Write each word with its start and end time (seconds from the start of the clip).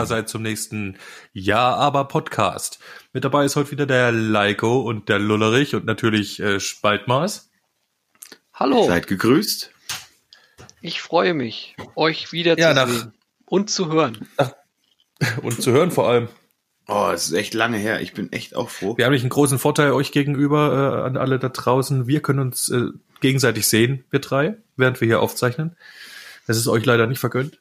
da 0.00 0.06
seid 0.06 0.28
zum 0.28 0.42
nächsten 0.42 0.96
Ja, 1.32 1.74
aber 1.74 2.04
Podcast. 2.06 2.78
Mit 3.12 3.24
dabei 3.24 3.44
ist 3.44 3.56
heute 3.56 3.70
wieder 3.72 3.86
der 3.86 4.12
Leiko 4.12 4.80
und 4.80 5.08
der 5.08 5.18
Lullerich 5.18 5.74
und 5.74 5.84
natürlich 5.84 6.40
äh, 6.40 6.60
Spaltmaß. 6.60 7.50
Hallo, 8.54 8.86
Seid 8.86 9.06
gegrüßt. 9.06 9.70
ich 10.80 11.00
freue 11.00 11.34
mich, 11.34 11.76
euch 11.96 12.32
wieder 12.32 12.58
Ja, 12.58 12.70
zu 12.70 12.74
nach- 12.76 12.88
sehen 12.88 13.12
und 13.46 13.70
zu 13.70 13.90
hören. 13.92 14.28
Und 15.42 15.60
zu 15.60 15.72
hören 15.72 15.90
vor 15.90 16.08
allem. 16.08 16.28
Oh, 16.86 17.10
es 17.12 17.26
ist 17.26 17.32
echt 17.32 17.52
lange 17.52 17.76
her. 17.76 18.00
Ich 18.00 18.12
bin 18.12 18.30
echt 18.30 18.54
auch 18.54 18.70
froh. 18.70 18.96
Wir 18.96 19.04
haben 19.04 19.10
nämlich 19.10 19.24
einen 19.24 19.30
großen 19.30 19.58
Vorteil 19.58 19.90
euch 19.90 20.12
gegenüber 20.12 21.00
äh, 21.02 21.06
an 21.08 21.16
alle 21.16 21.40
da 21.40 21.48
draußen. 21.48 22.06
Wir 22.06 22.22
können 22.22 22.38
uns 22.38 22.68
äh, 22.68 22.84
gegenseitig 23.20 23.66
sehen, 23.66 24.04
wir 24.10 24.20
drei, 24.20 24.58
während 24.76 25.00
wir 25.00 25.06
hier 25.08 25.20
aufzeichnen. 25.20 25.76
Das 26.46 26.56
ist 26.56 26.68
euch 26.68 26.84
leider 26.84 27.08
nicht 27.08 27.18
vergönnt. 27.18 27.58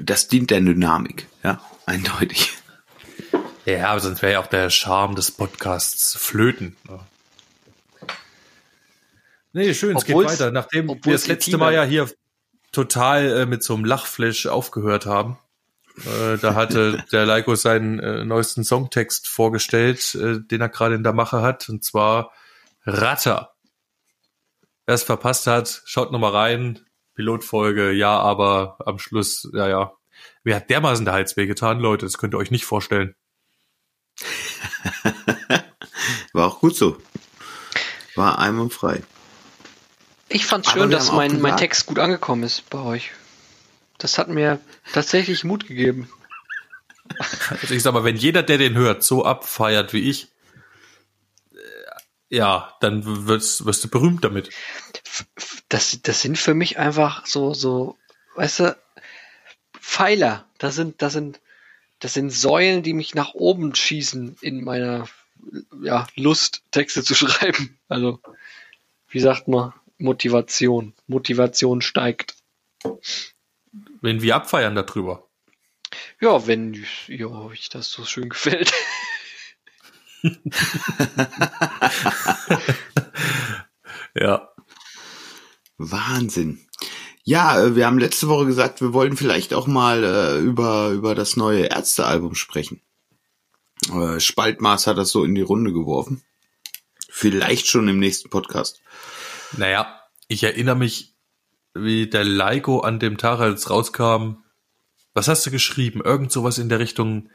Das 0.00 0.28
dient 0.28 0.50
der 0.50 0.60
Dynamik. 0.60 1.26
Ja, 1.42 1.60
eindeutig. 1.86 2.52
Ja, 3.64 3.90
aber 3.90 4.00
sonst 4.00 4.22
wäre 4.22 4.34
ja 4.34 4.40
auch 4.40 4.46
der 4.46 4.70
Charme 4.70 5.14
des 5.14 5.30
Podcasts 5.30 6.16
flöten. 6.16 6.76
Nee, 9.52 9.74
schön, 9.74 9.96
es 9.96 10.04
geht 10.04 10.16
weiter. 10.16 10.50
Nachdem 10.50 10.88
wir 10.88 11.12
das 11.12 11.26
letzte 11.26 11.58
Mal 11.58 11.74
ja 11.74 11.84
hier 11.84 12.08
total 12.72 13.40
äh, 13.40 13.46
mit 13.46 13.62
so 13.62 13.74
einem 13.74 13.84
Lachflash 13.84 14.46
aufgehört 14.46 15.06
haben, 15.06 15.38
äh, 16.06 16.38
da 16.38 16.54
hatte 16.54 17.04
der 17.12 17.26
Leiko 17.26 17.54
seinen 17.54 17.98
äh, 17.98 18.24
neuesten 18.24 18.64
Songtext 18.64 19.26
vorgestellt, 19.26 20.14
äh, 20.14 20.40
den 20.40 20.60
er 20.60 20.68
gerade 20.68 20.94
in 20.94 21.02
der 21.02 21.12
Mache 21.12 21.42
hat, 21.42 21.68
und 21.68 21.84
zwar 21.84 22.32
Ratter. 22.84 23.54
Wer 24.86 24.94
es 24.94 25.02
verpasst 25.02 25.46
hat, 25.46 25.82
schaut 25.84 26.12
noch 26.12 26.18
mal 26.18 26.32
rein. 26.32 26.80
Pilotfolge, 27.18 27.90
ja, 27.90 28.16
aber 28.16 28.76
am 28.86 29.00
Schluss, 29.00 29.50
ja, 29.52 29.68
ja. 29.68 29.92
Mir 30.44 30.54
hat 30.54 30.70
dermaßen 30.70 31.04
der 31.04 31.14
Hals 31.14 31.36
wehgetan, 31.36 31.80
Leute, 31.80 32.06
das 32.06 32.16
könnt 32.16 32.32
ihr 32.32 32.38
euch 32.38 32.52
nicht 32.52 32.64
vorstellen. 32.64 33.16
War 36.32 36.46
auch 36.46 36.60
gut 36.60 36.76
so. 36.76 36.96
War 38.14 38.38
einwandfrei. 38.38 39.02
Ich 40.28 40.46
fand 40.46 40.68
schön, 40.68 40.92
dass 40.92 41.10
mein, 41.10 41.40
mein 41.40 41.56
Text 41.56 41.86
gut 41.86 41.98
angekommen 41.98 42.44
ist 42.44 42.70
bei 42.70 42.78
euch. 42.78 43.10
Das 43.98 44.16
hat 44.16 44.28
mir 44.28 44.60
tatsächlich 44.92 45.42
Mut 45.42 45.66
gegeben. 45.66 46.08
Also 47.50 47.74
ich 47.74 47.82
sag 47.82 47.94
mal, 47.94 48.04
wenn 48.04 48.14
jeder, 48.14 48.44
der 48.44 48.58
den 48.58 48.76
hört, 48.76 49.02
so 49.02 49.24
abfeiert 49.24 49.92
wie 49.92 50.08
ich, 50.08 50.28
äh, 51.52 52.36
ja, 52.36 52.76
dann 52.80 53.26
wirst, 53.26 53.64
wirst 53.64 53.82
du 53.82 53.88
berühmt 53.88 54.22
damit. 54.22 54.50
Das, 55.68 56.00
das 56.02 56.22
sind 56.22 56.38
für 56.38 56.54
mich 56.54 56.78
einfach 56.78 57.26
so, 57.26 57.52
so, 57.54 57.96
weißt 58.36 58.60
du, 58.60 58.76
Pfeiler. 59.78 60.46
Das 60.58 60.74
sind, 60.74 61.02
das 61.02 61.12
sind, 61.12 61.40
das 61.98 62.14
sind 62.14 62.30
Säulen, 62.30 62.82
die 62.82 62.94
mich 62.94 63.14
nach 63.14 63.34
oben 63.34 63.74
schießen 63.74 64.36
in 64.40 64.64
meiner 64.64 65.08
ja, 65.82 66.06
Lust, 66.16 66.62
Texte 66.70 67.02
zu 67.02 67.14
schreiben. 67.16 67.78
Also, 67.88 68.20
wie 69.08 69.20
sagt 69.20 69.48
man, 69.48 69.72
Motivation. 69.98 70.94
Motivation 71.06 71.82
steigt. 71.82 72.34
Wenn 74.00 74.22
wir 74.22 74.36
abfeiern 74.36 74.74
darüber. 74.74 75.28
Ja, 76.20 76.46
wenn 76.46 76.84
ja, 77.06 77.26
euch 77.26 77.68
das 77.68 77.90
so 77.90 78.04
schön 78.04 78.28
gefällt. 78.28 78.72
Ja. 84.14 84.50
Wahnsinn. 85.78 86.66
Ja, 87.24 87.60
äh, 87.60 87.76
wir 87.76 87.86
haben 87.86 87.98
letzte 87.98 88.28
Woche 88.28 88.46
gesagt, 88.46 88.80
wir 88.80 88.92
wollten 88.92 89.16
vielleicht 89.16 89.54
auch 89.54 89.66
mal 89.66 90.04
äh, 90.04 90.38
über, 90.38 90.90
über 90.90 91.14
das 91.14 91.36
neue 91.36 91.66
Ärztealbum 91.66 92.34
sprechen. 92.34 92.82
Äh, 93.92 94.20
Spaltmaß 94.20 94.86
hat 94.86 94.98
das 94.98 95.10
so 95.10 95.24
in 95.24 95.34
die 95.34 95.42
Runde 95.42 95.72
geworfen. 95.72 96.22
Vielleicht 97.08 97.66
schon 97.66 97.88
im 97.88 97.98
nächsten 97.98 98.28
Podcast. 98.28 98.80
Naja, 99.56 100.02
ich 100.26 100.42
erinnere 100.42 100.76
mich, 100.76 101.14
wie 101.74 102.08
der 102.08 102.24
Leiko 102.24 102.80
an 102.80 102.98
dem 102.98 103.16
Tag, 103.16 103.40
als 103.40 103.70
rauskam, 103.70 104.44
was 105.14 105.28
hast 105.28 105.46
du 105.46 105.50
geschrieben? 105.50 106.00
Irgend 106.04 106.32
sowas 106.32 106.58
in 106.58 106.68
der 106.68 106.78
Richtung, 106.78 107.30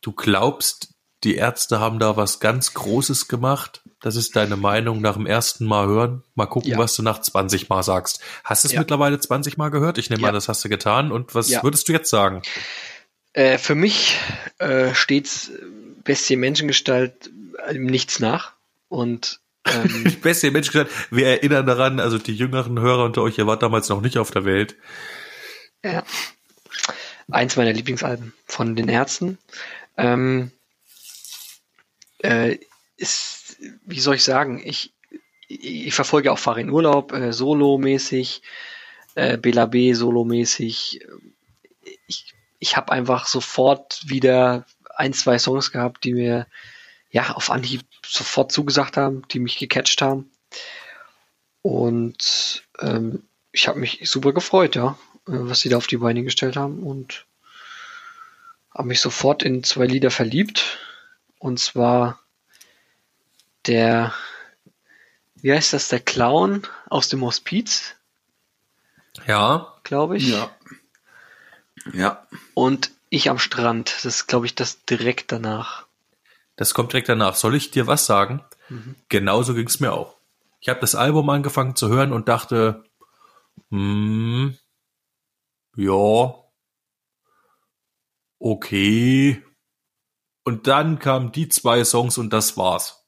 du 0.00 0.12
glaubst, 0.12 0.94
die 1.24 1.36
Ärzte 1.36 1.78
haben 1.78 1.98
da 1.98 2.16
was 2.16 2.40
ganz 2.40 2.74
Großes 2.74 3.28
gemacht? 3.28 3.82
Das 4.02 4.16
ist 4.16 4.34
deine 4.36 4.56
Meinung 4.56 5.00
nach 5.00 5.14
dem 5.14 5.26
ersten 5.26 5.64
Mal 5.64 5.86
hören? 5.86 6.22
Mal 6.34 6.46
gucken, 6.46 6.72
Ja. 6.72 6.78
was 6.78 6.94
du 6.96 7.02
nach 7.02 7.20
20 7.20 7.68
Mal 7.68 7.82
sagst. 7.82 8.20
Hast 8.44 8.64
du 8.64 8.68
es 8.68 8.72
Ja. 8.74 8.80
mittlerweile 8.80 9.18
20 9.18 9.56
Mal 9.56 9.70
gehört? 9.70 9.96
Ich 9.98 10.10
nehme 10.10 10.22
Ja. 10.22 10.28
an, 10.28 10.34
das 10.34 10.48
hast 10.48 10.64
du 10.64 10.68
getan. 10.68 11.12
Und 11.12 11.34
was 11.34 11.50
würdest 11.62 11.88
du 11.88 11.92
jetzt 11.92 12.10
sagen? 12.10 12.42
Äh, 13.32 13.58
für 13.58 13.74
mich 13.76 14.18
äh, 14.58 14.92
steht's 14.94 15.48
äh, 15.48 15.62
Bestie 16.04 16.36
Menschengestalt 16.36 17.30
äh, 17.66 17.74
nichts 17.74 18.18
nach. 18.18 18.52
Und 18.88 19.40
ähm, 19.66 20.04
Beste 20.22 20.50
Mensch 20.50 20.72
gesagt, 20.72 20.90
wir 21.10 21.26
erinnern 21.28 21.64
daran, 21.64 22.00
also 22.00 22.18
die 22.18 22.34
jüngeren 22.34 22.80
Hörer 22.80 23.04
unter 23.04 23.22
euch, 23.22 23.38
ihr 23.38 23.46
wart 23.46 23.62
damals 23.62 23.88
noch 23.88 24.00
nicht 24.00 24.18
auf 24.18 24.30
der 24.32 24.44
Welt. 24.44 24.74
ja, 25.84 26.02
eins 27.30 27.56
meiner 27.56 27.72
Lieblingsalben 27.72 28.32
von 28.46 28.74
den 28.76 28.88
Ärzten. 28.88 29.38
Ähm, 29.96 30.50
äh, 32.18 32.58
ist, 32.96 33.41
wie 33.84 34.00
soll 34.00 34.16
ich 34.16 34.24
sagen, 34.24 34.60
ich, 34.64 34.92
ich, 35.48 35.94
verfolge 35.94 36.32
auch 36.32 36.38
Fahr 36.38 36.58
in 36.58 36.70
Urlaub, 36.70 37.12
äh, 37.12 37.32
solomäßig, 37.32 38.42
äh, 39.14 39.36
Bela 39.36 39.66
B 39.66 39.92
solomäßig. 39.92 41.06
Ich, 42.06 42.34
ich 42.58 42.76
habe 42.76 42.92
einfach 42.92 43.26
sofort 43.26 44.02
wieder 44.06 44.66
ein, 44.94 45.12
zwei 45.12 45.38
Songs 45.38 45.72
gehabt, 45.72 46.04
die 46.04 46.14
mir 46.14 46.46
ja 47.10 47.32
auf 47.32 47.50
Anhieb 47.50 47.82
sofort 48.04 48.52
zugesagt 48.52 48.96
haben, 48.96 49.22
die 49.30 49.40
mich 49.40 49.58
gecatcht 49.58 50.02
haben. 50.02 50.30
Und 51.62 52.64
ähm, 52.80 53.22
ich 53.52 53.68
habe 53.68 53.78
mich 53.78 54.00
super 54.08 54.32
gefreut, 54.32 54.74
ja, 54.74 54.98
äh, 55.28 55.32
was 55.32 55.60
sie 55.60 55.68
da 55.68 55.76
auf 55.76 55.86
die 55.86 55.98
Beine 55.98 56.24
gestellt 56.24 56.56
haben 56.56 56.82
und 56.82 57.26
habe 58.74 58.88
mich 58.88 59.00
sofort 59.00 59.42
in 59.42 59.62
zwei 59.62 59.86
Lieder 59.86 60.10
verliebt. 60.10 60.78
Und 61.38 61.58
zwar 61.58 62.21
der, 63.66 64.12
wie 65.36 65.52
heißt 65.52 65.72
das, 65.72 65.88
der 65.88 66.00
Clown 66.00 66.66
aus 66.88 67.08
dem 67.08 67.22
Hospiz, 67.22 67.94
Ja, 69.26 69.74
glaube 69.84 70.16
ich. 70.16 70.28
Ja. 71.92 72.26
Und 72.54 72.90
ich 73.10 73.28
am 73.28 73.38
Strand. 73.38 73.92
Das 73.94 74.04
ist, 74.04 74.26
glaube 74.26 74.46
ich, 74.46 74.54
das 74.54 74.84
direkt 74.84 75.32
danach. 75.32 75.86
das 76.56 76.74
kommt 76.74 76.92
direkt 76.92 77.08
danach. 77.08 77.34
Soll 77.34 77.54
ich 77.56 77.70
dir 77.70 77.86
was 77.86 78.06
sagen? 78.06 78.42
Genauso 79.08 79.54
ging 79.54 79.66
es 79.66 79.80
mir 79.80 79.92
auch. 79.92 80.16
Ich 80.60 80.68
habe 80.68 80.80
das 80.80 80.94
Album 80.94 81.28
angefangen 81.28 81.76
zu 81.76 81.88
hören 81.88 82.12
und 82.12 82.28
dachte, 82.28 82.84
hm, 83.70 84.56
ja, 85.76 86.34
okay. 88.38 89.42
Und 90.44 90.66
dann 90.66 90.98
kamen 90.98 91.32
die 91.32 91.48
zwei 91.48 91.84
Songs 91.84 92.16
und 92.16 92.32
das 92.32 92.56
war's. 92.56 93.01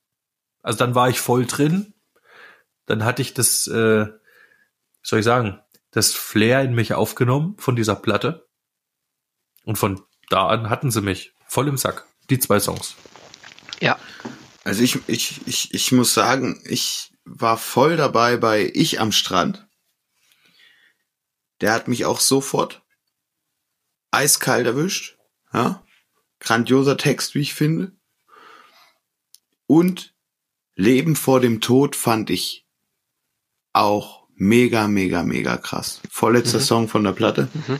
Also 0.64 0.78
dann 0.78 0.94
war 0.94 1.11
ich 1.11 1.20
voll 1.20 1.46
drin. 1.46 1.93
Dann 2.87 3.05
hatte 3.05 3.22
ich 3.22 3.34
das, 3.34 3.69
äh, 3.69 4.06
wie 4.06 4.11
soll 5.02 5.20
ich 5.20 5.25
sagen, 5.25 5.61
das 5.90 6.12
Flair 6.12 6.62
in 6.62 6.75
mich 6.75 6.94
aufgenommen 6.94 7.56
von 7.58 7.76
dieser 7.76 7.94
Platte. 7.94 8.49
Und 9.64 9.76
von 9.76 10.02
da 10.31 10.49
an 10.49 10.70
hatten 10.70 10.90
sie 10.90 11.02
mich 11.02 11.34
voll 11.46 11.69
im 11.69 11.76
Sack. 11.76 12.06
Die 12.31 12.38
zwei 12.38 12.58
Songs. 12.58 12.96
Ja, 13.81 13.99
Also 14.64 14.82
ich, 14.82 14.99
ich, 15.06 15.46
ich, 15.46 15.75
ich 15.75 15.93
muss 15.93 16.14
sagen, 16.14 16.62
ich 16.64 17.12
war 17.25 17.58
voll 17.58 17.99
dabei 17.99 18.38
bei 18.38 18.70
Ich 18.75 19.00
am 19.00 19.12
Strand. 19.12 19.69
Der 21.60 21.72
hat 21.75 21.88
mich 21.88 22.06
auch 22.06 22.20
sofort 22.20 22.82
eiskalt 24.10 24.67
erwischt. 24.67 25.19
Ja? 25.52 25.84
Grandioser 26.40 26.96
Text, 26.96 27.34
wie 27.34 27.40
ich 27.40 27.52
finde. 27.52 27.93
Und 29.67 30.13
Leben 30.76 31.16
vor 31.16 31.40
dem 31.40 31.60
Tod 31.60 31.96
fand 31.96 32.30
ich 32.30 32.64
auch 33.72 34.26
mega, 34.34 34.88
mega, 34.88 35.22
mega 35.22 35.56
krass. 35.56 36.00
Vorletzter 36.10 36.60
Song 36.60 36.88
von 36.88 37.04
der 37.04 37.12
Platte. 37.12 37.48
Mhm. 37.52 37.78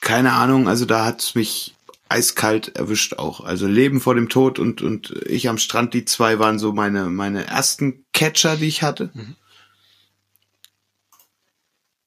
Keine 0.00 0.32
Ahnung, 0.32 0.68
also 0.68 0.84
da 0.84 1.04
hat's 1.04 1.34
mich 1.34 1.74
eiskalt 2.08 2.76
erwischt 2.76 3.14
auch. 3.14 3.40
Also 3.40 3.66
Leben 3.66 4.00
vor 4.00 4.14
dem 4.14 4.28
Tod 4.28 4.58
und, 4.58 4.80
und 4.80 5.10
ich 5.26 5.48
am 5.48 5.58
Strand, 5.58 5.92
die 5.92 6.04
zwei 6.04 6.38
waren 6.38 6.58
so 6.58 6.72
meine, 6.72 7.10
meine 7.10 7.46
ersten 7.46 8.06
Catcher, 8.12 8.56
die 8.56 8.68
ich 8.68 8.82
hatte. 8.82 9.10
Mhm. 9.12 9.36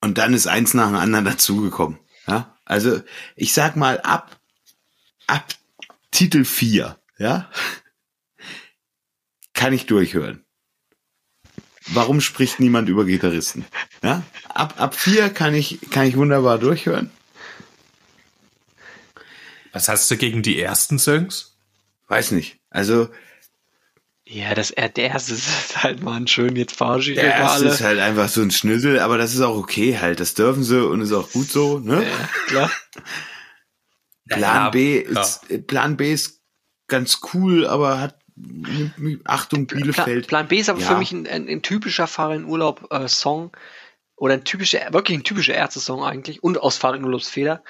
Und 0.02 0.18
dann 0.18 0.34
ist 0.34 0.48
eins 0.48 0.74
nach 0.74 0.88
dem 0.88 0.96
anderen 0.96 1.26
dazugekommen. 1.26 2.00
Ja? 2.26 2.58
Also 2.66 3.02
ich 3.36 3.54
sag 3.54 3.76
mal, 3.76 4.02
ab, 4.02 4.40
ab 5.28 5.54
Titel 6.10 6.44
4, 6.44 6.98
ja, 7.20 7.50
kann 9.62 9.74
ich 9.74 9.86
durchhören. 9.86 10.44
Warum 11.86 12.20
spricht 12.20 12.60
niemand 12.60 12.90
über 12.90 13.06
Gitarristen? 13.06 13.64
Ja? 14.02 14.24
Ab, 14.50 14.74
ab 14.82 14.96
4 14.96 15.30
kann 15.30 15.54
ich, 15.54 15.80
kann 15.92 16.08
ich 16.08 16.18
wunderbar 16.18 16.58
durchhören. 16.58 17.12
Was 19.72 19.88
hast 19.88 20.10
du 20.10 20.18
gegen 20.18 20.42
die 20.42 20.60
ersten 20.60 20.98
Songs? 20.98 21.58
Weiß 22.08 22.32
nicht. 22.32 22.58
Also 22.72 23.10
Ja, 24.26 24.56
das 24.56 24.72
er 24.72 24.90
der 24.90 25.12
erste 25.12 25.34
ist 25.36 25.78
halt 25.84 26.02
mal 26.02 26.16
ein 26.18 26.28
schön, 26.28 26.56
jetzt 26.56 26.76
verarsche 26.76 27.12
ich 27.12 27.20
der 27.20 27.36
erste 27.36 27.66
alle. 27.66 27.70
ist 27.70 27.82
halt 27.82 28.00
einfach 28.00 28.30
so 28.30 28.42
ein 28.42 28.50
Schnüssel, 28.50 29.00
aber 29.00 29.20
das 29.20 29.36
ist 29.36 29.42
auch 29.42 29.58
okay 29.58 30.00
halt. 30.00 30.20
Das 30.20 30.34
dürfen 30.34 30.64
sie 30.64 30.84
und 30.84 31.02
ist 31.02 31.12
auch 31.14 31.30
gut 31.32 31.52
so. 31.52 31.78
Ne? 31.78 32.04
Ja, 32.04 32.30
klar. 32.48 32.72
Plan 34.28 34.42
Ja, 34.66 34.70
B 34.72 35.04
ja. 35.04 35.22
ist 35.22 35.68
Plan 35.68 35.98
B 35.98 36.12
ist 36.14 36.42
ganz 36.88 37.20
cool, 37.34 37.68
aber 37.68 38.00
hat 38.02 38.21
Achtung 39.26 39.68
Plan, 39.68 39.82
Bielefeld. 39.82 40.28
Plan 40.28 40.48
B 40.48 40.58
ist 40.58 40.70
aber 40.70 40.80
Ja. 40.80 40.88
für 40.88 40.98
mich 40.98 41.12
ein, 41.12 41.28
ein, 41.28 41.48
ein 41.48 41.62
typischer 41.62 42.08
Fahrer 42.08 42.36
in 42.36 42.46
Urlaub 42.46 42.88
äh, 42.92 43.08
oder 44.16 44.34
ein 44.36 44.44
typischer, 44.44 44.94
wirklich 44.94 45.18
ein 45.18 45.24
typischer 45.24 45.54
Ärzte-Song 45.54 46.04
eigentlich 46.04 46.44
und 46.44 46.60
aus 46.60 46.78
Fahrer 46.78 46.96
in 46.96 47.04
Urlaubsfeder, 47.04 47.64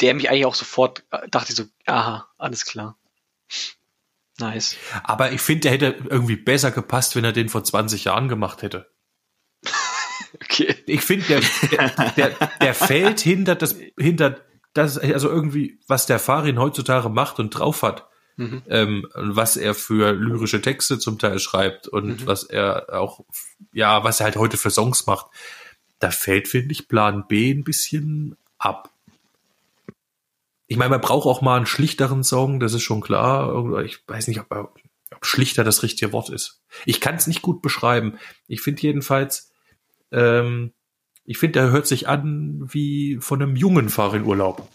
der 0.00 0.14
mich 0.14 0.28
eigentlich 0.30 0.46
auch 0.46 0.54
sofort 0.54 1.04
äh, 1.10 1.28
dachte 1.28 1.52
so, 1.52 1.64
aha, 1.86 2.28
alles 2.36 2.64
klar. 2.64 2.98
Nice. 4.38 4.76
Aber 5.02 5.32
ich 5.32 5.40
finde, 5.40 5.62
der 5.62 5.72
hätte 5.72 5.96
irgendwie 6.08 6.36
besser 6.36 6.70
gepasst, 6.70 7.16
wenn 7.16 7.24
er 7.24 7.32
den 7.32 7.48
vor 7.48 7.64
20 7.64 8.04
Jahren 8.04 8.28
gemacht 8.28 8.62
hätte. 8.62 8.90
Okay. 10.44 10.74
Ich 10.86 11.00
finde, 11.00 11.24
der, 11.26 11.40
der, 11.70 12.10
der, 12.10 12.48
der 12.60 12.74
fällt 12.74 13.18
hinter 13.20 13.54
das, 13.54 13.76
hinter 13.98 14.44
das, 14.74 14.98
also 14.98 15.30
irgendwie, 15.30 15.80
was 15.88 16.04
der 16.04 16.18
Farin 16.18 16.58
heutzutage 16.58 17.08
macht 17.08 17.38
und 17.38 17.50
drauf 17.50 17.82
hat. 17.82 18.07
Mhm. 18.38 18.62
ähm, 18.70 19.06
was 19.14 19.56
er 19.56 19.74
für 19.74 20.12
lyrische 20.12 20.62
Texte 20.62 20.98
zum 21.00 21.18
Teil 21.18 21.38
schreibt 21.40 21.88
und 21.88 22.22
Mhm. 22.22 22.26
was 22.26 22.44
er 22.44 22.86
auch, 22.98 23.24
ja, 23.72 24.04
was 24.04 24.20
er 24.20 24.24
halt 24.24 24.36
heute 24.36 24.56
für 24.56 24.70
Songs 24.70 25.06
macht. 25.06 25.26
Da 25.98 26.10
fällt, 26.12 26.46
finde 26.48 26.70
ich, 26.72 26.86
Plan 26.88 27.24
B 27.26 27.50
ein 27.50 27.64
bisschen 27.64 28.36
ab. 28.58 28.90
Ich 30.68 30.76
meine, 30.76 30.90
man 30.90 31.00
braucht 31.00 31.26
auch 31.26 31.40
mal 31.42 31.56
einen 31.56 31.66
schlichteren 31.66 32.22
Song, 32.22 32.60
das 32.60 32.74
ist 32.74 32.82
schon 32.82 33.00
klar. 33.00 33.82
Ich 33.84 33.98
weiß 34.06 34.28
nicht, 34.28 34.38
ob, 34.38 34.52
ob 34.52 34.78
schlichter 35.26 35.64
das 35.64 35.82
richtige 35.82 36.12
Wort 36.12 36.30
ist. 36.30 36.60
Ich 36.84 37.00
kann 37.00 37.16
es 37.16 37.26
nicht 37.26 37.42
gut 37.42 37.60
beschreiben. 37.60 38.18
Ich 38.46 38.60
finde 38.60 38.82
jedenfalls, 38.82 39.50
ähm, 40.12 40.72
ich 41.24 41.38
finde, 41.38 41.58
er 41.58 41.70
hört 41.70 41.86
sich 41.88 42.06
an 42.06 42.70
wie 42.72 43.18
von 43.20 43.42
einem 43.42 43.56
jungen 43.56 43.88
Fahrer-in-Urlaub. 43.88 44.68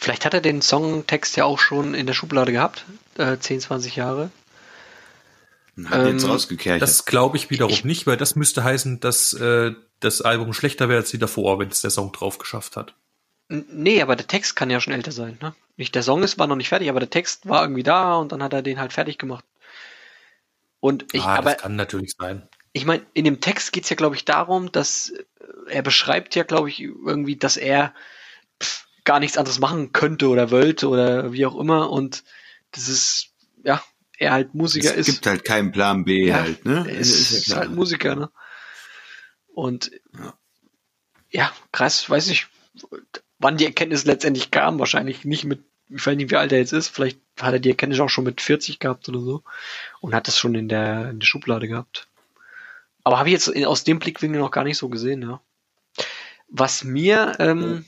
Vielleicht 0.00 0.24
hat 0.24 0.32
er 0.34 0.40
den 0.40 0.62
Songtext 0.62 1.36
ja 1.36 1.44
auch 1.44 1.58
schon 1.58 1.92
in 1.94 2.06
der 2.06 2.14
Schublade 2.14 2.52
gehabt, 2.52 2.86
äh, 3.18 3.36
10, 3.38 3.60
20 3.60 3.96
Jahre. 3.96 4.30
Hat 5.84 6.06
jetzt 6.06 6.24
ähm, 6.24 6.30
rausgekerchert. 6.30 6.82
Das 6.82 7.04
glaube 7.04 7.36
ich 7.36 7.50
wiederum 7.50 7.72
Ich- 7.72 7.84
nicht, 7.84 8.06
weil 8.06 8.16
das 8.16 8.34
müsste 8.34 8.64
heißen, 8.64 9.00
dass 9.00 9.32
äh, 9.34 9.72
das 10.00 10.22
Album 10.22 10.52
schlechter 10.52 10.88
wäre 10.88 11.00
als 11.00 11.10
die 11.10 11.18
davor, 11.18 11.58
wenn 11.58 11.68
es 11.68 11.80
der 11.82 11.90
Song 11.90 12.12
drauf 12.12 12.38
geschafft 12.38 12.76
hat. 12.76 12.94
Nee, 13.48 14.00
aber 14.00 14.16
der 14.16 14.26
Text 14.26 14.56
kann 14.56 14.70
ja 14.70 14.80
schon 14.80 14.92
älter 14.92 15.12
sein, 15.12 15.36
ne? 15.42 15.54
Nicht 15.76 15.94
der 15.94 16.02
Song 16.02 16.22
ist, 16.22 16.38
war 16.38 16.46
noch 16.46 16.56
nicht 16.56 16.68
fertig, 16.68 16.88
aber 16.88 17.00
der 17.00 17.10
Text 17.10 17.48
war 17.48 17.62
irgendwie 17.62 17.82
da 17.82 18.16
und 18.16 18.32
dann 18.32 18.42
hat 18.42 18.52
er 18.52 18.62
den 18.62 18.78
halt 18.78 18.92
fertig 18.92 19.18
gemacht. 19.18 19.44
Und 20.78 21.06
ich, 21.12 21.22
ah, 21.22 21.36
aber 21.36 21.52
das 21.52 21.62
kann 21.62 21.76
natürlich 21.76 22.14
sein. 22.18 22.48
ich 22.72 22.84
meine, 22.86 23.04
in 23.12 23.24
dem 23.24 23.40
Text 23.40 23.72
geht's 23.72 23.90
ja, 23.90 23.96
glaube 23.96 24.14
ich, 24.16 24.24
darum, 24.24 24.70
dass 24.72 25.10
äh, 25.10 25.24
er 25.68 25.82
beschreibt 25.82 26.34
ja, 26.36 26.42
glaube 26.44 26.68
ich, 26.68 26.80
irgendwie, 26.80 27.36
dass 27.36 27.56
er 27.56 27.92
pff, 28.62 28.86
gar 29.10 29.18
nichts 29.18 29.36
anderes 29.36 29.58
machen 29.58 29.90
könnte 29.90 30.28
oder 30.28 30.52
wollte 30.52 30.88
oder 30.88 31.32
wie 31.32 31.44
auch 31.44 31.58
immer 31.58 31.90
und 31.90 32.22
das 32.70 32.86
ist, 32.86 33.30
ja, 33.64 33.82
er 34.18 34.30
halt 34.30 34.54
Musiker 34.54 34.92
es 34.92 34.98
ist. 34.98 35.06
gibt 35.06 35.26
halt 35.26 35.44
keinen 35.44 35.72
Plan 35.72 36.04
B 36.04 36.28
Ja, 36.28 36.42
halt, 36.42 36.64
ne? 36.64 36.86
Er 36.86 36.96
ist, 36.96 37.32
ist 37.32 37.56
halt 37.56 37.72
Musiker, 37.72 38.14
ne? 38.14 38.30
Und 39.52 39.90
Ja. 40.16 40.34
ja, 41.28 41.52
krass, 41.72 42.08
weiß 42.08 42.28
ich, 42.28 42.46
wann 43.40 43.56
die 43.56 43.66
Erkenntnis 43.66 44.04
letztendlich 44.04 44.52
kam, 44.52 44.78
wahrscheinlich 44.78 45.24
nicht 45.24 45.44
mit, 45.44 45.64
ich 45.88 46.06
weiß 46.06 46.14
nicht, 46.14 46.30
wie 46.30 46.36
alt 46.36 46.52
er 46.52 46.58
jetzt 46.58 46.72
ist, 46.72 46.86
vielleicht 46.86 47.18
hat 47.40 47.52
er 47.52 47.58
die 47.58 47.70
Erkenntnis 47.70 47.98
auch 47.98 48.10
schon 48.10 48.22
mit 48.22 48.40
40 48.40 48.78
gehabt 48.78 49.08
oder 49.08 49.18
so 49.18 49.42
und 49.98 50.14
hat 50.14 50.28
das 50.28 50.38
schon 50.38 50.54
in 50.54 50.68
der, 50.68 51.10
in 51.10 51.18
der 51.18 51.26
Schublade 51.26 51.66
gehabt. 51.66 52.06
Aber 53.02 53.18
habe 53.18 53.28
ich 53.28 53.32
jetzt 53.32 53.66
aus 53.66 53.82
dem 53.82 53.98
Blickwinkel 53.98 54.40
noch 54.40 54.52
gar 54.52 54.62
nicht 54.62 54.78
so 54.78 54.88
gesehen, 54.88 55.22
ja. 55.22 55.40
Was 56.46 56.84
mir 56.84 57.34
ähm, 57.40 57.84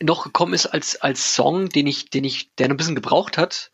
noch 0.00 0.24
gekommen 0.24 0.54
ist 0.54 0.66
als, 0.66 0.96
als 0.96 1.34
Song, 1.34 1.68
den 1.68 1.86
ich, 1.86 2.10
den 2.10 2.24
ich, 2.24 2.54
der 2.56 2.68
noch 2.68 2.74
ein 2.74 2.76
bisschen 2.76 2.94
gebraucht 2.94 3.38
hat, 3.38 3.72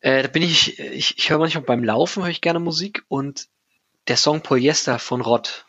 äh, 0.00 0.22
da 0.22 0.28
bin 0.28 0.42
ich, 0.42 0.78
ich, 0.78 1.18
ich 1.18 1.30
höre 1.30 1.38
manchmal 1.38 1.64
beim 1.64 1.82
Laufen, 1.84 2.22
höre 2.22 2.30
ich 2.30 2.40
gerne 2.40 2.60
Musik 2.60 3.04
und 3.08 3.48
der 4.06 4.16
Song 4.16 4.42
Polyester 4.42 4.98
von 4.98 5.20
Rott 5.20 5.66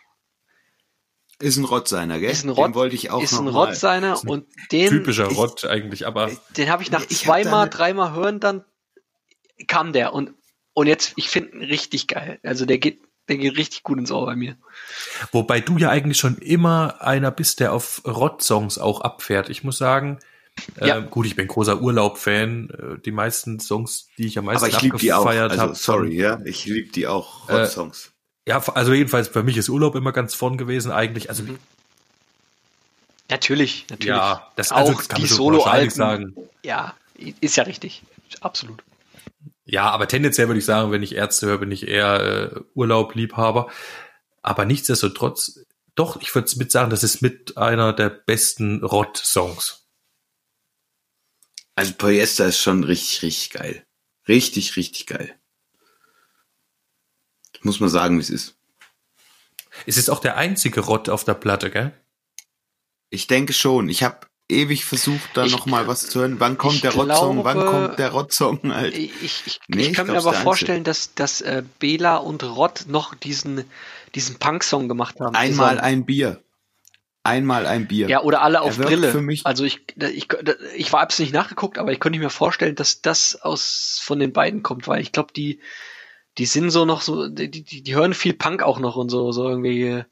Ist 1.40 1.58
ein 1.58 1.66
Rott 1.66 1.88
seiner, 1.88 2.20
gell? 2.20 2.32
ist 2.32 2.44
ein 2.44 2.50
Rott, 2.50 2.70
Den 2.70 2.76
wollte 2.76 2.96
ich 2.96 3.10
auch 3.10 3.22
ist 3.22 3.34
noch 3.34 3.40
ein 3.40 3.46
mal. 3.46 3.52
Rott 3.66 3.76
seiner 3.76 4.24
und 4.26 4.48
den, 4.72 4.90
Typischer 4.90 5.26
Rott 5.26 5.66
eigentlich, 5.66 6.06
aber 6.06 6.32
den 6.56 6.70
habe 6.70 6.84
ich 6.84 6.92
nach 6.92 7.06
Ich 7.10 7.20
zweimal, 7.24 7.70
dreimal 7.70 8.14
hören, 8.14 8.40
dann 8.40 8.64
kam 9.68 9.94
der 9.94 10.14
und, 10.14 10.34
und 10.74 10.88
jetzt, 10.88 11.14
ich 11.18 11.30
finde 11.30 11.58
ihn 11.58 11.64
richtig 11.64 12.08
geil. 12.08 12.40
Also 12.44 12.66
der 12.66 12.78
geht, 12.78 13.02
der 13.30 13.38
geht 13.38 13.58
richtig 13.58 13.84
gut 13.84 13.98
ins 14.00 14.12
Ohr 14.12 14.26
bei 14.26 14.36
mir. 14.36 14.56
wobei 15.32 15.60
du 15.62 15.78
ja 15.78 15.90
eigentlich 15.90 16.18
schon 16.18 16.38
immer 16.40 17.02
einer 17.02 17.32
bist, 17.32 17.60
der 17.60 17.74
auf 17.74 18.02
Rott-Songs 18.06 18.78
auch 18.78 19.02
abfährt. 19.02 19.50
Ich 19.50 19.64
muss 19.64 19.78
sagen, 19.78 20.20
Ja. 20.82 20.98
äh, 20.98 21.02
gut, 21.04 21.26
ich 21.26 21.36
bin 21.36 21.48
großer 21.48 21.82
Urlaub-Fan. 21.82 22.70
Äh, 22.98 23.02
Die 23.06 23.12
meisten 23.12 23.60
Songs, 23.60 24.10
die 24.18 24.26
ich 24.26 24.38
am 24.38 24.46
meisten 24.46 24.66
Aber 24.66 24.68
ich 24.68 24.92
abgefeiert 24.92 25.52
Also, 25.52 25.62
habe. 25.64 25.76
sorry, 25.76 26.16
ja. 26.16 26.40
Ich 26.44 26.66
liebe 26.66 26.92
die 26.92 27.08
auch. 27.08 27.48
Äh, 27.50 27.54
Rott-Songs. 27.62 28.12
Ja, 28.48 28.58
also 28.74 28.94
jedenfalls 28.94 29.28
für 29.28 29.44
mich 29.44 29.58
ist 29.58 29.70
Urlaub 29.70 29.96
immer 29.96 30.12
ganz 30.12 30.34
vorn 30.34 30.58
gewesen 30.58 30.92
eigentlich. 30.92 31.30
Also 31.30 31.44
Mhm. 31.44 31.60
Natürlich, 33.30 33.86
natürlich. 33.90 34.08
ja, 34.08 34.48
das, 34.56 34.72
auch 34.72 34.78
also, 34.78 34.94
das 34.94 35.08
kann 35.08 35.18
die 35.18 35.22
man 35.24 35.30
so 35.30 35.36
Solo-Alben. 35.36 35.90
sagen. 35.92 36.36
Ja, 36.64 36.96
ist 37.42 37.58
ja 37.58 37.64
richtig. 37.64 38.02
Absolut. 38.42 38.82
Ja, 39.72 39.92
aber 39.92 40.08
tendenziell 40.08 40.48
würde 40.48 40.58
ich 40.58 40.66
sagen, 40.66 40.92
wenn 40.92 41.04
ich 41.04 41.14
Ärzte 41.14 41.46
höre, 41.46 41.60
bin 41.60 41.72
ich 41.72 41.88
eher 41.88 42.54
äh, 42.56 42.60
Urlaub-Liebhaber. 42.74 43.70
Aber 44.42 44.66
nichtsdestotrotz, 44.66 45.64
doch, 45.94 46.20
ich 46.22 46.34
würde 46.34 46.52
mit 46.58 46.72
sagen, 46.72 46.90
das 46.90 47.04
ist 47.04 47.22
mit 47.22 47.56
einer 47.56 47.94
der 47.94 48.10
besten 48.10 48.84
Rott-Songs. 48.84 49.88
Also 51.76 51.94
Polyester 51.94 52.48
ist 52.48 52.60
schon 52.60 52.84
richtig, 52.84 53.22
richtig 53.22 53.52
geil. 53.52 53.86
Richtig, 54.28 54.76
richtig 54.76 55.06
geil. 55.06 55.40
Muss 57.62 57.80
man 57.80 57.90
sagen, 57.90 58.18
wie 58.18 58.24
es 58.24 58.32
ist. 58.32 58.58
Es 59.86 59.98
ist 59.98 60.10
auch 60.10 60.20
der 60.20 60.36
einzige 60.36 60.80
Rott 60.80 61.10
auf 61.10 61.26
der 61.26 61.36
Platte, 61.36 61.70
gell? 61.70 61.94
Ich 63.12 63.28
denke 63.28 63.54
schon. 63.54 63.88
Ich 63.88 64.02
habe 64.02 64.29
ewig 64.50 64.84
versucht, 64.86 65.30
da 65.36 65.46
Ich- 65.46 65.52
noch 65.52 65.66
mal 65.68 65.88
was 65.88 66.08
zu 66.10 66.20
hören. 66.20 66.40
Wann 66.40 66.58
kommt 66.58 66.76
ich 66.76 66.82
der 66.82 66.94
Rott-Song? 66.94 67.44
Wann 67.44 67.58
glaube- 67.60 67.72
kommt 67.88 68.00
der 68.00 68.10
Rott-Song 68.10 68.74
halt? 68.74 68.94
Ich, 68.98 69.12
ich, 69.24 69.44
ich, 69.46 69.60
Nee, 69.68 69.82
ich 69.84 69.88
ich 69.90 69.94
kann 69.96 70.08
mir 70.08 70.14
glaub's 70.14 70.26
aber 70.28 70.36
vorstellen, 70.38 70.84
dass, 70.84 71.14
dass 71.14 71.42
äh, 71.42 71.64
Bela 71.80 72.18
und 72.18 72.44
Rott 72.44 72.86
noch 72.88 73.14
diesen, 73.16 73.64
diesen 74.16 74.38
Punk-Song 74.40 74.88
gemacht 74.90 75.20
haben. 75.20 75.36
Einmal 75.36 75.70
zusammen. 75.76 75.80
ein 75.80 76.06
Bier. 76.06 76.42
Einmal 77.24 77.68
ein 77.68 77.88
Bier. 77.88 78.08
Ja, 78.10 78.22
oder 78.24 78.42
alle 78.42 78.62
auf 78.62 78.78
Brille. 78.78 79.12
für 79.12 79.22
mich- 79.22 79.46
also 79.46 79.64
ich, 79.66 79.82
ich, 79.98 80.28
ich 80.76 80.94
war 80.94 81.02
hab's 81.02 81.20
nicht 81.20 81.34
nachgeguckt, 81.34 81.78
aber 81.78 81.92
ich 81.92 82.00
könnte 82.00 82.18
mir 82.18 82.30
vorstellen, 82.30 82.76
dass 82.76 83.02
das 83.02 83.36
aus 83.42 84.00
von 84.04 84.20
den 84.20 84.34
beiden 84.34 84.64
kommt, 84.64 84.88
weil 84.88 85.02
ich 85.02 85.12
glaube, 85.12 85.32
die, 85.34 85.60
die 86.40 86.46
sind 86.46 86.70
so 86.72 86.86
noch 86.86 87.02
so, 87.02 87.28
die, 87.28 87.52
die, 87.52 87.84
die 87.84 87.96
hören 87.96 88.14
viel 88.14 88.34
Punk 88.34 88.64
auch 88.64 88.80
noch 88.80 88.96
und 88.96 89.10
so, 89.10 89.32
so 89.34 89.50
irgendwie, 89.50 90.04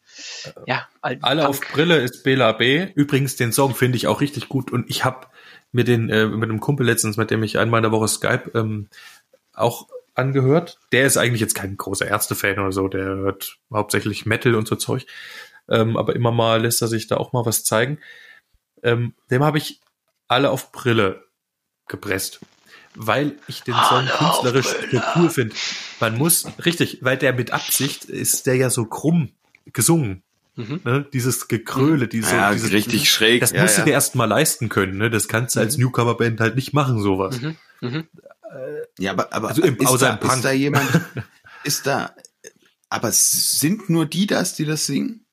ja, 0.66 0.88
alten 1.02 1.24
Alle 1.24 1.44
Punk. 1.44 1.50
auf 1.50 1.62
Brille 1.72 1.98
ist 2.00 2.24
Bela 2.24 2.52
B. 2.52 2.90
Übrigens, 2.96 3.38
den 3.38 3.54
Song 3.54 3.74
finde 3.74 3.96
ich 3.96 4.08
auch 4.08 4.20
richtig 4.20 4.50
gut 4.50 4.72
und 4.72 4.90
ich 4.90 5.06
habe 5.06 5.28
mir 5.72 5.86
den 5.86 6.10
äh, 6.10 6.28
mit 6.28 6.50
einem 6.50 6.60
Kumpel 6.60 6.86
letztens, 6.86 7.16
mit 7.16 7.32
dem 7.32 7.44
ich 7.44 7.58
einmal 7.58 7.80
in 7.80 7.84
der 7.84 7.92
Woche 7.94 8.10
Skype 8.10 8.52
ähm, 8.56 8.90
auch 9.54 9.88
angehört. 10.16 10.80
Der 10.92 11.06
ist 11.06 11.16
eigentlich 11.16 11.40
jetzt 11.40 11.56
kein 11.56 11.78
großer 11.78 12.08
Ärzte-Fan 12.08 12.60
oder 12.60 12.74
so, 12.74 12.90
der 12.90 13.06
hört 13.06 13.58
hauptsächlich 13.72 14.26
Metal 14.26 14.56
und 14.56 14.68
so 14.68 14.76
Zeug. 14.76 15.06
Ähm, 15.70 15.96
aber 15.96 16.14
immer 16.14 16.32
mal 16.32 16.62
lässt 16.62 16.82
er 16.82 16.90
sich 16.90 17.08
da 17.08 17.16
auch 17.18 17.32
mal 17.32 17.46
was 17.46 17.64
zeigen. 17.64 18.00
Ähm, 18.84 19.14
dem 19.32 19.44
habe 19.46 19.60
ich 19.60 19.80
alle 20.28 20.52
auf 20.52 20.74
Brille 20.74 21.24
gepresst, 21.88 22.42
weil 22.98 23.38
ich 23.48 23.62
den 23.64 23.76
Song 23.76 24.06
künstlerisch 24.08 24.68
cool 25.16 25.30
finde. 25.30 25.56
Man 26.00 26.18
muss, 26.18 26.46
richtig, 26.66 27.00
weil 27.02 27.18
der 27.18 27.34
mit 27.34 27.52
Absicht 27.52 28.06
ist 28.06 28.46
der 28.48 28.56
ja 28.56 28.70
so 28.70 28.86
krumm 28.86 29.30
gesungen. 29.72 30.24
Mhm. 30.56 30.82
Ne? 30.84 31.06
Dieses 31.14 31.48
Gekröle, 31.48 32.08
diese, 32.08 32.36
ja, 32.36 32.52
dieses, 32.52 32.72
richtig 32.72 33.10
schräg. 33.12 33.42
das 33.42 33.52
ja, 33.52 33.62
musst 33.62 33.78
du 33.78 33.82
ja. 33.82 33.86
dir 33.86 33.92
erst 33.92 34.16
mal 34.16 34.26
leisten 34.26 34.70
können. 34.70 34.98
Ne? 34.98 35.10
Das 35.12 35.28
kannst 35.28 35.56
du 35.56 35.60
als 35.60 35.78
Newcomer-Band 35.78 36.40
halt 36.40 36.56
nicht 36.56 36.74
machen, 36.74 37.00
sowas. 37.02 37.40
Mhm. 37.40 37.56
Mhm. 37.82 38.08
Ja, 38.98 39.12
aber, 39.12 39.32
aber 39.34 39.50
Also 39.50 39.62
im- 39.62 39.78
ist, 39.78 39.88
außer 39.88 40.08
da, 40.08 40.14
im 40.14 40.20
Punk. 40.20 40.34
ist 40.34 40.46
da 40.46 40.52
jemand, 40.52 41.02
ist 41.64 41.86
da, 41.86 42.16
aber 42.90 43.12
sind 43.12 43.90
nur 43.90 44.08
die 44.08 44.26
das, 44.26 44.56
die 44.56 44.66
das 44.66 44.88
singen? 44.88 45.26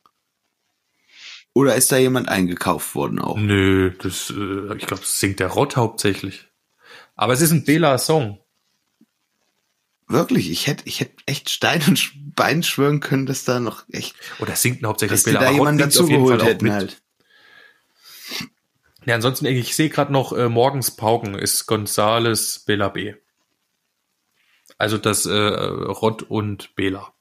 Oder 1.54 1.76
ist 1.76 1.90
da 1.92 1.96
jemand 1.96 2.28
eingekauft 2.28 2.94
worden 2.94 3.20
auch? 3.20 3.38
Nö, 3.38 3.92
das, 4.02 4.30
äh, 4.30 4.74
ich 4.76 4.86
glaube, 4.86 5.02
das 5.02 5.20
singt 5.20 5.38
der 5.40 5.46
Rott 5.48 5.76
hauptsächlich. 5.76 6.48
Aber 7.16 7.32
es 7.32 7.40
ist 7.40 7.52
ein 7.52 7.64
Bela-Song. 7.64 8.38
Wirklich, 10.06 10.50
ich 10.50 10.66
hätte, 10.66 10.86
ich 10.86 11.00
hätte 11.00 11.14
echt 11.26 11.48
Stein 11.48 11.82
und 11.88 12.12
Bein 12.36 12.62
schwören 12.62 13.00
können, 13.00 13.26
dass 13.26 13.44
da 13.44 13.60
noch 13.60 13.84
echt, 13.90 14.14
Oder 14.38 14.54
singt 14.54 14.84
hauptsächlich 14.84 15.22
dass 15.22 15.24
Bela. 15.24 15.40
da 15.40 15.52
Fall 15.52 15.76
dazugeholt 15.76 16.42
auch 16.42 16.46
hätten 16.46 16.72
halt. 16.72 17.00
Ja, 19.06 19.14
ansonsten, 19.14 19.46
ich 19.46 19.74
sehe 19.76 19.90
gerade 19.90 20.12
noch, 20.12 20.32
äh, 20.32 20.48
morgens 20.48 20.90
Pauken 20.90 21.34
ist 21.34 21.66
Gonzales 21.66 22.60
Bela 22.60 22.88
B. 22.88 23.14
Also 24.78 24.98
das 24.98 25.26
äh, 25.26 25.32
Rott 25.32 26.22
und 26.22 26.74
Bela. 26.74 27.12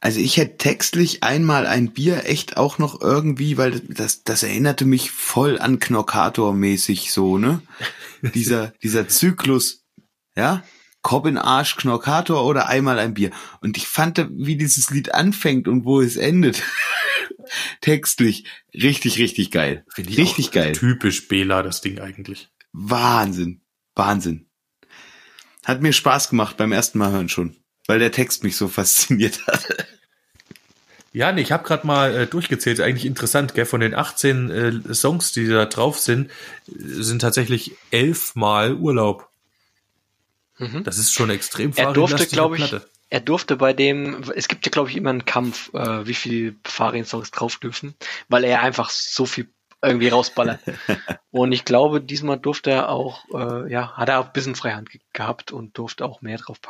Also 0.00 0.20
ich 0.20 0.36
hätte 0.36 0.58
textlich 0.58 1.22
einmal 1.22 1.66
ein 1.66 1.92
Bier 1.92 2.26
echt 2.26 2.56
auch 2.56 2.78
noch 2.78 3.00
irgendwie, 3.00 3.56
weil 3.56 3.80
das, 3.80 4.22
das 4.22 4.42
erinnerte 4.42 4.84
mich 4.84 5.10
voll 5.10 5.58
an 5.58 5.80
Knockator-mäßig 5.80 7.10
so, 7.10 7.38
ne? 7.38 7.62
dieser, 8.34 8.72
dieser 8.82 9.08
Zyklus, 9.08 9.84
ja? 10.36 10.62
Kopf 11.02 11.26
in 11.26 11.38
Arsch, 11.38 11.76
Knockator 11.76 12.44
oder 12.44 12.68
einmal 12.68 12.98
ein 12.98 13.14
Bier. 13.14 13.30
Und 13.60 13.76
ich 13.76 13.86
fand, 13.86 14.26
wie 14.30 14.56
dieses 14.56 14.90
Lied 14.90 15.14
anfängt 15.14 15.68
und 15.68 15.84
wo 15.84 16.00
es 16.00 16.16
endet, 16.16 16.62
textlich, 17.80 18.44
richtig, 18.74 19.18
richtig 19.18 19.50
geil. 19.50 19.84
Finde 19.94 20.10
ich 20.10 20.18
richtig 20.18 20.50
geil. 20.50 20.72
Typisch 20.72 21.28
Bela, 21.28 21.62
das 21.62 21.80
Ding 21.80 22.00
eigentlich. 22.00 22.50
Wahnsinn. 22.72 23.62
Wahnsinn. 23.94 24.48
Hat 25.64 25.82
mir 25.82 25.92
Spaß 25.92 26.30
gemacht 26.30 26.56
beim 26.56 26.72
ersten 26.72 26.98
Mal 26.98 27.10
hören 27.10 27.28
schon, 27.28 27.56
weil 27.88 27.98
der 27.98 28.12
Text 28.12 28.44
mich 28.44 28.56
so 28.56 28.68
fasziniert 28.68 29.44
hat. 29.48 29.66
Ja, 31.12 31.32
nee, 31.32 31.40
ich 31.40 31.50
habe 31.50 31.64
gerade 31.64 31.86
mal 31.86 32.14
äh, 32.14 32.26
durchgezählt. 32.26 32.80
Eigentlich 32.80 33.06
interessant, 33.06 33.54
gell? 33.54 33.64
Von 33.64 33.80
den 33.80 33.94
18 33.94 34.50
äh, 34.50 34.94
Songs, 34.94 35.32
die 35.32 35.48
da 35.48 35.64
drauf 35.64 35.98
sind, 35.98 36.30
äh, 36.68 36.72
sind 36.76 37.20
tatsächlich 37.20 37.72
elf 37.90 38.36
Mal 38.36 38.74
Urlaub. 38.74 39.28
Mhm. 40.58 40.84
Das 40.84 40.98
ist 40.98 41.12
schon 41.12 41.30
extrem 41.30 41.72
Er 41.74 41.92
durfte, 41.92 42.26
glaube 42.26 42.58
ich, 42.58 42.68
Platte. 42.68 42.86
er 43.08 43.20
durfte 43.20 43.56
bei 43.56 43.72
dem, 43.72 44.22
es 44.36 44.48
gibt 44.48 44.66
ja, 44.66 44.70
glaube 44.70 44.90
ich, 44.90 44.96
immer 44.96 45.10
einen 45.10 45.24
Kampf, 45.24 45.72
äh, 45.72 46.06
wie 46.06 46.14
viele 46.14 46.54
Farin-Songs 46.64 47.30
drauf 47.30 47.56
dürfen, 47.56 47.94
weil 48.28 48.44
er 48.44 48.62
einfach 48.62 48.90
so 48.90 49.24
viel 49.24 49.48
irgendwie 49.80 50.08
rausballert. 50.08 50.60
und 51.30 51.52
ich 51.52 51.64
glaube, 51.64 52.02
diesmal 52.02 52.38
durfte 52.38 52.70
er 52.70 52.90
auch, 52.90 53.24
äh, 53.32 53.72
ja, 53.72 53.96
hat 53.96 54.08
er 54.10 54.20
auch 54.20 54.26
ein 54.26 54.32
bisschen 54.32 54.56
Freihand 54.56 54.90
ge 54.90 55.00
gehabt 55.12 55.52
und 55.52 55.78
durfte 55.78 56.04
auch 56.04 56.20
mehr 56.20 56.36
drauf 56.36 56.60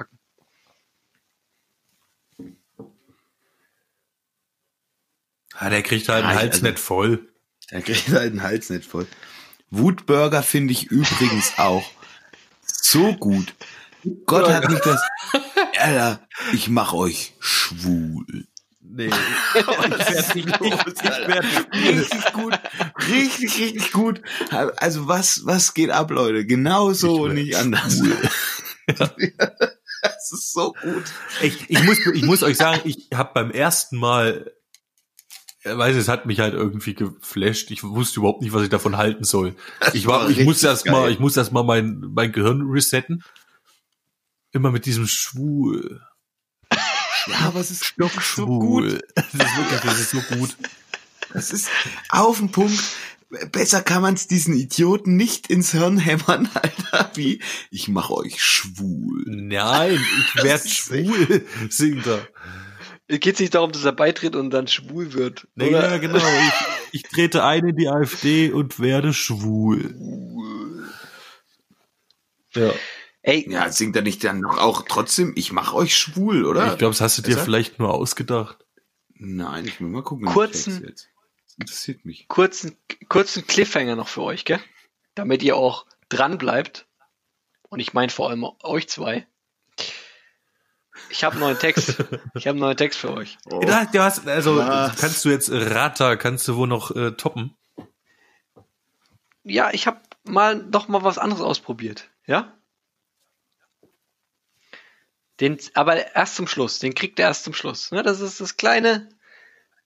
packen. 5.58 5.66
Ah, 5.66 5.70
der 5.70 5.82
kriegt 5.82 6.08
halt 6.08 6.24
Ja, 6.24 6.30
den 6.30 6.38
Hals 6.38 6.54
also- 6.54 6.66
nicht 6.66 6.78
voll. 6.78 7.28
Der 7.70 7.82
kriegt 7.82 8.08
halt 8.08 8.32
den 8.32 8.42
Hals 8.42 8.70
nicht 8.70 8.84
voll. 8.86 9.06
Wutburger 9.70 10.42
finde 10.42 10.72
ich 10.72 10.86
übrigens 10.86 11.52
auch 11.58 11.84
so 12.64 13.14
gut. 13.14 13.54
Gott 14.24 14.48
hat 14.48 14.70
mich 14.70 14.80
das. 14.80 15.02
Alter, 15.78 16.26
ich 16.52 16.68
mach 16.68 16.94
euch 16.94 17.34
schwul. 17.40 18.46
Nee. 18.80 19.10
ich 20.34 20.46
werd 20.46 21.44
Richtig 21.74 22.32
gut. 22.32 22.58
Richtig, 23.06 23.58
richtig 23.58 23.92
gut. 23.92 24.22
Also 24.76 25.06
was, 25.08 25.42
was 25.44 25.74
geht 25.74 25.90
ab, 25.90 26.10
Leute? 26.10 26.46
Genau 26.46 26.92
so 26.94 27.24
und 27.24 27.34
nicht 27.34 27.56
anders. 27.56 28.00
Das 30.00 30.30
ist 30.32 30.52
so 30.52 30.74
gut. 30.80 31.04
ich, 31.42 31.68
ich, 31.68 31.82
muss, 31.82 31.98
ich 31.98 32.22
muss 32.22 32.42
euch 32.42 32.56
sagen, 32.56 32.80
ich 32.84 33.08
habe 33.12 33.30
beim 33.34 33.50
ersten 33.50 33.96
Mal, 33.96 34.52
weiß 35.76 35.96
es 35.96 36.08
hat 36.08 36.26
mich 36.26 36.40
halt 36.40 36.54
irgendwie 36.54 36.94
geflasht. 36.94 37.70
Ich 37.70 37.82
wusste 37.82 38.20
überhaupt 38.20 38.42
nicht, 38.42 38.52
was 38.52 38.62
ich 38.62 38.68
davon 38.68 38.96
halten 38.96 39.24
soll. 39.24 39.54
Ich 39.92 40.06
war, 40.06 40.22
war 40.22 40.30
ich 40.30 40.44
muss 40.44 40.62
erst 40.62 40.86
mal, 40.86 41.10
ich 41.10 41.18
muss 41.18 41.36
erst 41.36 41.52
mal 41.52 41.64
mein, 41.64 42.00
mein 42.14 42.32
Gehirn 42.32 42.62
resetten. 42.70 43.24
Immer 44.52 44.70
mit 44.70 44.86
diesem 44.86 45.06
Schwul. 45.06 46.00
Ja, 47.26 47.48
aber 47.48 47.60
es 47.60 47.70
ist 47.70 47.84
Stock 47.84 48.22
so 48.22 48.46
gut. 48.46 49.00
Das 49.14 49.34
ist 49.34 49.56
wirklich, 49.58 49.80
das 49.82 50.00
ist 50.00 50.10
so 50.10 50.20
gut. 50.36 50.56
Das 51.34 51.50
ist 51.50 51.68
auf 52.08 52.38
den 52.38 52.50
Punkt. 52.50 52.82
Besser 53.52 53.82
kann 53.82 54.00
man 54.00 54.14
es 54.14 54.26
diesen 54.28 54.54
Idioten 54.54 55.16
nicht 55.16 55.48
ins 55.50 55.72
Hirn 55.72 55.98
hämmern, 55.98 56.48
Alter, 56.54 57.10
wie 57.14 57.42
ich 57.70 57.88
mache 57.88 58.14
euch 58.14 58.42
schwul. 58.42 59.24
Nein, 59.26 60.02
ich 60.20 60.42
werd 60.42 60.66
schwul, 60.66 61.44
singt 61.68 62.06
er. 62.06 62.26
Geht 63.08 63.34
es 63.34 63.40
nicht 63.40 63.54
darum, 63.54 63.72
dass 63.72 63.84
er 63.84 63.92
beitritt 63.92 64.36
und 64.36 64.50
dann 64.50 64.68
schwul 64.68 65.14
wird? 65.14 65.48
Nee, 65.54 65.70
oder? 65.70 65.90
ja, 65.92 65.98
genau. 65.98 66.18
Ich, 66.92 67.02
ich 67.02 67.02
trete 67.04 67.42
ein 67.44 67.66
in 67.66 67.76
die 67.76 67.88
AfD 67.88 68.50
und 68.52 68.80
werde 68.80 69.12
schwul. 69.12 69.94
Ja. 72.54 72.72
Ey, 73.22 73.46
Ja, 73.50 73.70
singt 73.70 73.96
er 73.96 74.02
nicht 74.02 74.24
dann 74.24 74.40
noch 74.40 74.58
auch 74.58 74.82
trotzdem, 74.88 75.32
ich 75.36 75.52
mache 75.52 75.74
euch 75.76 75.96
schwul, 75.96 76.44
oder? 76.46 76.72
Ich 76.72 76.78
glaube, 76.78 76.92
das 76.92 77.00
hast 77.00 77.18
du 77.18 77.22
dir 77.22 77.36
vielleicht 77.36 77.78
nur 77.78 77.92
ausgedacht. 77.92 78.64
Nein, 79.14 79.66
ich 79.66 79.80
will 79.80 79.88
mal 79.88 80.02
gucken. 80.02 80.26
Kurzen- 80.26 80.84
jetzt. 80.86 81.08
Das 81.44 81.56
interessiert 81.58 82.04
mich. 82.04 82.28
kurzen, 82.28 82.76
kurzen 83.08 83.46
Cliffhanger 83.46 83.96
noch 83.96 84.08
für 84.08 84.22
euch, 84.22 84.44
gell? 84.44 84.60
Damit 85.14 85.42
ihr 85.42 85.56
auch 85.56 85.86
dran 86.08 86.38
bleibt. 86.38 86.86
Und 87.68 87.80
ich 87.80 87.92
meine 87.92 88.10
vor 88.10 88.30
allem 88.30 88.46
euch 88.62 88.88
zwei. 88.88 89.26
Ich 91.10 91.24
habe 91.24 91.34
einen 91.34 91.40
neuen 91.40 91.58
Text. 91.58 91.90
Ich 92.34 92.46
habe 92.46 92.50
einen 92.50 92.58
neuen 92.60 92.76
Text 92.76 92.98
für 92.98 93.12
euch. 93.12 93.38
Oh. 93.50 93.60
Ja, 93.66 93.86
du 93.86 94.00
hast, 94.00 94.26
also 94.28 94.56
Was? 94.58 94.96
kannst 94.96 95.24
du 95.24 95.30
jetzt 95.30 95.50
Rata, 95.50 96.16
kannst 96.16 96.46
du 96.48 96.56
wohl 96.56 96.68
noch 96.68 96.94
äh, 96.94 97.12
toppen? 97.12 97.56
Ja, 99.42 99.70
ich 99.72 99.86
habe 99.86 100.00
mal 100.24 100.56
noch 100.56 100.88
mal 100.88 101.02
was 101.02 101.18
anderes 101.18 101.42
ausprobiert. 101.42 102.10
Ja? 102.26 102.52
Den, 105.40 105.58
aber 105.74 106.14
erst 106.14 106.36
zum 106.36 106.46
Schluss. 106.46 106.78
Den 106.78 106.94
kriegt 106.94 107.18
er 107.18 107.28
erst 107.28 107.44
zum 107.44 107.54
Schluss. 107.54 107.92
Ne? 107.92 108.02
Das 108.02 108.20
ist 108.20 108.40
das 108.40 108.56
kleine, 108.56 109.08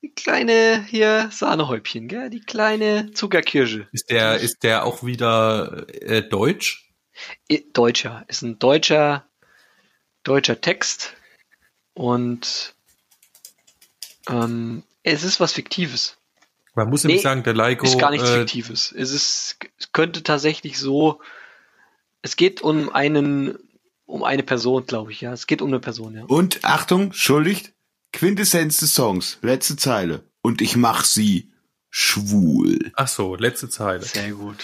die 0.01 0.13
kleine 0.13 0.85
hier 0.89 1.29
Sahnehäubchen, 1.31 2.09
gell? 2.09 2.31
Die 2.31 2.41
kleine 2.41 3.13
Zuckerkirsche. 3.13 3.87
Ist 3.93 4.11
der, 4.11 4.39
ist 4.39 4.63
der 4.63 4.85
auch 4.85 5.05
wieder 5.05 5.87
äh, 5.89 6.23
deutsch? 6.23 6.91
Deutscher. 7.73 8.25
Ist 8.29 8.43
ein 8.43 8.59
deutscher, 8.59 9.29
deutscher 10.23 10.61
Text. 10.61 11.15
Und 11.95 12.75
ähm, 14.29 14.83
es 15.03 15.25
ist 15.25 15.41
was 15.41 15.53
Fiktives. 15.53 16.17
Man 16.75 16.89
muss 16.89 17.05
nämlich 17.05 17.21
Nee, 17.21 17.23
sagen, 17.23 17.43
der 17.43 17.55
Leiko, 17.55 17.85
ist 17.85 17.99
gar 17.99 18.11
nichts 18.11 18.31
äh, 18.31 18.39
Fiktives. 18.39 18.93
Es 18.93 19.13
ist, 19.13 19.59
es 19.79 19.93
könnte 19.93 20.23
tatsächlich 20.23 20.79
so, 20.79 21.21
es 22.23 22.37
geht 22.37 22.63
um 22.63 22.89
einen, 22.91 23.59
um 24.07 24.23
eine 24.23 24.43
Person, 24.43 24.87
glaube 24.87 25.13
ich, 25.13 25.21
ja. 25.21 25.33
Es 25.33 25.47
geht 25.47 25.61
um 25.61 25.69
eine 25.69 25.81
Person, 25.81 26.15
ja. 26.15 26.25
Und 26.25 26.65
Achtung, 26.65 27.13
schuldigt, 27.13 27.75
Quintessenz 28.13 28.79
des 28.79 28.95
Songs, 28.95 29.39
letzte 29.43 29.77
Zeile. 29.77 30.25
Und 30.41 30.63
ich 30.63 30.77
mach 30.77 31.05
sie 31.05 31.53
schwul. 31.91 32.93
ach 32.97 33.09
so, 33.09 33.37
letzte 33.37 33.69
Zeile. 33.69 34.03
Sehr 34.03 34.33
gut. 34.33 34.57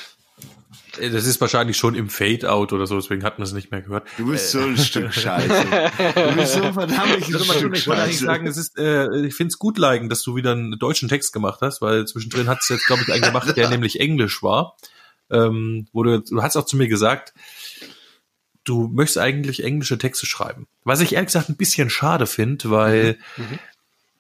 Äh, 0.99 1.11
Das 1.11 1.27
ist 1.27 1.41
wahrscheinlich 1.41 1.77
schon 1.77 1.95
im 1.95 2.09
Fade-Out 2.09 2.73
oder 2.73 2.87
so, 2.87 2.97
deswegen 2.97 3.23
hat 3.25 3.39
man 3.39 3.47
es 3.47 3.53
nicht 3.53 3.71
mehr 3.71 3.83
gehört. 3.83 4.07
Du 4.17 4.27
bist 4.27 4.51
so 4.51 4.61
ein 4.61 4.77
Stück 4.77 5.13
Scheiße. 5.13 5.67
Du 6.15 6.35
bist 6.37 6.53
so 6.55 6.63
ein 6.63 6.75
würde, 6.77 6.95
mal, 7.47 7.57
Stück 7.57 7.77
ich 7.77 7.87
wollte 7.87 8.03
eigentlich 8.03 8.17
Scheiße. 8.17 8.25
sagen, 8.25 8.47
es 8.47 8.57
ist, 8.57 8.79
äh, 8.79 9.27
ich 9.27 9.35
finde 9.35 9.53
es 9.53 9.59
gut 9.59 9.79
liken, 9.79 10.09
dass 10.09 10.23
du 10.23 10.37
wieder 10.37 10.53
einen 10.53 10.79
deutschen 10.79 11.09
Text 11.09 11.33
gemacht 11.33 11.61
hast, 11.63 11.81
weil 11.83 12.07
zwischendrin 12.07 12.49
hat 12.49 12.61
es 12.63 12.69
jetzt, 12.69 12.87
glaube 12.87 13.03
ich, 13.03 13.13
einen 13.13 13.23
gemacht, 13.23 13.57
der 13.57 13.69
nämlich 13.71 14.01
Englisch 14.01 14.43
war. 14.43 14.77
Ähm, 15.31 15.87
wo 15.93 16.03
du, 16.05 16.21
du 16.23 16.43
hast 16.43 16.57
auch 16.57 16.65
zu 16.65 16.77
mir 16.77 16.89
gesagt, 16.89 17.35
du 18.65 18.89
möchtest 18.89 19.19
eigentlich 19.19 19.63
englische 19.65 19.99
Texte 19.99 20.27
schreiben. 20.27 20.67
Was 20.85 21.01
ich 21.01 21.13
ehrlich 21.15 21.27
gesagt 21.29 21.49
ein 21.51 21.57
bisschen 21.57 21.91
schade 21.91 22.27
finde, 22.27 22.71
weil 22.71 23.19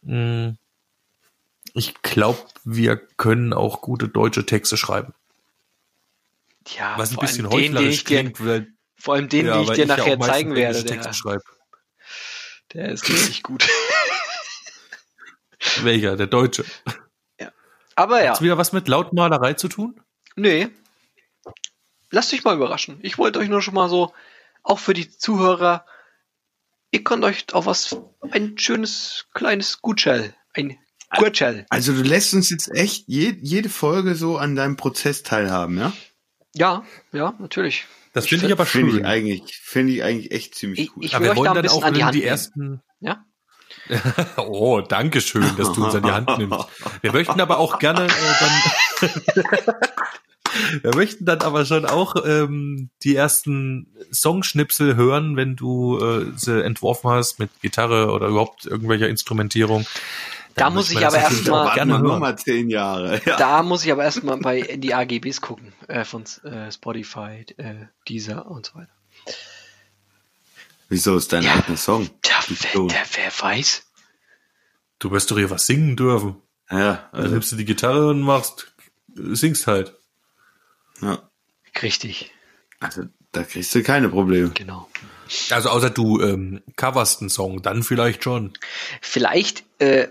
mh, 0.03 0.55
ich 1.75 1.95
glaube, 2.03 2.39
wir 2.65 2.97
können 2.97 3.53
auch 3.53 3.81
gute 3.81 4.09
deutsche 4.09 4.45
Texte 4.47 4.77
schreiben. 4.77 5.15
Ja, 6.77 6.99
Was 6.99 7.11
ein 7.11 7.17
bisschen 7.17 7.49
den, 7.49 7.51
den 7.51 7.75
heuchlerisch 7.75 7.95
ich 7.95 8.05
dir, 8.05 8.23
klingt, 8.23 8.45
weil, 8.45 8.69
vor 8.97 9.15
allem 9.15 9.29
den, 9.29 9.47
ja, 9.47 9.55
den 9.55 9.63
ich 9.63 9.71
dir 9.71 9.79
ja 9.79 9.87
nachher 9.87 10.17
meistens 10.17 10.27
zeigen 10.27 10.55
werde, 10.55 10.85
der, 10.85 11.13
der 12.73 12.89
ist 12.91 13.09
richtig 13.09 13.43
gut. 13.43 13.67
Welcher? 15.83 16.17
Der 16.17 16.27
Deutsche. 16.27 16.65
Aber 17.95 18.23
ja, 18.23 18.31
Hat's 18.31 18.43
wieder 18.43 18.59
was 18.59 18.73
mit 18.73 18.87
Lautmalerei 18.87 19.55
zu 19.55 19.69
tun? 19.69 20.01
nee. 20.37 20.69
Lasst 22.11 22.33
euch 22.33 22.43
mal 22.43 22.57
überraschen. 22.57 23.01
Ich 23.03 23.19
wollte 23.19 23.39
euch 23.39 23.51
nur 23.51 23.61
schon 23.61 23.75
mal 23.75 23.91
so, 23.91 24.15
auch 24.63 24.79
für 24.79 24.95
die 24.95 25.11
Zuhörer, 25.11 25.85
ihr 26.91 27.05
könnt 27.05 27.23
euch 27.25 27.53
auf 27.53 27.67
was, 27.67 27.99
ein 28.31 28.57
schönes 28.57 29.27
kleines 29.35 29.83
Gutschell, 29.83 30.35
ein 30.55 30.79
Gutschell. 31.17 31.67
Also 31.69 31.93
du 31.93 32.03
lässt 32.03 32.35
uns 32.35 32.51
jetzt 32.51 32.71
echt 32.75 33.05
je, 33.09 33.37
jede 33.41 33.69
Folge 33.69 34.15
so 34.15 34.39
an 34.39 34.57
deinem 34.57 34.77
Prozess 34.77 35.23
teilhaben, 35.23 35.77
ja? 35.77 35.93
Ja, 36.59 36.85
ja, 37.13 37.35
natürlich. 37.39 37.87
Das 38.13 38.27
finde 38.27 38.47
ich 38.47 38.53
aber 38.53 38.67
Finde 38.67 38.91
schön. 38.93 39.01
ich 39.01 39.07
eigentlich, 39.07 39.57
finde 39.63 39.93
ich 39.93 40.03
eigentlich 40.03 40.33
echt 40.33 40.55
ziemlich 40.55 40.81
Ich- 40.81 40.97
cool. 40.97 41.05
ich- 41.05 41.13
Ja, 41.13 41.21
will 41.21 41.29
wir 41.29 41.37
wollen 41.37 41.49
ein 41.49 41.55
dann 41.55 41.69
auch 41.69 41.83
an 41.83 41.95
die 41.95 42.05
Hand 42.05 42.15
die 42.15 42.19
nehmen. 42.21 42.29
ersten, 42.31 42.83
Ja? 43.01 43.25
Oh, 44.37 44.81
danke 44.81 45.21
schön, 45.21 45.45
dass 45.57 45.73
du 45.73 45.85
uns 45.85 45.95
an 45.95 46.03
die 46.03 46.11
Hand 46.11 46.37
nimmst. 46.39 46.59
Wir 47.03 47.13
möchten 47.13 47.41
aber 47.41 47.59
auch 47.59 47.79
gerne 47.79 48.07
äh, 48.07 48.11
dann. 48.41 49.75
Wir 50.83 50.95
möchten 50.95 51.25
dann 51.27 51.41
aber 51.43 51.65
schon 51.67 51.85
auch 51.85 52.17
ähm, 52.27 52.89
die 53.05 53.15
ersten 53.15 53.87
Songschnipsel 54.13 54.97
hören, 54.97 55.37
wenn 55.37 55.55
du 55.57 55.99
äh, 55.99 56.33
sie 56.37 56.65
entworfen 56.65 57.11
hast 57.11 57.39
mit 57.39 57.51
Gitarre 57.61 58.11
oder 58.11 58.29
überhaupt 58.29 58.65
irgendwelcher 58.67 59.09
Instrumentierung. 59.09 59.87
Da 60.59 60.65
Dann 60.65 60.75
muss 60.75 60.91
ich 60.91 60.99
aber 60.99 61.17
natürlich 61.17 61.39
erst 61.39 61.49
mal- 61.49 61.61
auch 61.61 61.65
Warten 61.67 61.75
gerne 61.77 61.99
nur 62.01 62.19
mal 62.19 62.37
zehn 62.39 62.69
Jahre. 62.71 63.21
Ja. 63.25 63.37
Da 63.37 63.63
muss 63.63 63.85
ich 63.85 63.93
aber 63.93 64.05
erstmal 64.05 64.37
bei 64.39 64.59
in 64.59 64.81
die 64.83 64.93
AGBs 64.95 65.41
gucken, 65.41 65.73
äh, 65.89 66.05
von 66.05 66.25
äh, 66.45 66.71
Spotify, 66.73 67.45
äh, 67.57 67.87
Deezer 68.09 68.47
und 68.51 68.67
so 68.67 68.75
weiter. 68.75 68.91
Wieso 70.89 71.17
ist 71.17 71.33
dein 71.33 71.43
Ja. 71.43 71.55
eigener 71.55 71.77
Song? 71.77 72.09
Klon. 72.23 72.89
der, 72.89 73.03
wer 73.15 73.33
weiß? 73.41 73.83
Du 74.99 75.11
wirst 75.11 75.31
doch 75.31 75.37
hier 75.37 75.51
was 75.51 75.67
singen 75.67 75.97
dürfen. 75.97 76.37
Ja, 76.71 77.09
Dann 77.13 77.21
also, 77.23 77.33
nimmst 77.35 77.53
du 77.53 77.57
die 77.57 77.65
Gitarre 77.65 78.09
und 78.11 78.21
machst, 78.21 78.73
singst 79.15 79.67
halt. 79.67 79.95
ja. 81.01 81.23
Richtig, 81.83 82.33
also 82.81 83.03
da 83.31 83.45
kriegst 83.45 83.73
du 83.75 83.83
keine 83.85 84.09
Probleme. 84.09 84.51
genau. 84.51 84.89
Also 85.51 85.69
außer 85.69 85.91
du 85.91 86.21
ähm, 86.23 86.63
coverst 86.77 87.21
einen 87.21 87.29
Song, 87.31 87.63
dann 87.63 87.83
vielleicht 87.85 88.25
schon. 88.25 88.55
Vielleicht 89.01 89.63
äh, 89.79 90.09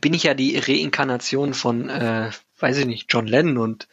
bin 0.00 0.14
ich 0.14 0.24
ja 0.24 0.34
die 0.34 0.58
Reinkarnation 0.58 1.54
von, 1.54 1.88
äh, 1.88 2.30
weiß 2.58 2.78
ich 2.78 2.86
nicht, 2.86 3.12
John 3.12 3.26
Lennon 3.26 3.58
und 3.58 3.88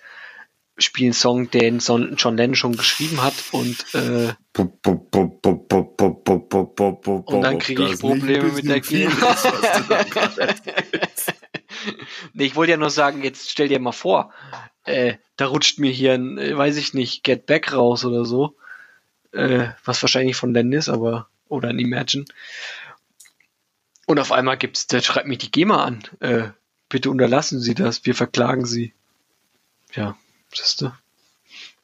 spiele 0.77 1.07
einen 1.07 1.13
Song, 1.13 1.49
den 1.51 1.79
Son 1.79 2.15
John 2.17 2.37
Lennon 2.37 2.55
schon 2.55 2.75
geschrieben 2.75 3.23
hat 3.23 3.33
und 3.51 3.85
äh, 3.93 4.33
Und 7.25 7.41
dann 7.41 7.59
kriege 7.59 7.85
ich 7.85 7.99
Probleme 7.99 8.51
mit 8.51 8.67
der 8.67 8.81
GEMA. 8.81 9.35
nee, 12.33 12.45
ich 12.45 12.55
wollte 12.55 12.71
ja 12.71 12.77
nur 12.77 12.89
sagen, 12.89 13.23
jetzt 13.23 13.49
stell 13.49 13.69
dir 13.69 13.79
mal 13.79 13.93
vor, 13.93 14.33
äh, 14.83 15.15
da 15.37 15.47
rutscht 15.47 15.79
mir 15.79 15.91
hier 15.91 16.13
ein, 16.13 16.37
äh, 16.37 16.57
weiß 16.57 16.75
ich 16.77 16.93
nicht, 16.93 17.23
Get 17.23 17.45
Back 17.45 17.71
raus 17.73 18.03
oder 18.03 18.25
so. 18.25 18.55
Äh, 19.31 19.69
was 19.83 20.01
wahrscheinlich 20.01 20.35
von 20.35 20.53
Lennon 20.53 20.73
ist, 20.73 20.89
aber, 20.89 21.27
oder 21.47 21.69
ein 21.69 21.79
Imagine. 21.79 22.25
Und 24.05 24.19
auf 24.19 24.31
einmal 24.31 24.57
gibt's, 24.57 24.87
da 24.87 25.01
schreibt 25.01 25.27
mich 25.27 25.39
die 25.39 25.51
GEMA 25.51 25.83
an. 25.83 26.03
Äh, 26.19 26.49
bitte 26.89 27.09
unterlassen 27.09 27.59
Sie 27.59 27.73
das, 27.73 28.05
wir 28.05 28.15
verklagen 28.15 28.65
Sie. 28.65 28.93
Ja, 29.93 30.17
siehst 30.53 30.81
du? 30.81 30.91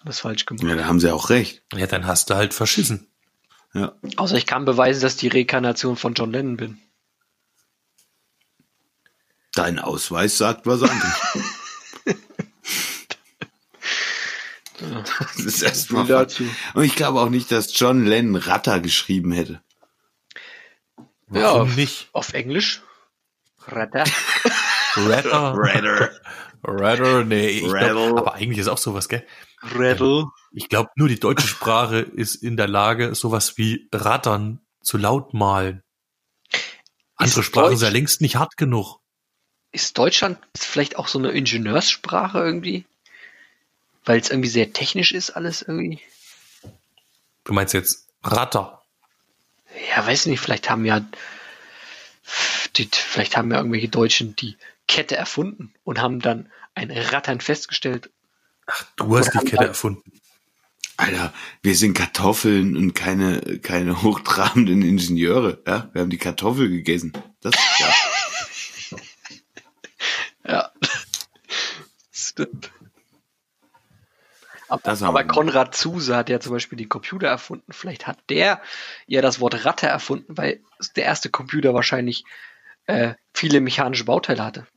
Alles 0.04 0.20
falsch 0.20 0.46
gemacht. 0.46 0.68
Ja, 0.68 0.76
da 0.76 0.86
haben 0.86 1.00
sie 1.00 1.12
auch 1.12 1.30
recht. 1.30 1.62
Ja, 1.74 1.88
dann 1.88 2.06
hast 2.08 2.30
du 2.30 2.36
halt 2.36 2.54
verschissen. 2.54 3.08
Ja. 3.74 3.94
Außer 4.18 4.36
ich 4.36 4.46
kann 4.46 4.66
beweisen, 4.66 5.02
dass 5.02 5.14
ich 5.14 5.20
die 5.20 5.28
Rekarnation 5.28 5.96
von 5.96 6.14
John 6.14 6.32
Lennon 6.32 6.58
bin. 6.58 6.78
Dein 9.54 9.80
Ausweis 9.80 10.38
sagt 10.38 10.66
was 10.66 10.82
anderes. 10.82 11.14
das 14.80 15.46
ist 15.46 15.62
erstmal. 15.62 16.28
Und 16.74 16.84
ich 16.84 16.96
glaube 16.96 17.20
auch 17.20 17.30
nicht, 17.30 17.52
dass 17.52 17.78
John 17.78 18.06
Lennon 18.06 18.38
Ratter 18.38 18.80
geschrieben 18.80 19.32
hätte. 19.32 19.62
Warum 21.32 21.70
Ja. 21.70 21.76
nicht? 21.76 22.10
Auf 22.14 22.34
Englisch? 22.34 22.82
Radar. 23.68 24.06
Ratter. 24.96 25.54
Ratter. 25.56 26.12
Ratter, 26.64 27.24
nee, 27.24 27.48
ich 27.48 27.62
glaub, 27.64 27.74
Rattle. 27.74 28.18
aber 28.18 28.34
eigentlich 28.36 28.60
ist 28.60 28.68
auch 28.68 28.78
sowas, 28.78 29.08
gell? 29.10 29.26
Rattle. 29.62 30.26
Ich 30.52 30.68
glaube, 30.70 30.90
nur 30.96 31.08
die 31.08 31.20
deutsche 31.20 31.48
Sprache 31.48 32.00
ist 32.00 32.36
in 32.36 32.58
der 32.58 32.68
Lage, 32.68 33.16
sowas 33.16 33.58
wie 33.58 33.88
rattern 33.94 34.60
zu 34.84 34.98
laut 34.98 35.34
malen. 35.34 35.82
Andere 37.16 37.40
Ist 37.40 37.46
Sprachen 37.46 37.70
Deutsch- 37.70 37.80
sind 37.80 37.88
ja 37.88 37.92
längst 37.94 38.22
nicht 38.22 38.36
hart 38.36 38.58
genug. 38.58 39.00
Ist 39.72 39.98
Deutschland 39.98 40.38
vielleicht 40.56 40.98
auch 40.98 41.08
so 41.08 41.18
eine 41.18 41.32
Ingenieurssprache 41.32 42.40
irgendwie? 42.40 42.86
Weil 44.04 44.20
es 44.20 44.30
irgendwie 44.30 44.50
sehr 44.50 44.74
technisch 44.74 45.14
ist, 45.14 45.30
alles 45.32 45.62
irgendwie? 45.62 46.02
Du 47.46 47.54
meinst 47.54 47.74
jetzt 47.74 48.10
Ratter. 48.24 48.81
Ja, 49.90 50.06
weiß 50.06 50.26
nicht, 50.28 50.40
vielleicht 50.40 50.70
haben 50.70 50.86
ja, 50.86 51.06
die, 52.76 52.90
vielleicht 52.92 53.38
haben 53.38 53.52
ja 53.52 53.58
irgendwelche 53.58 53.90
Deutschen 53.90 54.36
die 54.36 54.58
Kette 54.88 55.16
erfunden 55.16 55.74
und 55.84 56.02
haben 56.02 56.20
dann 56.20 56.52
ein 56.76 56.92
Rattern 56.92 57.42
festgestellt. 57.42 58.10
Du 58.96 59.18
hast 59.18 59.34
die 59.34 59.40
Kette 59.40 59.66
erfunden. 59.66 60.22
Alter, 60.98 61.34
wir 61.64 61.76
sind 61.76 61.96
Kartoffeln 61.96 62.78
und 62.78 62.94
keine, 62.94 63.42
keine 63.60 64.04
hochtrabenden 64.04 64.84
Ingenieure. 64.84 65.62
Ja? 65.66 65.90
Wir 65.94 66.02
haben 66.02 66.10
die 66.10 66.18
Kartoffel 66.18 66.70
gegessen. 66.70 67.14
Das 67.42 67.54
ja. 67.80 67.88
Ja. 70.48 70.72
Stimmt. 72.12 72.72
Aber, 74.72 75.06
aber. 75.06 75.24
Konrad 75.26 75.76
Zuse 75.76 76.16
hat 76.16 76.30
ja 76.30 76.40
zum 76.40 76.54
Beispiel 76.54 76.78
die 76.78 76.88
Computer 76.88 77.28
erfunden. 77.28 77.74
Vielleicht 77.74 78.08
hat 78.08 78.18
der 78.30 78.62
ja 79.06 79.22
das 79.22 79.42
Wort 79.42 79.66
Ratte 79.66 79.88
erfunden, 79.88 80.38
weil 80.38 80.62
der 80.96 81.04
erste 81.04 81.30
Computer 81.30 81.74
wahrscheinlich 81.74 82.24
äh, 82.86 83.16
viele 83.34 83.60
mechanische 83.60 84.06
Bauteile 84.06 84.46
hatte. 84.46 84.68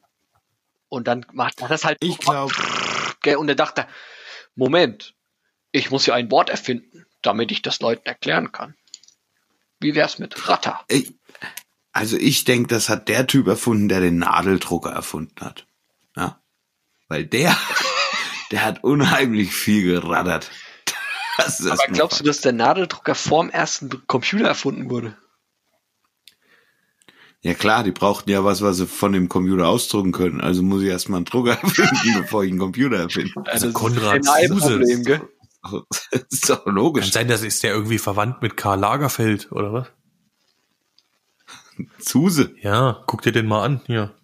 Und 0.89 1.07
dann 1.07 1.25
macht 1.33 1.61
er 1.61 1.69
das 1.69 1.85
halt. 1.85 1.99
Ich 2.01 2.19
glaube, 2.19 2.53
Und 3.39 3.49
er 3.49 3.55
dachte, 3.55 3.87
Moment, 4.57 5.15
ich 5.71 5.93
muss 5.93 6.07
ja 6.07 6.15
ein 6.15 6.31
Wort 6.31 6.51
erfinden, 6.51 7.07
damit 7.23 7.53
ich 7.53 7.63
das 7.63 7.81
Leuten 7.81 8.05
erklären 8.07 8.51
kann. 8.51 8.75
Wie 9.79 9.95
wär's 9.95 10.19
mit 10.19 10.49
Ratter? 10.49 10.81
ich, 10.89 11.15
also 11.93 12.17
ich 12.17 12.45
denke, 12.45 12.67
das 12.69 12.89
hat 12.89 13.09
der 13.09 13.29
Typ 13.29 13.47
erfunden, 13.47 13.89
der 13.89 14.01
den 14.01 14.19
Nadeldrucker 14.19 14.91
erfunden 14.91 15.41
hat. 15.41 15.67
Ja? 16.17 16.41
Weil 17.07 17.25
der, 17.25 17.57
der 18.51 18.65
hat 18.65 18.85
unheimlich 18.85 19.55
viel 19.55 19.83
geraddert. 19.85 20.51
Das 21.39 21.61
ist 21.61 21.71
Aber 21.71 21.93
glaubst 21.93 22.21
du, 22.21 22.25
dass 22.25 22.41
der 22.41 22.53
Nadeldrucker 22.53 23.15
vorm 23.15 23.51
ersten 23.51 24.07
Computer 24.07 24.47
erfunden 24.47 24.89
wurde? 24.91 25.17
Ja 27.41 27.53
klar, 27.55 27.85
die 27.85 27.91
brauchten 27.93 28.31
ja 28.31 28.43
was, 28.45 28.63
was 28.63 28.79
sie 28.79 28.87
von 28.87 29.13
dem 29.13 29.29
Computer 29.29 29.67
ausdrucken 29.69 30.13
können. 30.13 30.41
Also 30.41 30.63
muss 30.63 30.83
ich 30.83 30.89
erstmal 30.89 31.19
einen 31.19 31.27
Drucker 31.27 31.53
erfinden, 31.63 32.21
bevor 32.23 32.43
ich 32.45 32.51
einen 32.51 32.59
Computer 32.61 32.97
erfinde. 32.97 33.33
Also 33.47 33.67
das 33.67 33.75
Konrad 33.75 34.21
ist 34.21 34.29
ein. 34.31 34.49
Problem, 34.59 35.05
gell? 35.05 35.29
Das 36.11 36.23
ist 36.31 36.49
doch 36.51 36.65
Kann 36.65 36.75
logisch. 36.75 37.11
sein, 37.11 37.27
das 37.29 37.43
ist 37.43 37.63
der 37.63 37.73
irgendwie 37.75 37.99
verwandt 37.99 38.41
mit 38.43 38.57
Karl 38.57 38.79
Lagerfeld, 38.81 39.51
oder 39.53 39.73
was? 39.73 39.87
Zuse. 41.99 42.55
Ja, 42.61 43.03
guck 43.07 43.23
dir 43.23 43.33
den 43.33 43.47
mal 43.47 43.65
an, 43.65 43.81
hier. 43.87 44.15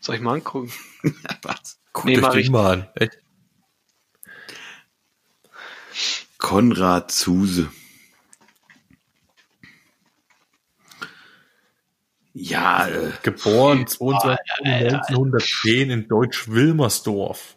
Soll 0.00 0.16
ich 0.16 0.22
mal 0.22 0.34
angucken? 0.34 0.72
Was? 1.42 1.78
Guck 1.92 2.04
Nee, 2.06 2.14
dir 2.14 2.20
mach 2.22 2.32
den 2.32 2.40
ich 2.40 2.50
mal 2.50 2.72
an. 2.72 2.88
Echt? 2.94 3.18
Konrad 6.44 7.10
Zuse. 7.10 7.70
Ja, 12.34 12.86
äh, 12.86 13.12
Geboren 13.22 13.86
22. 13.86 14.38
1910 14.62 15.90
in 15.90 16.06
Deutsch-Wilmersdorf. 16.08 17.56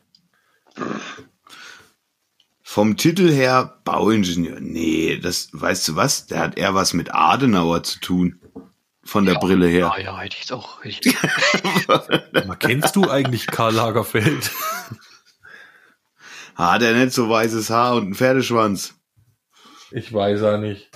vom 2.64 2.96
Titel 2.96 3.30
her 3.30 3.82
Bauingenieur. 3.84 4.62
Nee, 4.62 5.18
das, 5.22 5.50
weißt 5.52 5.90
du 5.90 5.96
was? 5.98 6.28
Der 6.28 6.40
hat 6.40 6.58
eher 6.58 6.74
was 6.74 6.94
mit 6.94 7.14
Adenauer 7.14 7.84
zu 7.84 8.00
tun. 8.00 8.40
Von 9.04 9.26
der 9.26 9.34
Ja. 9.36 9.40
Brille 9.42 9.68
her. 9.68 9.92
Ja, 9.98 10.02
ja, 10.02 10.20
hätte 10.20 10.36
ich 10.36 10.42
jetzt 10.44 10.54
auch. 10.54 10.82
Hätte 10.84 11.10
ich, 11.10 11.18
Mal, 12.48 12.56
kennst 12.58 12.96
du 12.96 13.10
eigentlich 13.10 13.48
Karl 13.48 13.74
Lagerfeld? 13.74 14.50
Hat 16.58 16.82
er 16.82 16.94
nicht 16.96 17.14
so 17.14 17.30
weißes 17.30 17.70
Haar 17.70 17.96
und 17.96 18.04
einen 18.04 18.16
Pferdeschwanz? 18.16 18.96
Ich 19.92 20.12
weiß 20.12 20.42
ja 20.42 20.58
nicht. 20.58 20.90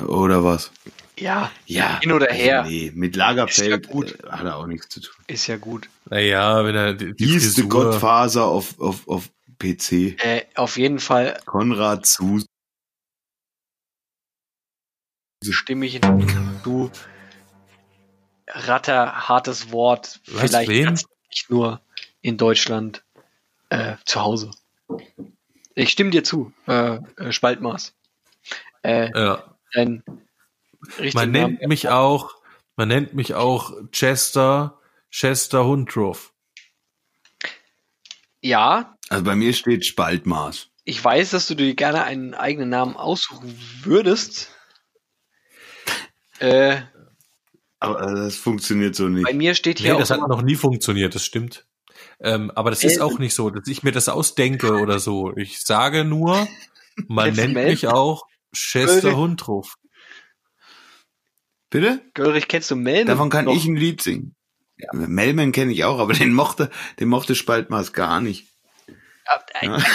Oder 0.00 0.44
was? 0.44 0.70
ja, 1.18 1.50
Ja. 1.66 1.98
Hin 2.00 2.12
oder 2.12 2.26
her. 2.32 2.62
Nee, 2.64 2.92
mit 2.94 3.16
Lagerfeld 3.16 3.86
ja 3.86 3.92
gut. 3.92 4.20
äh, 4.22 4.28
hat 4.30 4.44
er 4.44 4.56
auch 4.56 4.66
nichts 4.66 4.88
zu 4.88 5.00
tun. 5.00 5.14
ist 5.26 5.46
ja 5.48 5.56
gut. 5.56 5.88
Naja, 6.04 6.64
wenn 6.64 6.76
er 6.76 6.94
die, 6.94 7.14
die 7.16 7.40
Frisur- 7.40 7.68
Gottfaser 7.68 8.44
auf, 8.44 8.78
auf, 8.78 9.08
auf 9.08 9.28
PC. 9.58 9.92
Äh, 10.22 10.44
auf 10.54 10.76
jeden 10.76 11.00
Fall 11.00 11.40
Konrad 11.44 12.06
Zuse. 12.06 12.46
stimme 15.50 15.86
ich 15.86 16.00
du. 16.62 16.90
Ratter, 18.46 19.28
hartes 19.28 19.72
Wort. 19.72 20.20
Was, 20.26 20.50
Vielleicht 20.50 20.68
nicht 20.70 21.50
nur 21.50 21.80
in 22.20 22.36
Deutschland 22.36 23.04
äh, 23.70 23.96
zu 24.04 24.20
Hause. 24.22 24.50
Ich 25.74 25.90
stimme 25.90 26.10
dir 26.10 26.24
zu, 26.24 26.52
äh, 26.66 26.98
äh, 27.16 27.32
Spaltmaß. 27.32 27.94
Äh, 28.82 29.10
Ja. 29.14 29.44
richtiger 29.76 31.14
Man 31.14 31.30
Name- 31.32 31.48
nennt 31.54 31.68
mich 31.68 31.88
auch, 31.88 32.34
man 32.76 32.88
nennt 32.88 33.14
mich 33.14 33.34
auch 33.34 33.72
Chester, 33.92 34.78
Chester 35.10 35.64
Hundruff. 35.66 36.32
Ja, 38.40 38.96
Also 39.08 39.24
bei 39.24 39.34
mir 39.34 39.52
steht 39.52 39.84
Spaltmaß. 39.84 40.68
ich 40.84 41.02
weiß, 41.04 41.30
dass 41.30 41.48
du 41.48 41.54
dir 41.54 41.74
gerne 41.74 42.04
einen 42.04 42.34
eigenen 42.34 42.68
Namen 42.70 42.96
aussuchen 42.96 43.58
würdest. 43.82 44.50
Äh, 46.38 46.82
Aber 47.80 48.00
äh, 48.02 48.14
das 48.14 48.36
funktioniert 48.36 48.94
so 48.94 49.08
nicht. 49.08 49.24
bei 49.24 49.34
mir 49.34 49.54
steht 49.54 49.80
hier 49.80 49.94
Nee, 49.94 49.98
das 49.98 50.10
auch 50.10 50.16
hat 50.16 50.18
immer- 50.18 50.28
noch 50.28 50.42
nie 50.42 50.54
funktioniert, 50.56 51.14
das 51.14 51.24
stimmt. 51.24 51.66
Ähm, 52.20 52.50
aber 52.54 52.70
das 52.70 52.82
ist 52.82 53.00
auch 53.00 53.18
nicht 53.18 53.34
so, 53.34 53.50
dass 53.50 53.68
ich 53.68 53.82
mir 53.82 53.92
das 53.92 54.08
ausdenke 54.08 54.78
oder 54.78 54.98
so. 54.98 55.36
Ich 55.36 55.60
sage 55.60 56.04
nur, 56.04 56.48
man 57.08 57.34
nennt 57.34 57.54
mich 57.54 57.86
auch 57.86 58.24
Chester. 58.52 59.16
Hundruf. 59.16 59.74
Bitte? 61.70 62.00
Görig, 62.14 62.48
kennst 62.48 62.70
du 62.70 62.76
Melman? 62.76 63.06
Davon 63.06 63.30
kann 63.30 63.44
noch? 63.44 63.54
ich 63.54 63.66
ein 63.66 63.76
Lied 63.76 64.02
singen. 64.02 64.34
Ja, 64.78 64.88
Melman 64.92 65.52
kenne 65.52 65.72
ich 65.72 65.84
auch, 65.84 65.98
aber 65.98 66.12
den 66.12 66.32
mochte, 66.32 66.70
den 66.98 67.08
mochte 67.08 67.34
Spaltmaß 67.34 67.92
gar 67.92 68.20
nicht. 68.20 68.47
Ja. 69.62 69.78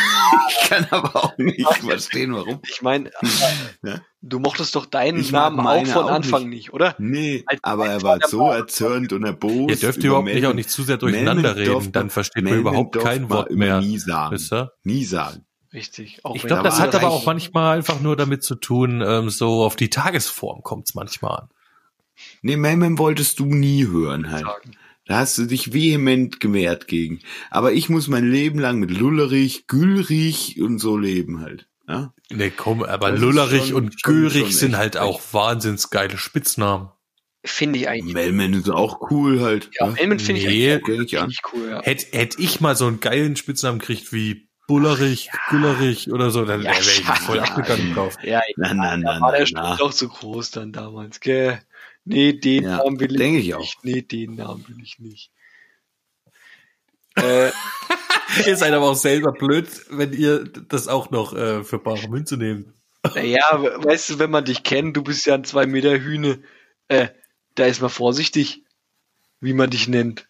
Ich 0.49 0.69
kann 0.69 0.87
aber 0.91 1.15
auch 1.15 1.37
nicht 1.37 1.67
verstehen, 1.77 2.33
warum. 2.33 2.59
Ich 2.67 2.81
meine, 2.81 3.11
Ja. 3.83 4.01
du 4.21 4.39
mochtest 4.39 4.75
doch 4.75 4.85
deinen 4.85 5.19
Ich 5.19 5.31
Namen 5.31 5.59
auch 5.65 5.85
von 5.87 6.05
auch 6.05 6.11
Anfang 6.11 6.49
nicht, 6.49 6.73
oder? 6.73 6.95
Nee, 6.97 7.43
Als- 7.47 7.59
aber 7.63 7.87
er 7.87 8.01
war 8.01 8.19
so 8.27 8.49
erzürnt 8.49 9.13
und 9.13 9.23
erbost. 9.23 9.69
Ihr 9.69 9.75
dürft 9.77 9.99
über 9.99 10.07
überhaupt 10.07 10.25
nicht 10.25 10.33
Melman. 10.35 10.51
auch 10.51 10.55
nicht 10.55 10.69
zu 10.69 10.83
sehr 10.83 10.97
durcheinander 10.97 11.53
durfte- 11.53 11.79
reden, 11.79 11.91
dann 11.91 12.09
versteht 12.09 12.43
man 12.43 12.53
Melman 12.53 12.73
überhaupt 12.73 12.97
kein 12.99 13.21
man 13.23 13.29
Wort 13.29 13.51
mehr. 13.51 13.79
Nie 13.81 13.97
sagen. 13.99 14.33
Wisst 14.35 14.51
ihr? 14.53 14.71
Nie 14.83 15.05
sagen. 15.05 15.45
Richtig. 15.73 16.19
Auch 16.23 16.35
Ich 16.35 16.41
glaube, 16.43 16.63
Da 16.63 16.69
das 16.69 16.79
hat 16.79 16.93
aber 16.95 17.09
auch 17.09 17.25
manchmal 17.25 17.75
einfach 17.77 17.99
nur 17.99 18.15
damit 18.15 18.43
zu 18.43 18.55
tun, 18.55 19.03
ähm, 19.05 19.29
so 19.29 19.63
auf 19.63 19.75
die 19.75 19.89
Tagesform 19.89 20.61
kommt 20.63 20.87
es 20.89 20.95
manchmal 20.95 21.39
an. 21.41 21.49
Nee, 22.41 22.57
Melman 22.57 22.97
wolltest 22.99 23.39
du 23.39 23.45
nie 23.45 23.87
hören 23.87 24.29
halt. 24.31 24.45
sagen. 24.45 24.71
Da 25.05 25.17
hast 25.17 25.37
du 25.37 25.45
dich 25.45 25.73
vehement 25.73 26.39
gewehrt 26.39 26.87
gegen. 26.87 27.19
Aber 27.51 27.73
ich 27.73 27.89
muss 27.89 28.07
mein 28.07 28.29
Leben 28.29 28.57
lang 28.59 28.79
mit 28.79 28.89
Lullerich, 28.91 29.67
Gülrich 29.67 30.61
und 30.61 30.79
so 30.79 30.97
leben 30.97 31.41
halt. 31.41 31.67
Ja? 31.87 32.13
Nee, 32.31 32.51
komm, 32.55 32.83
aber 32.83 33.11
Das 33.11 33.19
Lullerich 33.19 33.67
schon- 33.69 33.75
und 33.85 33.99
schon- 33.99 34.13
Gülrich 34.13 34.43
schon 34.43 34.51
sind 34.51 34.77
halt 34.77 34.95
auch 34.97 35.21
wahnsinns 35.33 35.89
geile 35.89 36.17
Spitznamen. 36.17 36.89
Finde 37.45 37.79
ich 37.79 37.89
eigentlich. 37.89 38.13
Melman 38.13 38.53
ist 38.53 38.69
auch 38.69 39.11
cool 39.11 39.41
halt. 39.41 39.69
Ja, 39.77 39.87
ja? 39.87 39.91
Melman 39.93 40.19
finde 40.19 40.39
ich 40.39 40.47
Nee. 40.47 40.73
eigentlich 40.75 41.11
Kenn 41.11 41.29
ich 41.29 41.41
cool, 41.53 41.67
ja. 41.69 41.81
Hätte 41.83 42.05
hätt 42.17 42.39
ich 42.39 42.61
mal 42.61 42.77
so 42.77 42.87
einen 42.87 43.01
geilen 43.01 43.35
Spitznamen 43.35 43.79
gekriegt 43.79 44.13
wie 44.13 44.47
Bullerich, 44.65 45.29
Güllerich 45.49 46.09
oder 46.09 46.31
so, 46.31 46.45
dann 46.45 46.61
Ja, 46.61 46.71
wäre 46.71 46.79
ich 46.79 46.99
ja, 47.05 47.15
voll 47.15 47.35
ja. 47.37 47.43
abgegangen 47.43 47.93
drauf. 47.93 48.15
Ja, 48.23 48.39
Na, 48.55 48.73
na, 48.73 48.95
na, 48.95 49.15
da 49.15 49.19
war 49.21 49.33
der 49.33 49.45
na, 49.51 49.61
na. 49.71 49.75
doch 49.75 49.93
zu 49.93 50.07
groß 50.07 50.51
dann 50.51 50.71
damals, 50.71 51.19
gell? 51.19 51.59
Nee, 52.05 52.33
den 52.33 52.63
Ja, 52.63 52.77
Namen 52.77 52.99
will 52.99 53.19
ich 53.21 53.47
ich 53.49 53.55
nicht. 53.57 53.83
Nee, 53.83 54.01
den 54.01 54.35
Namen 54.35 54.67
will 54.67 54.81
ich 54.83 54.99
nicht. 54.99 55.31
äh, 57.15 57.51
ihr 58.45 58.57
seid 58.57 58.73
aber 58.73 58.89
auch 58.89 58.95
selber 58.95 59.31
blöd, 59.31 59.67
wenn 59.89 60.13
ihr 60.13 60.43
das 60.45 60.87
auch 60.87 61.11
noch 61.11 61.33
äh, 61.33 61.63
für 61.63 61.79
bare 61.79 62.07
Münze 62.09 62.37
nehmt. 62.37 62.73
naja, 63.15 63.43
weißt 63.83 64.09
du, 64.11 64.19
wenn 64.19 64.31
man 64.31 64.45
dich 64.45 64.63
kennt, 64.63 64.97
du 64.97 65.03
bist 65.03 65.25
ja 65.25 65.35
ein 65.35 65.43
zwei 65.43 65.65
Meter 65.67 65.99
Hühne, 65.99 66.41
äh, 66.87 67.09
da 67.55 67.65
ist 67.65 67.81
man 67.81 67.89
vorsichtig, 67.91 68.63
wie 69.39 69.53
man 69.53 69.69
dich 69.69 69.87
nennt. 69.87 70.27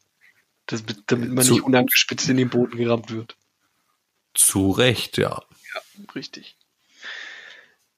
Das, 0.65 0.83
damit 1.07 1.31
man 1.31 1.43
Zu- 1.45 1.53
nicht 1.53 1.63
unangespitzt 1.63 2.29
in 2.29 2.37
den 2.37 2.49
Boden 2.49 2.77
gerammt 2.77 3.11
wird. 3.11 3.35
Zu 4.33 4.71
Recht, 4.71 5.17
ja. 5.17 5.43
Richtig. 6.15 6.57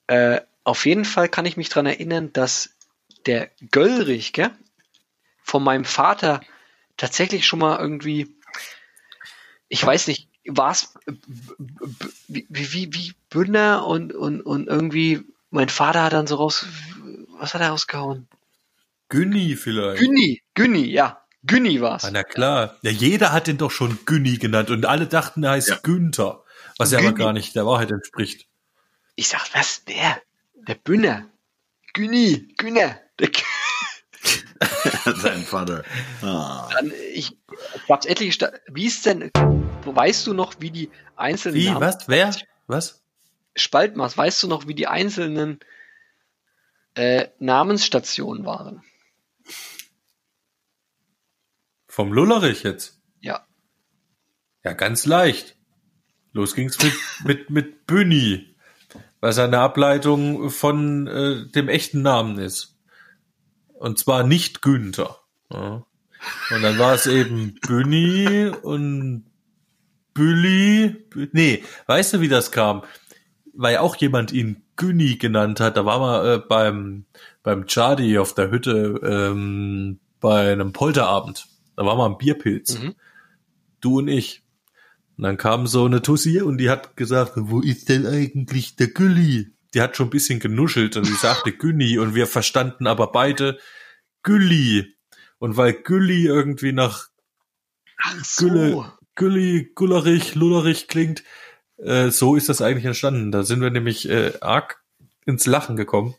Äh, 0.08 0.42
auf 0.64 0.86
jeden 0.86 1.06
Fall 1.06 1.30
kann 1.30 1.46
ich 1.46 1.58
mich 1.58 1.70
dran 1.70 1.86
erinnern, 1.86 2.32
dass 2.34 2.75
der 3.26 3.52
Göllrich, 3.72 4.34
gell, 4.34 4.52
von 5.44 5.64
meinem 5.64 5.86
Vater 5.86 6.42
tatsächlich 6.98 7.46
schon 7.46 7.60
mal 7.60 7.80
irgendwie, 7.80 8.36
ich 9.68 9.86
weiß 9.86 10.08
nicht, 10.08 10.30
war 10.48 10.72
es 10.72 10.94
wie, 12.28 12.46
wie, 12.50 12.94
wie 12.94 13.14
Bünner 13.30 13.86
und, 13.88 14.14
und, 14.14 14.42
und 14.42 14.68
irgendwie, 14.68 15.22
mein 15.50 15.70
Vater 15.70 16.04
hat 16.04 16.14
dann 16.14 16.28
so 16.28 16.36
raus, 16.36 16.66
was 17.40 17.54
hat 17.54 17.62
er 17.62 17.70
rausgehauen? 17.70 18.28
Günni 19.10 19.56
vielleicht. 19.56 20.02
Günni, 20.02 20.42
Günni, 20.54 20.86
ja, 20.86 21.26
Günni 21.44 21.82
war's. 21.82 22.06
Ah, 22.06 22.12
na 22.12 22.24
klar. 22.24 22.78
Ja, 22.82 22.92
jeder 22.92 23.32
hat 23.32 23.48
den 23.48 23.58
doch 23.58 23.72
schon 23.72 24.00
Günni 24.06 24.38
genannt 24.38 24.70
und 24.70 24.86
alle 24.86 25.08
dachten, 25.08 25.44
er 25.44 25.52
heißt 25.52 25.70
Ja. 25.70 25.80
Günther. 25.82 26.44
Was 26.78 26.92
ja 26.92 27.00
aber 27.00 27.14
gar 27.14 27.32
nicht 27.32 27.56
der 27.56 27.66
Wahrheit 27.66 27.92
entspricht. 27.92 28.48
Ich 29.16 29.30
sag, 29.30 29.54
was, 29.54 29.86
der? 29.86 30.22
Der 30.68 30.76
Bünner. 30.76 31.30
Günni, 31.94 32.54
Günner. 32.58 33.00
Der 33.20 33.30
Sein 35.16 35.44
Vater. 35.44 35.84
Ah. 36.22 36.70
Dann, 36.74 36.92
ich 37.14 37.38
gab's 37.88 38.06
etliche 38.06 38.32
Sta 38.32 38.52
Wie 38.72 38.86
ist 38.88 39.06
denn, 39.06 39.32
weißt 39.86 40.26
du 40.28 40.34
noch, 40.34 40.56
wie 40.60 40.72
die 40.72 40.90
einzelnen 41.16 41.56
Wie, 41.56 41.66
Namen- 41.66 41.82
was, 41.82 42.08
wer, 42.08 42.36
was? 42.68 43.04
Spaltmaß, 43.56 44.18
weißt 44.18 44.44
du 44.44 44.48
noch, 44.48 44.68
wie 44.68 44.74
die 44.76 44.88
einzelnen 44.88 45.60
äh, 46.96 47.28
Namensstationen 47.40 48.46
waren? 48.46 48.84
Vom 51.88 52.12
Lullerich 52.12 52.64
jetzt? 52.64 53.00
Ja. 53.22 53.46
Ja, 54.64 54.74
ganz 54.74 55.06
leicht. 55.06 55.56
Los 56.34 56.54
ging's 56.56 56.82
mit, 56.84 56.94
mit, 57.24 57.50
mit 57.50 57.88
Büni, 57.88 58.56
was 59.22 59.38
eine 59.40 59.60
Ableitung 59.60 60.50
von 60.50 61.08
äh, 61.08 61.48
dem 61.52 61.70
echten 61.70 62.02
Namen 62.02 62.38
ist. 62.40 62.75
Und 63.80 64.00
zwar 64.00 64.24
nicht 64.24 64.62
Günther. 64.62 65.18
Ja. 65.52 65.86
Und 66.52 66.64
dann 66.64 66.80
war 66.80 66.94
es 66.94 67.08
eben 67.08 67.56
Büni 67.62 68.50
und 68.62 69.26
Büli. 70.14 70.90
Bü 71.10 71.28
nee, 71.34 71.64
weißt 71.88 72.14
du, 72.14 72.22
wie 72.22 72.30
das 72.30 72.52
kam? 72.52 72.84
Weil 73.54 73.78
auch 73.78 73.96
jemand 73.98 74.32
ihn 74.32 74.64
Günni 74.76 75.18
genannt 75.18 75.60
hat. 75.60 75.78
Da 75.78 75.86
war 75.86 76.00
man 76.00 76.26
äh, 76.26 76.40
beim, 76.40 77.06
beim 77.44 77.66
Chardi 77.68 78.18
auf 78.18 78.34
der 78.34 78.52
Hütte 78.52 79.00
ähm, 79.04 80.00
bei 80.20 80.52
einem 80.52 80.74
Polterabend. 80.74 81.48
Da 81.76 81.86
war 81.86 81.96
mal 81.96 82.08
ein 82.08 82.18
Bierpilz. 82.18 82.80
Mhm. 82.80 82.96
Du 83.82 84.00
und 84.00 84.08
ich. 84.08 84.44
Und 85.18 85.24
dann 85.24 85.38
kam 85.38 85.68
so 85.68 85.86
eine 85.86 86.02
Tussi 86.02 86.42
und 86.42 86.58
die 86.58 86.70
hat 86.70 86.98
gesagt, 86.98 87.34
wo 87.36 87.62
ist 87.62 87.88
denn 87.90 88.06
eigentlich 88.06 88.76
der 88.76 88.88
Gülli? 88.88 89.54
Die 89.76 89.82
hat 89.82 89.96
schon 89.98 90.08
ein 90.08 90.12
bisschen 90.12 90.40
genuschelt 90.40 90.96
und 90.98 91.06
die 91.06 91.14
sagte 91.14 91.52
Günni 91.58 92.00
und 92.00 92.16
wir 92.16 92.28
verstanden 92.28 92.88
aber 92.88 93.12
beide 93.12 93.60
Gülli. 94.24 94.96
Und 95.38 95.58
weil 95.58 95.74
Gülli 95.74 96.26
irgendwie 96.26 96.72
nach 96.72 97.10
Ach 98.02 98.38
Gülle, 98.38 98.94
Gülli, 99.16 99.72
Gullerich, 99.76 100.34
Lullerich 100.36 100.88
klingt, 100.88 101.24
äh, 101.78 102.10
so 102.10 102.36
ist 102.36 102.50
das 102.50 102.62
eigentlich 102.62 102.86
entstanden. 102.86 103.32
Da 103.32 103.44
sind 103.44 103.62
wir 103.62 103.70
nämlich 103.70 104.10
äh, 104.10 104.34
arg 104.42 104.82
ins 105.26 105.46
Lachen 105.46 105.76
gekommen. 105.76 106.16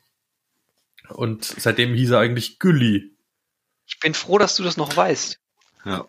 Und 1.08 1.44
seitdem 1.44 1.94
hieß 1.94 2.10
er 2.10 2.18
eigentlich 2.20 2.58
Gülli. 2.58 3.16
Ich 3.86 4.00
bin 4.00 4.14
froh, 4.14 4.38
dass 4.38 4.56
du 4.56 4.62
das 4.64 4.76
noch 4.76 4.96
weißt. 4.96 5.40
Ja. 5.84 6.06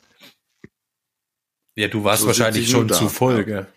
Ja, 1.75 1.87
du 1.87 2.03
warst 2.03 2.23
So 2.23 2.27
wahrscheinlich 2.27 2.69
schon 2.69 2.87
da. 2.87 2.95
zu 2.95 3.07
voll, 3.07 3.45
gell? 3.45 3.67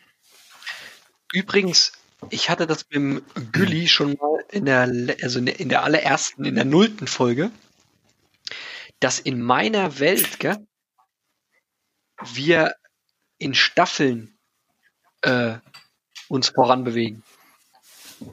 Übrigens, 1.33 1.93
ich 2.29 2.51
hatte 2.51 2.67
das 2.67 2.85
mit 2.91 2.95
dem 2.97 3.23
Gülli 3.53 3.89
schon 3.89 4.13
mal 4.15 4.45
in 4.51 4.67
der, 4.67 4.83
also 5.23 5.39
in 5.39 5.47
der, 5.47 5.61
in 5.61 5.69
der 5.69 5.85
allerersten, 5.85 6.45
in 6.45 6.55
der 6.55 6.65
nullten 6.65 7.07
Folge, 7.07 7.51
dass 9.01 9.19
in 9.19 9.41
meiner 9.41 9.99
Welt, 9.99 10.39
gell, 10.39 10.59
wir 12.35 12.75
in 13.39 13.55
Staffeln 13.55 14.37
äh, 15.23 15.57
uns 16.29 16.51
voranbewegen. 16.51 17.23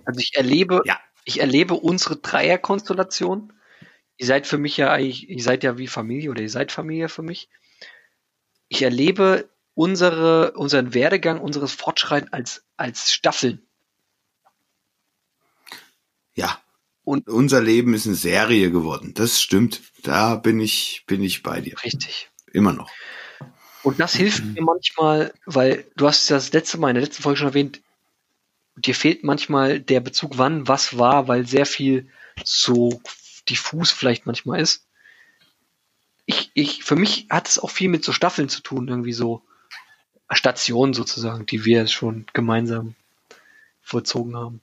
Also 0.06 0.19
ich 0.19 0.36
erlebe, 0.36 0.82
Ja. 0.86 1.00
ich 1.23 1.39
erlebe 1.39 1.76
unsere 1.76 2.17
Dreierkonstellation. 2.17 3.54
Ihr 4.17 4.26
seid 4.26 4.47
für 4.47 4.58
mich 4.58 4.76
ja 4.76 4.91
eigentlich, 4.91 5.30
ihr 5.30 5.41
seid 5.41 5.63
ja 5.63 5.78
wie 5.78 5.88
Familie 5.88 6.30
oder 6.32 6.41
ihr 6.41 6.50
seid 6.50 6.71
Familie 6.71 7.08
für 7.08 7.21
mich. 7.21 7.50
Ich 8.67 8.82
erlebe 8.82 9.50
unsere, 9.73 10.52
unseren 10.54 10.93
Werdegang, 10.93 11.39
unseres 11.39 11.71
Fortschreiten 11.71 12.34
als, 12.34 12.65
als 12.76 13.13
Staffeln. 13.13 13.67
Ja. 16.38 16.62
Und- 17.04 17.28
unser 17.28 17.62
Leben 17.62 17.93
ist 17.93 18.06
eine 18.06 18.15
Serie 18.15 18.71
geworden. 18.71 19.13
Das 19.13 19.41
stimmt. 19.41 19.82
Da 20.04 20.36
bin 20.36 20.60
ich, 20.60 21.04
bin 21.08 21.21
ich 21.23 21.43
bei 21.43 21.60
dir. 21.60 21.76
Richtig. 21.84 22.30
Immer 22.54 22.73
noch. 22.73 22.89
Und 23.84 24.00
das 24.00 24.15
hilft 24.15 24.43
mir 24.43 24.62
manchmal, 24.62 25.34
weil 25.45 25.86
du 25.95 26.08
hast 26.08 26.30
das 26.30 26.52
letzte 26.54 26.78
Mal 26.78 26.89
in 26.89 26.95
der 26.95 27.04
letzten 27.04 27.23
Folge 27.23 27.39
schon 27.39 27.47
erwähnt, 27.47 27.82
dir 28.76 28.93
fehlt 28.93 29.23
manchmal 29.23 29.80
der 29.80 30.02
Bezug, 30.02 30.38
wann 30.38 30.67
was 30.67 30.97
war, 30.97 31.28
weil 31.28 31.47
sehr 31.47 31.65
viel 31.65 32.10
so 32.43 33.02
diffus 33.50 33.91
vielleicht 33.91 34.26
manchmal 34.26 34.60
ist. 34.60 34.86
Ich, 36.26 36.52
ich, 36.54 36.84
für 36.84 36.97
mich 36.97 37.28
hat 37.30 37.47
es 37.47 37.58
auch 37.60 37.69
viel 37.71 37.89
mit 37.89 38.04
so 38.04 38.12
Staffeln 38.12 38.50
zu 38.50 38.62
tun, 38.62 38.89
irgendwie 38.89 39.13
so 39.13 39.41
Stationen 40.30 40.93
sozusagen, 40.93 41.45
die 41.45 41.63
wir 41.63 41.88
schon 41.88 42.26
gemeinsam 42.34 42.95
vollzogen 43.82 44.36
haben. 44.36 44.62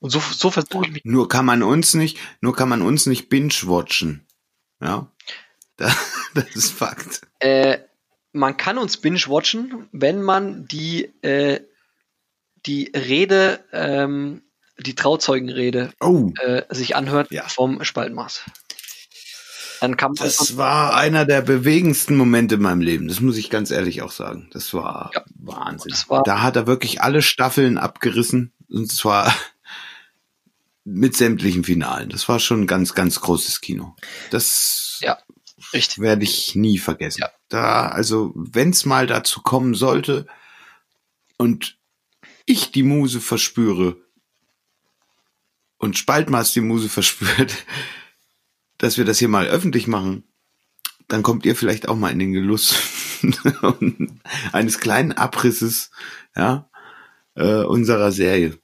Und 0.00 0.10
so, 0.10 0.20
so 0.20 0.50
versuche 0.50 0.86
ich 0.86 0.92
mich. 0.92 1.04
Nur 1.04 1.28
kann 1.28 1.44
man 1.44 1.62
uns 1.62 1.94
nicht, 1.94 2.18
nur 2.40 2.54
kann 2.54 2.68
man 2.68 2.82
uns 2.82 3.06
nicht 3.06 3.28
binge-watchen. 3.28 4.26
Ja. 4.80 5.10
Da, 5.76 5.92
das 6.34 6.54
ist 6.54 6.70
Fakt. 6.72 7.22
Äh, 7.40 7.78
man 8.32 8.56
kann 8.56 8.78
uns 8.78 8.96
binge-watchen, 8.96 9.88
wenn 9.90 10.22
man 10.22 10.68
die, 10.68 11.06
äh, 11.22 11.60
die 12.64 12.92
Rede 12.94 13.64
ähm, 13.72 14.42
die 14.78 14.94
Trauzeugenrede 14.94 15.92
Oh, 16.00 16.32
äh, 16.40 16.62
sich 16.72 16.94
anhört 16.94 17.32
Ja. 17.32 17.48
vom 17.48 17.82
Spaltmaß. 17.82 18.42
Dann 19.80 19.96
man 20.00 20.14
das 20.14 20.56
war 20.56 20.94
einer 20.96 21.24
der 21.24 21.42
bewegendsten 21.42 22.16
Momente 22.16 22.54
in 22.54 22.62
meinem 22.62 22.80
Leben. 22.80 23.08
Das 23.08 23.20
muss 23.20 23.36
ich 23.36 23.50
ganz 23.50 23.70
ehrlich 23.72 24.00
auch 24.02 24.12
sagen. 24.12 24.48
Das 24.52 24.72
war 24.74 25.10
Ja. 25.12 25.24
Wahnsinn. 25.34 25.90
Das 25.90 26.08
war- 26.08 26.22
da 26.22 26.40
hat 26.40 26.54
er 26.56 26.66
wirklich 26.68 27.02
alle 27.02 27.20
Staffeln 27.20 27.78
abgerissen. 27.78 28.52
Und 28.68 28.90
zwar 28.92 29.34
mit 30.84 31.16
sämtlichen 31.16 31.64
Finalen. 31.64 32.10
Das 32.10 32.28
war 32.28 32.38
schon 32.38 32.62
ein 32.62 32.66
ganz, 32.66 32.94
ganz 32.94 33.20
großes 33.20 33.60
Kino. 33.60 33.96
Das 34.30 34.98
Ja. 35.00 35.18
richtig. 35.72 35.98
werde 35.98 36.24
ich 36.24 36.54
nie 36.54 36.78
vergessen. 36.78 37.20
Ja. 37.22 37.30
Da, 37.48 37.88
also, 37.88 38.32
wenn 38.34 38.70
es 38.70 38.84
mal 38.84 39.06
dazu 39.06 39.40
kommen 39.42 39.74
sollte 39.74 40.26
und 41.38 41.78
ich 42.46 42.70
die 42.72 42.82
Muse 42.82 43.20
verspüre 43.20 43.96
und 45.78 45.96
Spaltmaß 45.96 46.52
die 46.52 46.60
Muse 46.60 46.88
verspürt, 46.90 47.54
dass 48.78 48.98
wir 48.98 49.04
das 49.04 49.18
hier 49.18 49.28
mal 49.28 49.46
öffentlich 49.46 49.86
machen, 49.86 50.24
dann 51.08 51.22
kommt 51.22 51.46
ihr 51.46 51.56
vielleicht 51.56 51.88
auch 51.88 51.96
mal 51.96 52.10
in 52.12 52.18
den 52.18 52.32
Genuss 52.32 52.74
eines 54.52 54.78
kleinen 54.80 55.12
Abrisses, 55.12 55.90
ja, 56.36 56.68
äh, 57.36 57.62
unserer 57.64 58.12
Serie. 58.12 58.58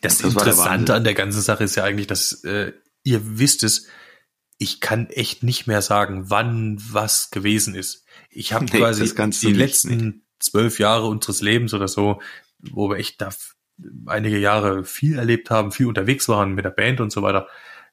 Das, 0.00 0.18
Das 0.18 0.18
der 0.18 0.30
Interessante 0.30 0.94
an 0.94 1.04
der 1.04 1.14
ganzen 1.14 1.40
Sache 1.40 1.64
ist 1.64 1.76
ja 1.76 1.84
eigentlich, 1.84 2.06
dass 2.06 2.44
äh, 2.44 2.72
ihr 3.02 3.38
wisst 3.38 3.62
es, 3.62 3.86
ich 4.58 4.80
kann 4.80 5.08
echt 5.08 5.42
nicht 5.42 5.66
mehr 5.66 5.82
sagen, 5.82 6.30
wann 6.30 6.78
was 6.90 7.30
gewesen 7.30 7.74
ist. 7.74 8.04
Ich 8.30 8.52
habe 8.52 8.64
Nee, 8.64 8.78
quasi 8.78 9.14
die 9.40 9.52
letzten 9.52 10.26
zwölf 10.40 10.78
Jahre 10.78 11.06
unseres 11.06 11.40
Lebens 11.40 11.74
oder 11.74 11.88
so, 11.88 12.20
wo 12.58 12.90
wir 12.90 12.96
echt 12.96 13.20
da 13.20 13.30
einige 14.06 14.38
Jahre 14.38 14.84
viel 14.84 15.16
erlebt 15.18 15.50
haben, 15.50 15.70
viel 15.70 15.86
unterwegs 15.86 16.28
waren 16.28 16.54
mit 16.54 16.64
der 16.64 16.70
Band 16.70 17.00
und 17.00 17.12
so 17.12 17.22
weiter. 17.22 17.48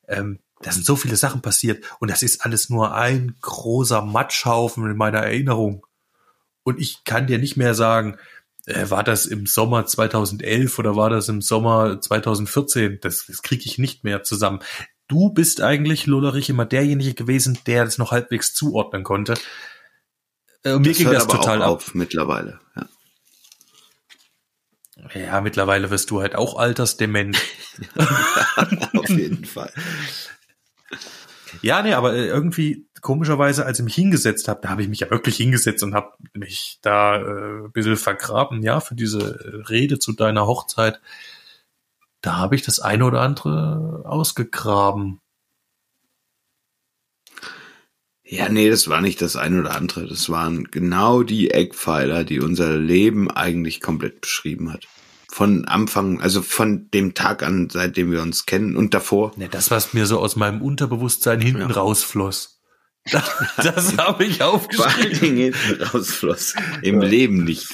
Ähm, 0.08 0.40
da 0.62 0.72
sind 0.72 0.86
so 0.86 0.96
viele 0.96 1.16
Sachen 1.16 1.42
passiert 1.42 1.84
und 2.00 2.10
das 2.10 2.24
ist 2.24 2.44
alles 2.44 2.70
nur 2.70 2.96
ein 2.96 3.36
großer 3.42 4.02
Matschhaufen 4.02 4.90
in 4.90 4.98
meiner 4.98 5.20
Erinnerung. 5.20 5.86
Und 6.64 6.80
ich 6.80 7.04
kann 7.04 7.28
dir 7.28 7.38
nicht 7.38 7.58
mehr 7.58 7.76
sagen, 7.76 8.18
äh, 8.66 8.90
war 8.90 9.04
das 9.04 9.26
im 9.26 9.46
Sommer 9.46 9.86
2011 9.86 10.80
oder 10.80 10.96
war 10.96 11.10
das 11.10 11.30
im 11.30 11.42
Sommer 11.42 12.02
2014? 12.02 13.00
Das, 13.02 13.26
das 13.28 13.42
kriege 13.42 13.64
ich 13.66 13.78
nicht 13.78 14.04
mehr 14.04 14.24
zusammen. 14.24 14.60
Du 15.08 15.30
bist 15.30 15.62
eigentlich, 15.62 16.08
Lollerich, 16.08 16.50
immer 16.50 16.66
derjenige 16.66 17.14
gewesen, 17.14 17.60
der 17.68 17.86
das 17.86 17.98
noch 17.98 18.12
halbwegs 18.12 18.54
zuordnen 18.54 19.04
konnte. 19.04 19.36
Äh, 20.64 20.80
mir 20.80 20.90
Das 20.90 20.98
ging 20.98 21.12
das 21.12 21.28
total 21.28 21.62
ab. 21.62 21.70
auf 21.70 21.94
mittlerweile. 21.94 22.60
Ja. 22.76 22.88
Ja, 25.14 25.42
mittlerweile 25.42 25.92
wirst 25.92 26.10
du 26.10 26.22
halt 26.22 26.36
auch 26.36 26.58
altersdement. 26.58 27.38
auf 27.96 29.10
jeden 29.10 29.46
Fall. 29.46 29.72
Ja, 31.62 31.82
nee, 31.84 31.94
aber 31.94 32.14
äh, 32.14 32.26
irgendwie 32.26 32.88
komischerweise, 33.06 33.68
als 33.68 33.78
ich 33.78 33.86
mich 33.86 33.94
hingesetzt 33.94 34.48
habe, 34.48 34.62
da 34.64 34.70
habe 34.70 34.82
ich 34.82 34.88
mich 34.90 35.00
ja 35.00 35.12
wirklich 35.12 35.38
hingesetzt 35.38 35.84
und 35.84 35.94
habe 35.94 36.14
mich 36.34 36.80
da 36.82 37.18
äh, 37.18 37.66
ein 37.66 37.72
bisschen 37.72 37.98
vergraben, 37.98 38.64
ja, 38.64 38.80
für 38.80 38.96
diese 38.96 39.20
äh, 39.20 39.62
Rede 39.70 40.00
zu 40.00 40.14
deiner 40.14 40.48
Hochzeit. 40.48 41.00
Da 42.22 42.38
habe 42.38 42.56
ich 42.56 42.64
das 42.64 42.80
eine 42.80 43.06
oder 43.06 43.22
andere 43.22 44.02
ausgegraben. 44.06 45.22
Ja, 48.24 48.50
nee, 48.50 48.72
das 48.72 48.88
war 48.88 49.02
nicht 49.02 49.22
das 49.22 49.36
eine 49.36 49.60
oder 49.60 49.76
andere. 49.76 50.08
Das 50.08 50.28
waren 50.32 50.64
genau 50.64 51.22
die 51.22 51.52
Eckpfeiler, 51.52 52.24
die 52.24 52.40
unser 52.40 52.76
Leben 52.76 53.30
eigentlich 53.30 53.82
komplett 53.82 54.22
beschrieben 54.22 54.74
hat. 54.74 54.88
Von 55.30 55.66
Anfang, 55.66 56.22
also 56.22 56.42
von 56.42 56.90
dem 56.90 57.14
Tag 57.14 57.44
an, 57.44 57.70
seitdem 57.70 58.12
wir 58.12 58.24
uns 58.24 58.48
kennen 58.48 58.76
und 58.76 58.96
davor. 58.96 59.32
Ne, 59.36 59.48
das, 59.48 59.70
was 59.70 59.94
mir 59.94 60.08
so 60.08 60.18
aus 60.18 60.36
meinem 60.36 60.64
Unterbewusstsein 60.64 61.40
hinten 61.40 61.62
Ja. 61.62 61.68
rausfloss. 61.68 62.55
Das, 63.12 63.24
das 63.58 63.98
habe 63.98 64.26
ich 64.26 64.42
aufgeschrieben. 64.42 65.38
Hinten 65.38 65.84
rausfloss. 65.84 66.56
Im 66.82 67.02
Leben 67.02 67.44
nicht. 67.44 67.68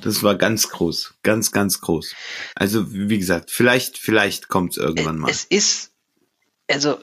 Das 0.00 0.22
war 0.22 0.36
ganz 0.36 0.68
groß. 0.68 1.14
Ganz, 1.22 1.52
ganz 1.52 1.80
groß. 1.80 2.14
Also, 2.54 2.92
wie 2.92 3.18
gesagt, 3.18 3.50
vielleicht, 3.50 3.98
vielleicht 3.98 4.48
kommt 4.48 4.72
es 4.72 4.76
irgendwann 4.78 5.18
mal. 5.18 5.30
Es 5.30 5.44
ist, 5.44 5.92
also, 6.68 6.98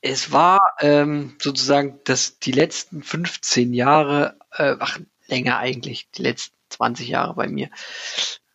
es 0.00 0.32
war 0.32 0.60
ähm, 0.80 1.36
sozusagen, 1.40 2.00
dass 2.04 2.38
die 2.38 2.52
letzten 2.52 3.02
15 3.02 3.72
Jahre, 3.72 4.36
äh, 4.52 4.76
ach, 4.78 5.00
länger 5.26 5.58
eigentlich, 5.58 6.10
die 6.10 6.22
letzten 6.22 6.56
20 6.68 7.08
Jahre 7.08 7.34
bei 7.34 7.48
mir, 7.48 7.70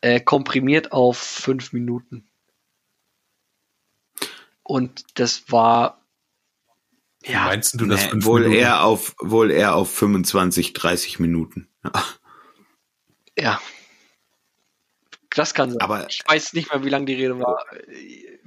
äh, 0.01 0.19
komprimiert 0.19 0.91
auf 0.91 1.17
fünf 1.17 1.73
Minuten. 1.73 2.29
Und 4.63 5.03
das 5.15 5.51
war, 5.51 6.05
Wie 7.23 7.31
ja, 7.33 7.45
meinst 7.45 7.79
du 7.79 7.85
das? 7.85 8.13
Nee, 8.13 8.23
wohl 8.25 8.41
Minuten? 8.41 8.59
eher 8.59 8.83
auf, 8.83 9.15
wohl 9.19 9.51
eher 9.51 9.75
auf 9.75 9.91
25, 9.93 10.73
30 10.73 11.19
Minuten. 11.19 11.67
Ja. 13.37 13.61
Das 15.33 15.53
kann 15.53 15.69
sein. 15.69 15.79
Aber- 15.79 16.09
ich 16.09 16.21
weiß 16.27 16.51
nicht 16.53 16.71
mehr, 16.73 16.83
wie 16.83 16.89
lang 16.89 17.05
die 17.05 17.13
Rede 17.13 17.39
war. 17.39 17.63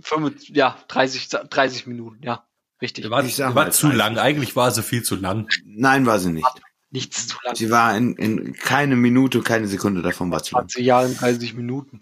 25, 0.00 0.50
ja, 0.54 0.76
30, 0.88 1.28
30 1.28 1.87
Minuten, 1.87 2.22
ja, 2.22 2.46
richtig. 2.82 3.08
War, 3.08 3.24
Ich 3.24 3.37
sag 3.37 3.54
war 3.54 3.64
mal 3.66 3.72
zu 3.72 3.87
30. 3.87 3.98
lang. 3.98 4.18
Eigentlich 4.18 4.54
war 4.54 4.70
sie 4.70 4.82
viel 4.82 5.02
zu 5.02 5.16
lang. 5.16 5.48
Nein, 5.64 6.04
war 6.04 6.18
sie 6.18 6.30
nicht. 6.32 6.46
Nichts 6.90 7.28
zu 7.28 7.37
lang. 7.42 7.54
Sie 7.54 7.70
war 7.70 7.96
in, 7.96 8.16
in 8.16 8.52
keine 8.52 8.96
Minute, 8.96 9.40
keine 9.40 9.66
Sekunde 9.66 10.02
davon 10.02 10.30
war 10.30 10.42
zu 10.42 10.54
lang. 10.56 10.68
20 10.68 10.85
Jahre 10.85 11.06
und 11.06 11.18
30 11.20 11.54
Minuten. 11.54 12.00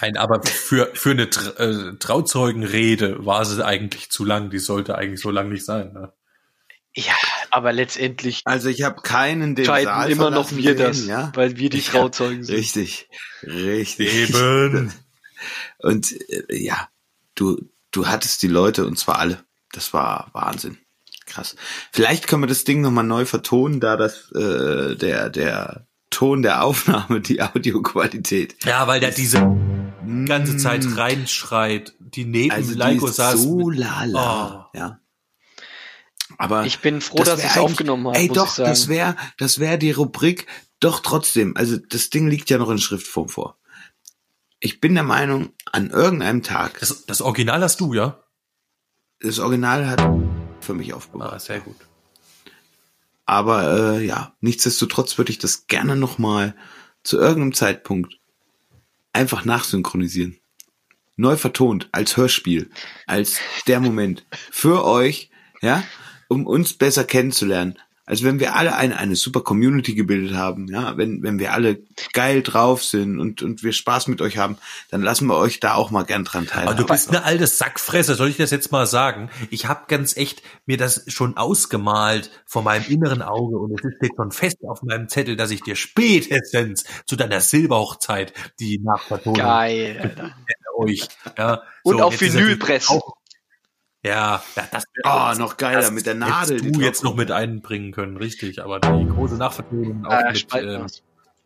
Nein, 0.00 0.16
aber 0.16 0.42
für, 0.44 0.90
für 0.94 1.10
eine 1.10 1.24
äh, 1.24 1.96
Trauzeugenrede 1.98 3.26
war 3.26 3.44
sie 3.44 3.64
eigentlich 3.64 4.10
zu 4.10 4.24
lang. 4.24 4.50
Die 4.50 4.58
sollte 4.58 4.96
eigentlich 4.96 5.20
so 5.20 5.30
lang 5.30 5.48
nicht 5.48 5.64
sein. 5.64 5.92
Ne? 5.92 6.12
Ja, 6.94 7.14
aber 7.50 7.72
letztendlich 7.72 8.42
Also 8.44 8.68
ich 8.68 8.82
habe 8.82 9.00
keinen 9.02 9.54
den 9.54 9.64
entscheiden 9.64 9.86
Saal 9.86 10.10
immer 10.10 10.30
noch 10.30 10.52
wir 10.52 10.76
das, 10.76 11.06
ja? 11.06 11.32
weil 11.34 11.56
wir 11.56 11.70
die 11.70 11.78
Ja, 11.78 11.90
Trauzeugen 11.90 12.44
sind. 12.44 12.54
Richtig, 12.54 13.08
richtig. 13.42 14.14
Eben. 14.14 14.92
Und 15.78 16.12
äh, 16.30 16.56
ja, 16.56 16.88
du, 17.34 17.60
du 17.90 18.06
hattest 18.06 18.42
die 18.42 18.48
Leute 18.48 18.86
und 18.86 18.98
zwar 18.98 19.18
alle. 19.18 19.44
Das 19.72 19.92
war 19.92 20.30
Wahnsinn. 20.32 20.78
Krass. 21.26 21.56
Vielleicht 21.90 22.28
können 22.28 22.42
wir 22.42 22.46
das 22.46 22.64
Ding 22.64 22.82
nochmal 22.82 23.04
neu 23.04 23.24
vertonen, 23.24 23.80
da 23.80 23.96
das 23.96 24.30
äh, 24.32 24.94
der, 24.96 25.30
der 25.30 25.86
Ton 26.10 26.42
der 26.42 26.62
Aufnahme, 26.62 27.20
die 27.20 27.42
Audioqualität. 27.42 28.56
Ja, 28.64 28.86
weil 28.86 29.00
der 29.00 29.10
diese 29.10 29.40
ganze 30.26 30.56
Zeit 30.56 30.84
Mm. 30.84 30.92
reinschreit. 30.94 31.94
Die 31.98 32.24
neben 32.24 32.50
Also 32.52 32.72
die 32.72 32.78
Leiko 32.78 33.06
ist 33.06 33.16
saß. 33.16 33.40
so 33.42 33.68
mit- 33.68 33.78
lala. 33.78 34.70
Ja. 34.74 34.98
Aber 36.38 36.64
Ich 36.64 36.80
bin 36.80 37.00
froh, 37.00 37.18
das 37.18 37.28
dass 37.28 37.38
ich 37.40 37.50
es 37.50 37.58
aufgenommen 37.58 38.06
habe, 38.08 38.18
Ey, 38.18 38.28
muss 38.28 38.36
doch, 38.36 38.46
ich 38.46 38.52
sagen. 38.52 38.70
das 38.70 38.88
wäre, 38.88 39.16
das 39.38 39.58
wäre 39.58 39.78
die 39.78 39.90
Rubrik. 39.92 40.46
Doch 40.80 41.00
trotzdem, 41.00 41.56
also 41.56 41.76
das 41.76 42.10
Ding 42.10 42.26
liegt 42.28 42.50
ja 42.50 42.58
noch 42.58 42.70
in 42.70 42.78
Schriftform 42.78 43.28
vor. 43.28 43.58
Ich 44.58 44.80
bin 44.80 44.94
der 44.94 45.04
Meinung, 45.04 45.50
an 45.70 45.90
irgendeinem 45.90 46.42
Tag, 46.42 46.78
das, 46.80 46.88
Das, 46.90 47.06
das 47.06 47.20
Original 47.20 47.62
hast 47.62 47.80
du, 47.80 47.94
ja? 47.94 48.22
Original 49.38 49.86
hat 49.88 50.02
für 50.60 50.74
mich 50.74 50.92
aufbewahrt. 50.94 51.32
Ah, 51.32 51.38
sehr 51.38 51.60
gut. 51.60 51.76
Aber 53.24 53.96
äh, 53.98 54.04
ja, 54.04 54.34
nichtsdestotrotz 54.40 55.16
würde 55.18 55.30
ich 55.30 55.38
das 55.38 55.66
gerne 55.68 55.94
noch 55.96 56.18
mal 56.18 56.56
zu 57.04 57.18
irgendeinem 57.18 57.54
Zeitpunkt 57.54 58.18
einfach 59.12 59.44
nachsynchronisieren. 59.44 60.38
Neu 61.16 61.36
vertont, 61.36 61.88
als 61.92 62.16
Hörspiel, 62.16 62.70
als 63.06 63.38
der 63.66 63.80
Moment 63.80 64.26
für 64.50 64.84
euch, 64.84 65.30
ja, 65.60 65.84
um 66.28 66.46
uns 66.46 66.72
besser 66.72 67.04
kennenzulernen. 67.04 67.78
Also 68.04 68.24
wenn 68.24 68.40
wir 68.40 68.56
alle 68.56 68.74
eine, 68.74 68.98
eine 68.98 69.14
super 69.14 69.42
Community 69.42 69.94
gebildet 69.94 70.36
haben, 70.36 70.66
ja, 70.66 70.96
wenn, 70.96 71.22
wenn 71.22 71.38
wir 71.38 71.52
alle 71.52 71.78
geil 72.12 72.42
drauf 72.42 72.82
sind 72.82 73.20
und, 73.20 73.42
und 73.42 73.62
wir 73.62 73.72
Spaß 73.72 74.08
mit 74.08 74.20
euch 74.20 74.38
haben, 74.38 74.56
dann 74.90 75.02
lassen 75.02 75.26
wir 75.28 75.36
euch 75.36 75.60
da 75.60 75.74
auch 75.74 75.92
mal 75.92 76.02
gern 76.04 76.24
dran 76.24 76.42
Aber 76.48 76.52
teilhaben. 76.52 76.76
du 76.78 76.86
bist 76.86 77.10
eine 77.10 77.22
alte 77.22 77.46
Sackfresse, 77.46 78.16
soll 78.16 78.28
ich 78.28 78.36
das 78.38 78.50
jetzt 78.50 78.72
mal 78.72 78.86
sagen? 78.86 79.30
Ich 79.50 79.66
habe 79.66 79.82
ganz 79.86 80.16
echt 80.16 80.42
mir 80.66 80.76
das 80.76 81.04
schon 81.06 81.36
ausgemalt 81.36 82.30
vor 82.44 82.62
meinem 82.62 82.84
inneren 82.88 83.22
Auge 83.22 83.56
und 83.56 83.72
es 83.72 83.80
steht 83.96 84.12
schon 84.16 84.32
fest 84.32 84.56
auf 84.68 84.82
meinem 84.82 85.08
Zettel, 85.08 85.36
dass 85.36 85.52
ich 85.52 85.62
dir 85.62 85.76
spätestens 85.76 86.84
zu 87.06 87.14
deiner 87.14 87.40
Silberhochzeit 87.40 88.32
die 88.58 88.80
Nachvertonung 88.82 89.38
Geil, 89.38 90.32
euch. 90.76 91.06
Ja, 91.38 91.62
Und 91.84 92.00
auf 92.00 92.12
jetzt 92.14 92.22
ist 92.22 92.34
Vinyl 92.34 92.56
pressen. 92.56 92.96
auch- 92.96 93.14
Ja, 94.04 94.42
ja, 94.56 94.68
das 94.72 94.84
Oh, 95.04 95.32
noch 95.38 95.56
geiler, 95.56 95.80
das 95.82 95.90
mit 95.92 96.06
der 96.06 96.14
Nadel, 96.14 96.56
hättest 96.56 96.64
die 96.64 96.72
du 96.72 96.80
jetzt 96.80 97.04
noch 97.04 97.14
mit 97.14 97.30
einbringen 97.30 97.92
können, 97.92 98.16
richtig. 98.16 98.60
Aber 98.62 98.80
die 98.80 99.06
große 99.08 99.36
Nachvertonung 99.36 100.04
auch 100.04 100.10
Ah, 100.12 100.32
mit 100.32 100.52
wir's. 100.52 101.02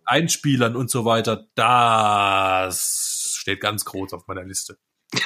Einspielern 0.06 0.74
und 0.76 0.90
so 0.90 1.04
weiter, 1.04 1.46
das 1.54 3.36
steht 3.40 3.60
ganz 3.60 3.84
groß 3.84 4.12
auf 4.14 4.26
meiner 4.26 4.44
Liste. 4.44 4.78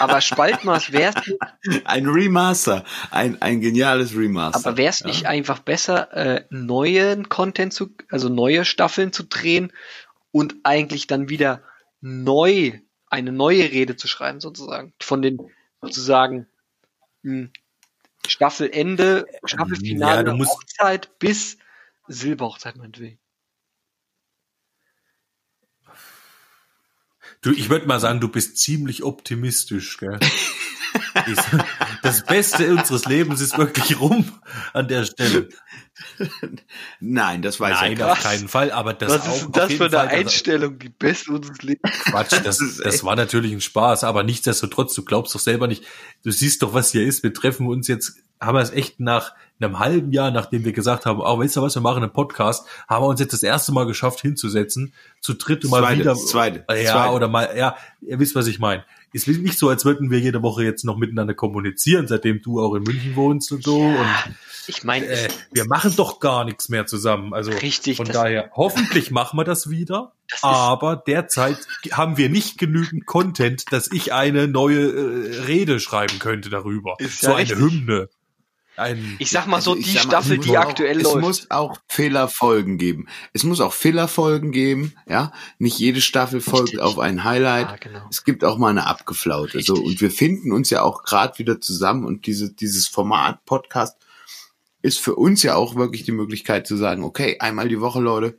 Aber 0.00 0.20
Spaltmaß 0.20 0.92
wär's, 0.92 1.14
Ein 1.84 2.06
Remaster, 2.08 2.84
ein, 3.10 3.40
ein 3.40 3.60
geniales 3.60 4.14
Remaster. 4.16 4.68
aber 4.68 4.76
wär's 4.76 5.00
Ja. 5.00 5.06
nicht 5.06 5.26
einfach 5.26 5.60
besser, 5.60 6.12
äh, 6.14 6.44
neuen 6.50 7.28
Content 7.28 7.72
zu, 7.72 7.90
also 8.10 8.28
neue 8.28 8.64
Staffeln 8.64 9.12
zu 9.12 9.22
drehen 9.24 9.72
und 10.30 10.56
eigentlich 10.64 11.06
dann 11.06 11.28
wieder 11.28 11.62
neu 12.00 12.80
eine 13.08 13.32
neue 13.32 13.70
Rede 13.70 13.96
zu 13.96 14.08
schreiben, 14.08 14.40
sozusagen. 14.40 14.92
Von 15.00 15.22
den 15.22 15.38
sozusagen 15.80 16.46
Staffelende, 18.26 19.26
Staffelfinale 19.44 20.16
Ja, 20.16 20.22
du 20.22 20.32
musst- 20.34 20.50
Hochzeit 20.50 21.18
bis 21.18 21.58
Silberhochzeit 22.08 22.76
meinetwegen. 22.76 23.18
Du, 27.42 27.52
ich 27.52 27.68
würde 27.68 27.86
mal 27.86 28.00
sagen, 28.00 28.20
du 28.20 28.28
bist 28.28 28.58
ziemlich 28.58 29.02
optimistisch, 29.02 29.98
gell? 29.98 30.18
Das 32.02 32.24
Beste 32.24 32.70
unseres 32.72 33.04
Lebens 33.06 33.40
ist 33.40 33.56
wirklich 33.56 33.98
rum 34.00 34.40
an 34.72 34.88
der 34.88 35.04
Stelle. 35.04 35.48
Nein, 37.00 37.42
das 37.42 37.60
weiß 37.60 37.80
Nein, 37.80 37.96
ja 37.96 38.10
auf 38.12 38.18
krass. 38.18 38.24
keinen 38.32 38.48
Fall, 38.48 38.70
aber 38.72 38.94
das 38.94 39.10
Was 39.12 39.22
auch 39.22 39.26
ist 39.34 39.38
denn 39.40 39.46
auf 39.46 39.52
das 39.52 39.68
jeden 39.70 39.78
für 39.78 39.84
eine 39.84 39.96
Fall, 39.96 40.08
das- 40.08 40.18
Einstellung? 40.34 40.78
Die 40.78 40.88
beste 40.88 41.32
unseres 41.32 41.62
Lebens. 41.62 41.92
Quatsch, 42.04 42.32
das, 42.44 42.58
Das 42.82 43.04
war 43.04 43.16
natürlich 43.16 43.52
ein 43.52 43.60
Spaß, 43.60 44.04
aber 44.04 44.22
nichtsdestotrotz, 44.22 44.94
du 44.94 45.04
glaubst 45.04 45.34
doch 45.34 45.40
selber 45.40 45.66
nicht, 45.66 45.84
du 46.22 46.30
siehst 46.30 46.62
doch, 46.62 46.74
was 46.74 46.90
hier 46.90 47.04
ist. 47.04 47.22
Wir 47.22 47.32
treffen 47.32 47.66
uns 47.68 47.88
jetzt, 47.88 48.16
haben 48.40 48.56
wir 48.56 48.62
es 48.62 48.70
echt 48.70 49.00
nach 49.00 49.32
einem 49.60 49.78
halben 49.78 50.10
Jahr, 50.12 50.30
nachdem 50.32 50.64
wir 50.64 50.72
gesagt 50.72 51.06
haben, 51.06 51.20
oh, 51.20 51.38
weißt 51.38 51.56
du 51.56 51.62
was, 51.62 51.74
wir 51.76 51.82
machen 51.82 52.02
einen 52.02 52.12
Podcast, 52.12 52.66
haben 52.88 53.04
wir 53.04 53.08
uns 53.08 53.20
jetzt 53.20 53.32
das 53.32 53.42
erste 53.44 53.70
Mal 53.72 53.86
geschafft 53.86 54.20
hinzusetzen, 54.20 54.92
zu 55.20 55.34
dritt 55.34 55.64
und 55.64 55.70
mal 55.70 55.80
Zweite, 55.82 56.00
wieder. 56.00 56.10
das 56.10 56.26
zweite, 56.26 56.64
Ja, 56.82 56.92
zweite. 56.92 57.12
oder 57.14 57.28
mal, 57.28 57.56
ja, 57.56 57.76
ihr 58.00 58.18
wisst, 58.18 58.34
was 58.34 58.48
ich 58.48 58.58
meine. 58.58 58.84
Es 59.14 59.28
ist 59.28 59.40
nicht 59.40 59.58
so, 59.58 59.68
als 59.68 59.84
würden 59.84 60.10
wir 60.10 60.18
jede 60.18 60.42
Woche 60.42 60.64
jetzt 60.64 60.84
noch 60.84 60.96
miteinander 60.96 61.34
kommunizieren, 61.34 62.08
seitdem 62.08 62.42
du 62.42 62.60
auch 62.60 62.74
in 62.74 62.82
München 62.82 63.14
wohnst 63.14 63.52
und 63.52 63.62
so. 63.62 63.80
Und 63.80 64.06
Ich 64.66 64.82
meine, 64.82 65.06
äh, 65.06 65.28
wir 65.52 65.66
machen 65.66 65.94
doch 65.96 66.20
gar 66.20 66.44
nichts 66.44 66.68
mehr 66.68 66.86
zusammen. 66.86 67.32
Also 67.32 67.52
Richtig, 67.52 67.96
Von 67.96 68.06
daher, 68.06 68.50
hoffentlich 68.54 69.10
machen 69.10 69.38
wir 69.38 69.44
das 69.44 69.70
wieder. 69.70 70.12
Das 70.28 70.42
aber 70.42 70.96
derzeit 70.96 71.58
haben 71.92 72.16
wir 72.16 72.28
nicht 72.28 72.58
genügend 72.58 73.06
Content, 73.06 73.64
dass 73.70 73.92
ich 73.92 74.12
eine 74.12 74.48
neue 74.48 74.90
äh, 74.90 75.40
Rede 75.42 75.80
schreiben 75.80 76.18
könnte 76.18 76.50
darüber. 76.50 76.96
Ist 76.98 77.20
so 77.20 77.28
ja 77.28 77.36
eine 77.36 77.50
richtig. 77.50 77.58
Hymne. 77.58 78.08
Ein, 78.76 79.16
ich 79.18 79.30
sag 79.30 79.46
mal 79.46 79.60
so, 79.60 79.72
Also 79.72 79.80
ich 79.80 79.86
die 79.88 79.94
mal, 79.94 80.00
Staffel, 80.02 80.38
die 80.38 80.48
muss 80.48 80.56
auch- 80.56 80.62
aktuell 80.62 80.96
es 80.98 81.02
läuft. 81.04 81.20
muss 81.20 81.50
auch 81.50 81.78
Fehlerfolgen 81.88 82.76
geben. 82.78 83.06
Es 83.32 83.44
muss 83.44 83.60
auch 83.60 83.72
Fehlerfolgen 83.72 84.50
geben, 84.50 84.94
ja. 85.08 85.32
Nicht 85.58 85.78
jede 85.78 86.00
Staffel 86.00 86.40
folgt 86.40 86.70
Richtig. 86.70 86.80
auf 86.80 86.98
ein 86.98 87.22
Highlight. 87.24 87.68
Ja, 87.70 87.76
genau. 87.76 88.06
Es 88.10 88.24
gibt 88.24 88.44
auch 88.44 88.58
mal 88.58 88.70
eine 88.70 88.86
abgeflaute. 88.86 89.60
So 89.62 89.74
und 89.74 90.00
wir 90.00 90.10
finden 90.10 90.52
uns 90.52 90.70
ja 90.70 90.82
auch 90.82 91.04
gerade 91.04 91.38
wieder 91.38 91.60
zusammen 91.60 92.04
und 92.04 92.26
diese 92.26 92.52
dieses 92.52 92.88
Format 92.88 93.44
Podcast 93.44 93.96
ist 94.82 94.98
für 95.00 95.14
uns 95.14 95.42
ja 95.42 95.54
auch 95.54 95.76
wirklich 95.76 96.02
die 96.02 96.12
Möglichkeit 96.12 96.66
zu 96.66 96.76
sagen, 96.76 97.04
okay, 97.04 97.36
einmal 97.40 97.68
die 97.68 97.80
Woche, 97.80 98.00
Leute, 98.00 98.38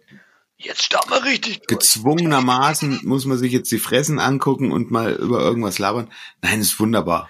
Jetzt 0.57 0.83
starten 0.83 1.09
wir 1.09 1.23
richtig 1.25 1.59
durch. 1.59 1.79
gezwungenermaßen 1.79 3.01
muss 3.03 3.25
man 3.25 3.37
sich 3.37 3.51
jetzt 3.51 3.71
die 3.71 3.79
Fressen 3.79 4.19
angucken 4.19 4.71
und 4.71 4.89
mal 4.89 5.13
über 5.13 5.41
irgendwas 5.41 5.79
labern. 5.79 6.07
Nein, 6.41 6.61
ist 6.61 6.79
wunderbar. 6.79 7.29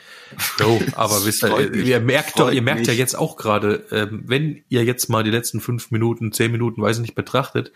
Jo, 0.60 0.80
aber 0.96 1.26
wisst 1.26 1.44
ihr, 1.44 1.74
ihr 1.74 2.00
merkt 2.00 2.40
doch, 2.40 2.52
ihr 2.52 2.62
merkt 2.62 2.86
ja 2.86 2.94
mich. 2.94 3.00
jetzt 3.00 3.18
auch 3.18 3.36
gerade, 3.36 3.88
ähm, 3.92 4.24
wenn 4.28 4.64
ihr 4.70 4.84
jetzt 4.84 5.10
mal 5.10 5.24
die 5.24 5.32
letzten 5.32 5.60
fünf 5.60 5.90
Minuten, 5.90 6.34
zehn 6.34 6.52
Minuten, 6.52 6.82
weiß 6.82 6.98
ich 6.98 7.02
nicht, 7.02 7.16
betrachtet, 7.16 7.72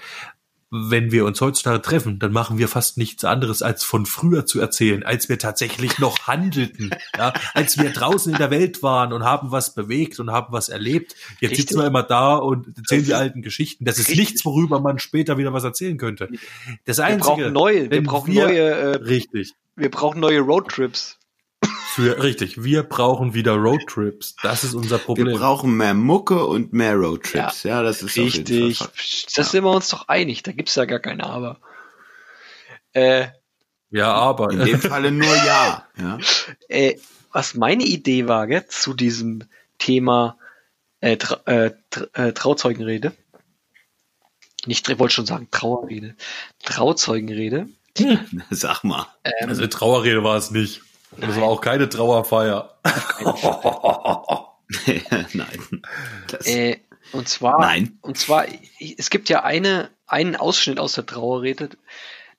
wenn 0.71 1.11
wir 1.11 1.25
uns 1.25 1.41
heutzutage 1.41 1.81
treffen, 1.81 2.19
dann 2.19 2.31
machen 2.31 2.57
wir 2.59 2.67
fast 2.67 2.97
nichts 2.97 3.23
anderes, 3.25 3.61
als 3.61 3.83
von 3.83 4.05
früher 4.05 4.45
zu 4.45 4.59
erzählen, 4.59 5.03
als 5.03 5.27
wir 5.27 5.39
tatsächlich 5.39 5.97
noch 5.99 6.19
handelten, 6.27 6.91
ja, 7.17 7.33
als 7.53 7.77
wir 7.77 7.89
draußen 7.91 8.31
in 8.33 8.37
der 8.37 8.51
Welt 8.51 8.83
waren 8.83 9.11
und 9.13 9.23
haben 9.23 9.51
was 9.51 9.73
bewegt 9.73 10.19
und 10.19 10.31
haben 10.31 10.53
was 10.53 10.69
erlebt. 10.69 11.15
Jetzt 11.39 11.51
Richtig. 11.51 11.57
sitzen 11.69 11.79
wir 11.79 11.87
immer 11.87 12.03
da 12.03 12.35
und 12.35 12.77
erzählen 12.77 13.05
die 13.05 13.13
alten 13.13 13.41
Geschichten. 13.41 13.85
Das 13.85 13.97
ist 13.97 14.09
Richtig. 14.09 14.29
nichts, 14.29 14.45
worüber 14.45 14.79
man 14.79 14.99
später 14.99 15.37
wieder 15.37 15.53
was 15.53 15.63
erzählen 15.63 15.97
könnte. 15.97 16.29
Das 16.85 16.97
Wir 16.97 17.05
Einzige, 17.05 17.23
brauchen 17.35 17.53
neue, 17.53 17.91
wir 17.91 18.03
brauchen 18.03 18.33
wir- 18.33 18.45
neue, 18.45 18.59
äh, 18.69 18.95
richtig, 18.97 19.53
wir 19.75 19.91
brauchen 19.91 20.19
neue 20.19 20.39
Roadtrips. 20.39 21.18
Für, 21.99 22.23
richtig, 22.23 22.63
wir 22.63 22.83
brauchen 22.83 23.33
wieder 23.33 23.53
Roadtrips. 23.53 24.35
Das 24.41 24.63
ist 24.63 24.73
unser 24.73 24.97
Wir 24.97 25.03
Problem. 25.03 25.37
brauchen 25.37 25.75
mehr 25.77 25.93
Mucke 25.93 26.45
und 26.45 26.73
mehr 26.73 26.95
Roadtrips. 26.95 27.63
Ja, 27.63 27.83
das 27.83 27.97
ist 28.01 28.11
auf 28.11 28.15
jeden 28.17 28.47
Richtig. 28.47 28.77
Fall. 28.77 28.89
Das 29.35 29.51
sind 29.51 29.63
wir 29.63 29.71
uns 29.71 29.89
doch 29.89 30.07
einig. 30.07 30.43
Da 30.43 30.51
gibt's 30.51 30.75
ja 30.75 30.85
gar 30.85 30.99
keine 30.99 31.25
Aber. 31.25 31.59
Äh, 32.93 33.27
Ja, 33.91 34.13
aber 34.13 34.51
In 34.51 34.59
dem 34.65 34.79
Falle 34.81 35.11
nur 35.11 35.35
ja. 35.35 35.87
ja. 35.97 36.17
äh, 36.69 36.95
was 37.31 37.53
meine 37.55 37.83
Idee 37.83 38.27
war 38.27 38.47
gell, 38.47 38.65
zu 38.67 38.93
diesem 38.93 39.43
Thema 39.77 40.37
äh, 41.01 41.17
Tra 41.17 41.41
äh, 41.45 41.71
Tra 41.89 42.07
äh, 42.13 42.33
Trauzeugenrede. 42.33 43.13
Nicht, 44.65 44.89
ich 44.89 44.99
wollte 44.99 45.13
schon 45.13 45.25
sagen 45.25 45.47
Trauerrede. 45.51 46.15
Trauzeugenrede. 46.63 47.69
Sag 48.49 48.83
mal. 48.83 49.07
Ähm, 49.23 49.49
also 49.49 49.65
Trauerrede 49.67 50.23
war 50.23 50.37
es 50.37 50.51
nicht. 50.51 50.81
Das 51.17 51.35
war 51.35 51.43
auch 51.43 51.61
keine 51.61 51.89
Trauerfeier. 51.89 52.79
Nein. 55.33 55.81
Das, 56.27 56.45
Äh, 56.47 56.77
und 57.11 57.27
zwar, 57.27 57.59
Nein. 57.59 57.97
und 58.01 58.17
zwar, 58.17 58.45
es 58.97 59.09
gibt 59.09 59.29
ja 59.29 59.43
eine, 59.43 59.89
einen 60.05 60.35
Ausschnitt 60.35 60.79
aus 60.79 60.93
der 60.93 61.05
Trauerrede. 61.05 61.69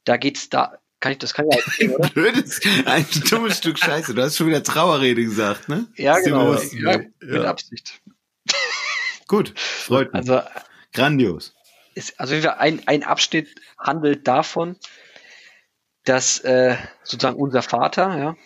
Da 0.04 0.16
geht's 0.16 0.48
da, 0.48 0.78
kann 1.00 1.12
ich, 1.12 1.18
das 1.18 1.35
kann 1.35 1.46
ich 1.48 1.56
ja 1.56 1.62
erzählen, 1.64 1.96
oder? 1.96 2.09
blödes, 2.14 2.61
ein 2.87 3.04
dummes 3.28 3.59
Stück 3.59 3.78
Scheiße. 3.78 4.14
Du 4.14 4.22
hast 4.22 4.37
schon 4.37 4.46
wieder 4.46 4.62
Trauerrede 4.62 5.24
gesagt, 5.24 5.68
ne? 5.68 5.87
Ja, 5.96 6.18
genau. 6.20 6.54
Ja, 6.54 7.00
mit 7.20 7.44
Absicht. 7.44 8.00
Gut, 9.26 9.52
freut 9.59 10.12
mich. 10.12 10.20
Also, 10.20 10.42
Grandios. 10.92 11.54
ist, 11.94 12.18
also 12.20 12.35
ein, 12.50 12.83
ein 12.87 13.02
Abschnitt 13.02 13.48
handelt 13.78 14.26
davon, 14.28 14.76
dass 16.04 16.38
äh, 16.40 16.76
sozusagen 17.02 17.37
unser 17.37 17.62
Vater, 17.62 18.18
ja, 18.18 18.37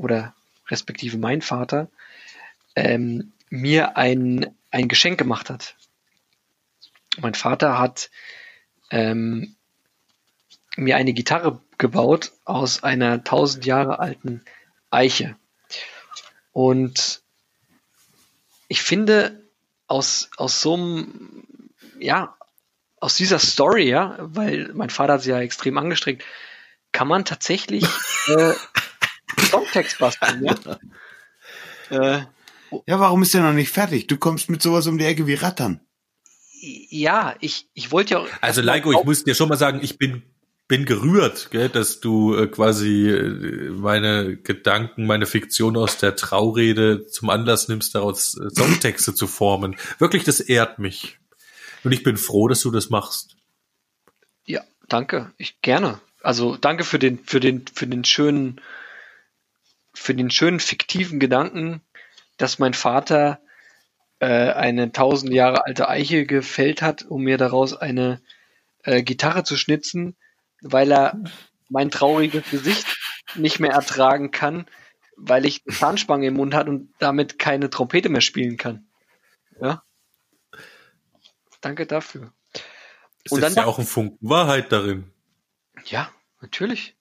oder 0.00 0.34
respektive 0.68 1.18
mein 1.18 1.42
Vater, 1.42 1.88
ähm, 2.74 3.32
mir 3.50 3.96
ein, 3.96 4.54
ein 4.70 4.88
Geschenk 4.88 5.18
gemacht 5.18 5.50
hat. 5.50 5.76
Mein 7.18 7.34
Vater 7.34 7.78
hat 7.78 8.10
ähm, 8.90 9.56
mir 10.76 10.96
eine 10.96 11.12
Gitarre 11.12 11.60
gebaut 11.78 12.32
aus 12.44 12.82
einer 12.82 13.24
tausend 13.24 13.66
Jahre 13.66 13.98
alten 13.98 14.42
Eiche. 14.90 15.36
Und 16.52 17.20
ich 18.68 18.82
finde, 18.82 19.42
aus, 19.86 20.30
aus 20.36 20.62
so 20.62 20.74
einem, 20.74 21.44
ja, 21.98 22.36
aus 23.00 23.16
dieser 23.16 23.38
Story, 23.38 23.88
ja, 23.88 24.16
weil 24.20 24.70
mein 24.74 24.90
Vater 24.90 25.14
hat 25.14 25.22
sie 25.22 25.30
ja 25.30 25.40
extrem 25.40 25.78
angestrengt, 25.78 26.22
kann 26.92 27.08
man 27.08 27.24
tatsächlich 27.24 27.84
äh, 28.28 28.54
Songtext 29.50 29.98
basteln, 29.98 30.44
ja. 31.90 32.16
Äh, 32.18 32.22
Ja, 32.86 33.00
warum 33.00 33.22
ist 33.22 33.34
der 33.34 33.42
noch 33.42 33.52
nicht 33.52 33.70
fertig? 33.70 34.06
Du 34.06 34.16
kommst 34.16 34.48
mit 34.48 34.62
sowas 34.62 34.86
um 34.86 34.96
die 34.98 35.04
Ecke 35.04 35.26
wie 35.26 35.34
Rattern. 35.34 35.80
ja, 36.62 37.34
ich, 37.40 37.68
ich 37.74 37.90
wollte 37.90 38.14
ja 38.14 38.20
auch. 38.20 38.28
Also 38.40 38.60
Leiko, 38.60 38.92
ich 38.92 39.04
muss 39.04 39.24
dir 39.24 39.34
schon 39.34 39.48
mal 39.48 39.56
sagen, 39.56 39.80
ich 39.82 39.98
bin 39.98 40.22
bin 40.70 40.84
gerührt, 40.84 41.48
gell, 41.50 41.68
dass 41.68 41.98
du 41.98 42.32
äh, 42.36 42.46
quasi 42.46 43.08
äh, 43.10 43.70
meine 43.70 44.36
Gedanken, 44.36 45.04
meine 45.04 45.26
Fiktion 45.26 45.76
aus 45.76 45.98
der 45.98 46.14
Traurede 46.14 47.08
zum 47.08 47.28
Anlass 47.28 47.66
nimmst, 47.66 47.92
daraus 47.96 48.38
äh, 48.38 48.50
Songtexte 48.54 49.12
zu 49.12 49.26
formen. 49.26 49.74
Wirklich, 49.98 50.22
das 50.22 50.38
ehrt 50.38 50.78
mich. 50.78 51.18
Und 51.82 51.90
ich 51.90 52.04
bin 52.04 52.16
froh, 52.16 52.46
dass 52.46 52.60
du 52.60 52.70
das 52.70 52.88
machst. 52.88 53.34
Ja, 54.46 54.62
danke. 54.88 55.32
Ich 55.38 55.60
gerne. 55.60 56.00
Also 56.22 56.56
danke 56.56 56.84
für 56.84 57.00
den, 57.00 57.18
für 57.24 57.40
den, 57.40 57.64
für 57.74 57.88
den 57.88 58.04
schönen, 58.04 58.60
für 60.00 60.14
den 60.14 60.30
schönen 60.30 60.60
fiktiven 60.60 61.20
Gedanken, 61.20 61.82
dass 62.38 62.58
mein 62.58 62.72
Vater 62.72 63.40
äh, 64.18 64.26
eine 64.52 64.92
tausend 64.92 65.32
Jahre 65.32 65.66
alte 65.66 65.88
Eiche 65.88 66.24
gefällt 66.24 66.80
hat, 66.80 67.02
um 67.02 67.22
mir 67.22 67.36
daraus 67.36 67.74
eine 67.74 68.20
äh, 68.82 69.02
Gitarre 69.02 69.44
zu 69.44 69.56
schnitzen, 69.58 70.16
weil 70.62 70.90
er 70.90 71.22
mein 71.68 71.90
trauriges 71.90 72.48
Gesicht 72.50 72.86
nicht 73.34 73.60
mehr 73.60 73.72
ertragen 73.72 74.30
kann, 74.30 74.66
weil 75.16 75.44
ich 75.44 75.62
eine 75.66 75.76
Zahnspange 75.76 76.26
im 76.28 76.34
Mund 76.34 76.54
hat 76.54 76.68
und 76.68 76.92
damit 76.98 77.38
keine 77.38 77.68
Trompete 77.68 78.08
mehr 78.08 78.22
spielen 78.22 78.56
kann. 78.56 78.86
Ja. 79.60 79.82
Danke 81.60 81.86
dafür. 81.86 82.32
Es 83.22 83.32
Und 83.32 83.38
ist 83.38 83.42
dann 83.44 83.52
ja 83.52 83.56
dacht- 83.56 83.66
auch 83.68 83.78
ein 83.78 83.86
Funken 83.86 84.18
Wahrheit 84.26 84.72
darin. 84.72 85.12
Ja, 85.84 86.10
natürlich. 86.40 86.96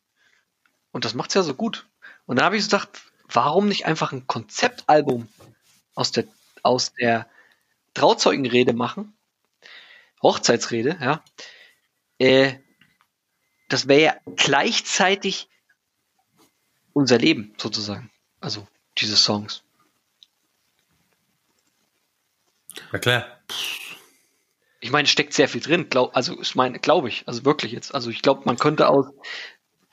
Und 0.91 1.05
das 1.05 1.13
macht's 1.13 1.33
ja 1.33 1.43
so 1.43 1.53
gut. 1.53 1.87
Und 2.29 2.35
dann 2.35 2.45
habe 2.45 2.57
ich 2.57 2.63
so 2.63 2.69
gedacht, 2.69 2.89
warum 3.27 3.67
nicht 3.67 3.87
einfach 3.87 4.11
ein 4.11 4.27
Konzeptalbum 4.27 5.27
aus 5.95 6.11
der, 6.11 6.25
aus 6.61 6.93
der 6.93 7.27
Trauzeugenrede 7.95 8.73
machen? 8.73 9.17
Hochzeitsrede, 10.21 10.95
ja. 11.01 11.23
Äh, 12.19 12.59
das 13.67 13.87
wäre 13.87 14.01
ja 14.01 14.15
gleichzeitig 14.35 15.49
unser 16.93 17.17
Leben, 17.17 17.55
sozusagen. 17.57 18.11
Also, 18.41 18.67
diese 18.99 19.17
Songs. 19.17 19.63
Na 22.91 22.99
klar. 22.99 23.25
Ich 24.81 24.91
meine, 24.91 25.05
es 25.05 25.11
steckt 25.11 25.33
sehr 25.33 25.49
viel 25.49 25.61
drin, 25.61 25.89
glaub, 25.89 26.15
also 26.15 26.39
ich 26.39 26.53
meine, 26.53 26.77
glaube 26.77 27.09
ich, 27.09 27.27
also 27.27 27.43
wirklich 27.43 27.71
jetzt. 27.71 27.95
Also 27.95 28.11
ich 28.11 28.21
glaube, 28.21 28.43
man 28.45 28.57
könnte 28.57 28.87
aus 28.87 29.07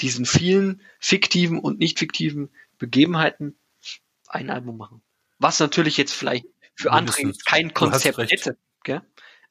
diesen 0.01 0.27
vielen 0.27 0.83
fiktiven 1.01 1.59
und 1.59 1.79
nicht 1.79 1.99
fiktiven 1.99 2.51
Begebenheiten 2.79 3.59
ein 4.29 4.51
Album 4.51 4.77
machen. 4.77 5.03
Was 5.39 5.61
natürlich 5.61 5.97
jetzt 5.97 6.13
vielleicht 6.13 6.47
für 6.75 6.93
andere 6.93 7.33
kein 7.45 7.73
Konzept 7.73 8.19
hätte, 8.19 8.59
gell? 8.85 9.03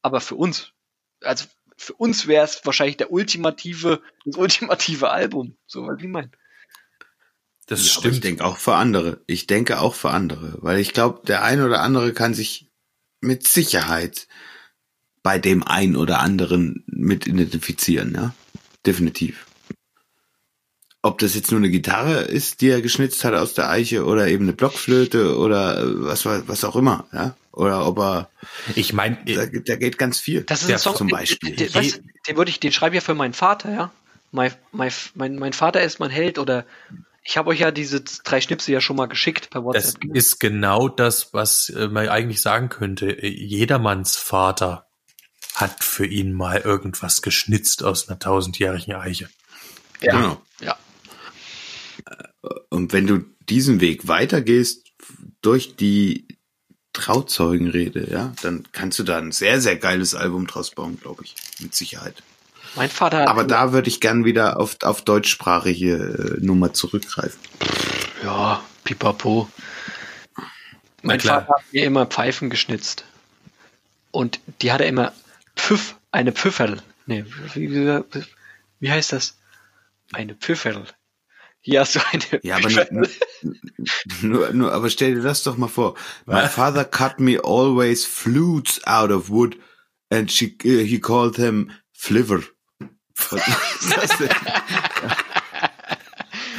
aber 0.01 0.21
für 0.21 0.35
uns, 0.35 0.73
also 1.21 1.45
für 1.77 1.93
uns 1.93 2.27
wäre 2.27 2.45
es 2.45 2.61
wahrscheinlich 2.65 2.97
der 2.97 3.11
ultimative, 3.11 4.01
das 4.25 4.35
ultimative 4.37 5.09
Album, 5.09 5.57
so 5.65 5.85
was 5.87 5.99
ich 5.99 6.07
meine. 6.07 6.31
Das 7.65 7.79
Ja, 7.87 7.97
aber 7.97 8.07
ich 8.07 8.11
stimmt. 8.11 8.23
denke 8.23 8.45
auch 8.45 8.57
für 8.57 8.75
andere. 8.75 9.23
Ich 9.25 9.47
denke 9.47 9.79
auch 9.79 9.95
für 9.95 10.11
andere, 10.11 10.57
weil 10.61 10.79
ich 10.79 10.93
glaube, 10.93 11.25
der 11.25 11.43
ein 11.43 11.61
oder 11.61 11.81
andere 11.81 12.13
kann 12.13 12.35
sich 12.35 12.69
mit 13.21 13.47
Sicherheit 13.47 14.27
bei 15.23 15.39
dem 15.39 15.63
ein 15.63 15.95
oder 15.95 16.19
anderen 16.19 16.83
mit 16.85 17.25
identifizieren, 17.25 18.13
ja. 18.13 18.35
Definitiv. 18.85 19.47
Ob 21.05 21.19
das 21.19 21.35
jetzt 21.35 21.51
nur 21.51 21.59
eine 21.59 21.69
Gitarre 21.69 22.21
ist, 22.21 22.61
die 22.61 22.69
er 22.69 22.81
geschnitzt 22.81 23.23
hat 23.23 23.33
aus 23.35 23.53
der 23.53 23.69
Eiche 23.69 24.05
oder 24.05 24.27
eben 24.27 24.45
eine 24.45 24.53
Blockflöte 24.53 25.37
oder 25.37 25.79
äh, 25.81 25.83
was, 26.03 26.25
was 26.25 26.63
auch 26.63 26.75
immer, 26.75 27.05
ja. 27.13 27.35
Oder 27.51 27.85
ob 27.87 27.99
er, 27.99 28.29
Ich 28.75 28.91
meine, 28.91 29.17
da, 29.25 29.45
da 29.45 29.75
geht 29.77 29.97
ganz 29.97 30.19
viel. 30.19 30.41
Das 30.43 30.63
ist 30.63 30.69
Ja, 30.69 30.75
ein 30.75 30.79
Song, 30.79 30.95
zum 30.95 31.07
den- 31.07 31.15
Beispiel. 31.17 31.55
Den, 31.55 31.71
den, 31.71 32.09
den 32.27 32.37
würde 32.37 32.49
ich, 32.49 32.59
den 32.59 32.71
schreibe 32.71 32.95
ich 32.95 33.01
ja 33.03 33.05
für 33.05 33.13
meinen 33.15 33.33
Vater, 33.33 33.71
ja. 33.71 33.91
Mein, 34.31 34.51
mein, 34.73 34.91
mein, 35.13 35.35
mein 35.37 35.53
Vater 35.53 35.81
ist 35.83 35.99
mein 35.99 36.09
Held 36.09 36.37
oder 36.39 36.65
ich 37.23 37.37
habe 37.37 37.49
euch 37.51 37.59
ja 37.61 37.71
diese 37.71 38.01
drei 38.01 38.41
Schnipsel 38.41 38.73
ja 38.73 38.81
schon 38.81 38.95
mal 38.97 39.05
geschickt 39.07 39.49
per 39.51 39.61
das 39.61 39.93
WhatsApp. 39.95 40.15
ist 40.15 40.39
genau 40.39 40.89
das, 40.89 41.33
was 41.33 41.69
äh, 41.69 41.87
man 41.87 42.09
eigentlich 42.09 42.41
sagen 42.41 42.67
könnte. 42.69 43.09
Äh, 43.11 43.27
Jedermanns 43.29 44.17
Vater 44.17 44.85
hat 45.53 45.83
für 45.83 46.05
ihn 46.05 46.33
mal 46.33 46.59
irgendwas 46.59 47.21
geschnitzt 47.21 47.83
aus 47.83 48.09
einer 48.09 48.19
tausendjährigen 48.19 48.95
Eiche. 48.95 49.29
ja. 50.01 50.11
Genau. 50.19 50.41
Und 52.69 52.93
wenn 52.93 53.07
du 53.07 53.19
diesen 53.49 53.81
Weg 53.81 54.07
weitergehst 54.07 54.85
durch 55.41 55.75
die 55.75 56.27
Trauzeugenrede, 56.93 58.09
ja, 58.09 58.33
dann 58.41 58.67
kannst 58.71 58.99
du 58.99 59.03
da 59.03 59.17
ein 59.17 59.31
sehr, 59.31 59.59
sehr 59.61 59.75
geiles 59.75 60.15
Album 60.15 60.47
draus 60.47 60.71
bauen, 60.71 60.97
glaube 60.99 61.23
ich. 61.23 61.35
Mit 61.59 61.75
Sicherheit. 61.75 62.23
Mein 62.75 62.89
Vater 62.89 63.19
hat 63.19 63.27
Aber 63.27 63.43
da 63.43 63.71
würde 63.71 63.87
ich 63.87 64.01
gern 64.01 64.25
wieder 64.25 64.59
auf, 64.59 64.77
auf 64.81 65.01
deutschsprachige 65.01 66.37
äh, 66.39 66.45
Nummer 66.45 66.73
zurückgreifen. 66.73 67.39
Ja, 68.23 68.63
pipapo. 68.83 69.49
Mein. 71.01 71.19
Vater 71.19 71.47
hat 71.47 71.63
mir 71.71 71.85
immer 71.85 72.05
Pfeifen 72.05 72.49
geschnitzt. 72.49 73.05
Und 74.11 74.39
die 74.61 74.71
hatte 74.71 74.85
immer 74.85 75.13
Pfiff, 75.55 75.95
eine 76.11 76.31
Pfifferl. 76.31 76.81
Nee, 77.05 77.25
wie, 77.53 77.71
wie, 77.71 78.03
wie 78.79 78.91
heißt 78.91 79.11
das? 79.11 79.37
Eine 80.13 80.35
Pfifferl. 80.35 80.85
Hier 81.65 81.79
hast 81.79 81.95
du 81.95 81.99
eine 82.11 82.21
Ja, 82.43 82.57
aber 82.57 82.69
nur, 82.91 83.07
nur, 84.21 84.53
nur, 84.53 84.71
aber 84.71 84.91
stell 84.91 85.15
dir 85.15 85.23
das 85.23 85.41
doch 85.41 85.57
mal 85.57 85.67
vor. 85.67 85.95
My 86.27 86.47
father 86.47 86.85
cut 86.85 87.19
me 87.19 87.39
always 87.43 88.05
flutes 88.05 88.79
out 88.85 89.09
of 89.09 89.31
wood 89.31 89.57
and 90.11 90.31
she, 90.31 90.55
uh, 90.63 90.85
he 90.85 90.99
called 90.99 91.37
them 91.37 91.71
flivver. 91.91 92.43
Was 93.31 93.47
ist 93.81 93.97
das 93.97 94.17
denn? 94.19 94.29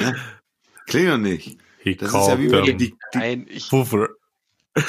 ja? 0.00 0.14
Klingt 0.88 1.09
doch 1.09 1.18
nicht. 1.18 1.57
He 1.84 1.94
Das 1.94 2.09
ist 2.09 2.26
ja 2.26 2.40
wie 2.40 2.48
du 2.48 2.62
die, 2.62 2.76
die, 2.76 2.96
Nein, 3.14 3.46
ich, 3.48 3.68
Puffer. 3.68 4.09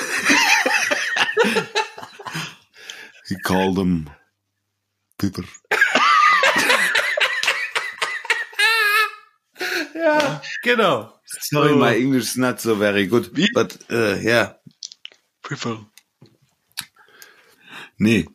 he 3.27 3.35
called 3.43 3.75
them 3.75 4.09
Pipper. 5.19 5.43
Ja, 10.07 10.41
genau. 10.63 11.13
Sorry, 11.25 11.75
my 11.75 11.93
English 11.93 12.23
is 12.23 12.37
not 12.37 12.61
so 12.61 12.75
very 12.75 13.07
good. 13.07 13.35
Wie? 13.35 13.49
But, 13.53 13.77
uh, 13.91 14.17
yeah. 14.23 14.55
Pfifferl. 15.43 15.85
Nee. 17.97 18.25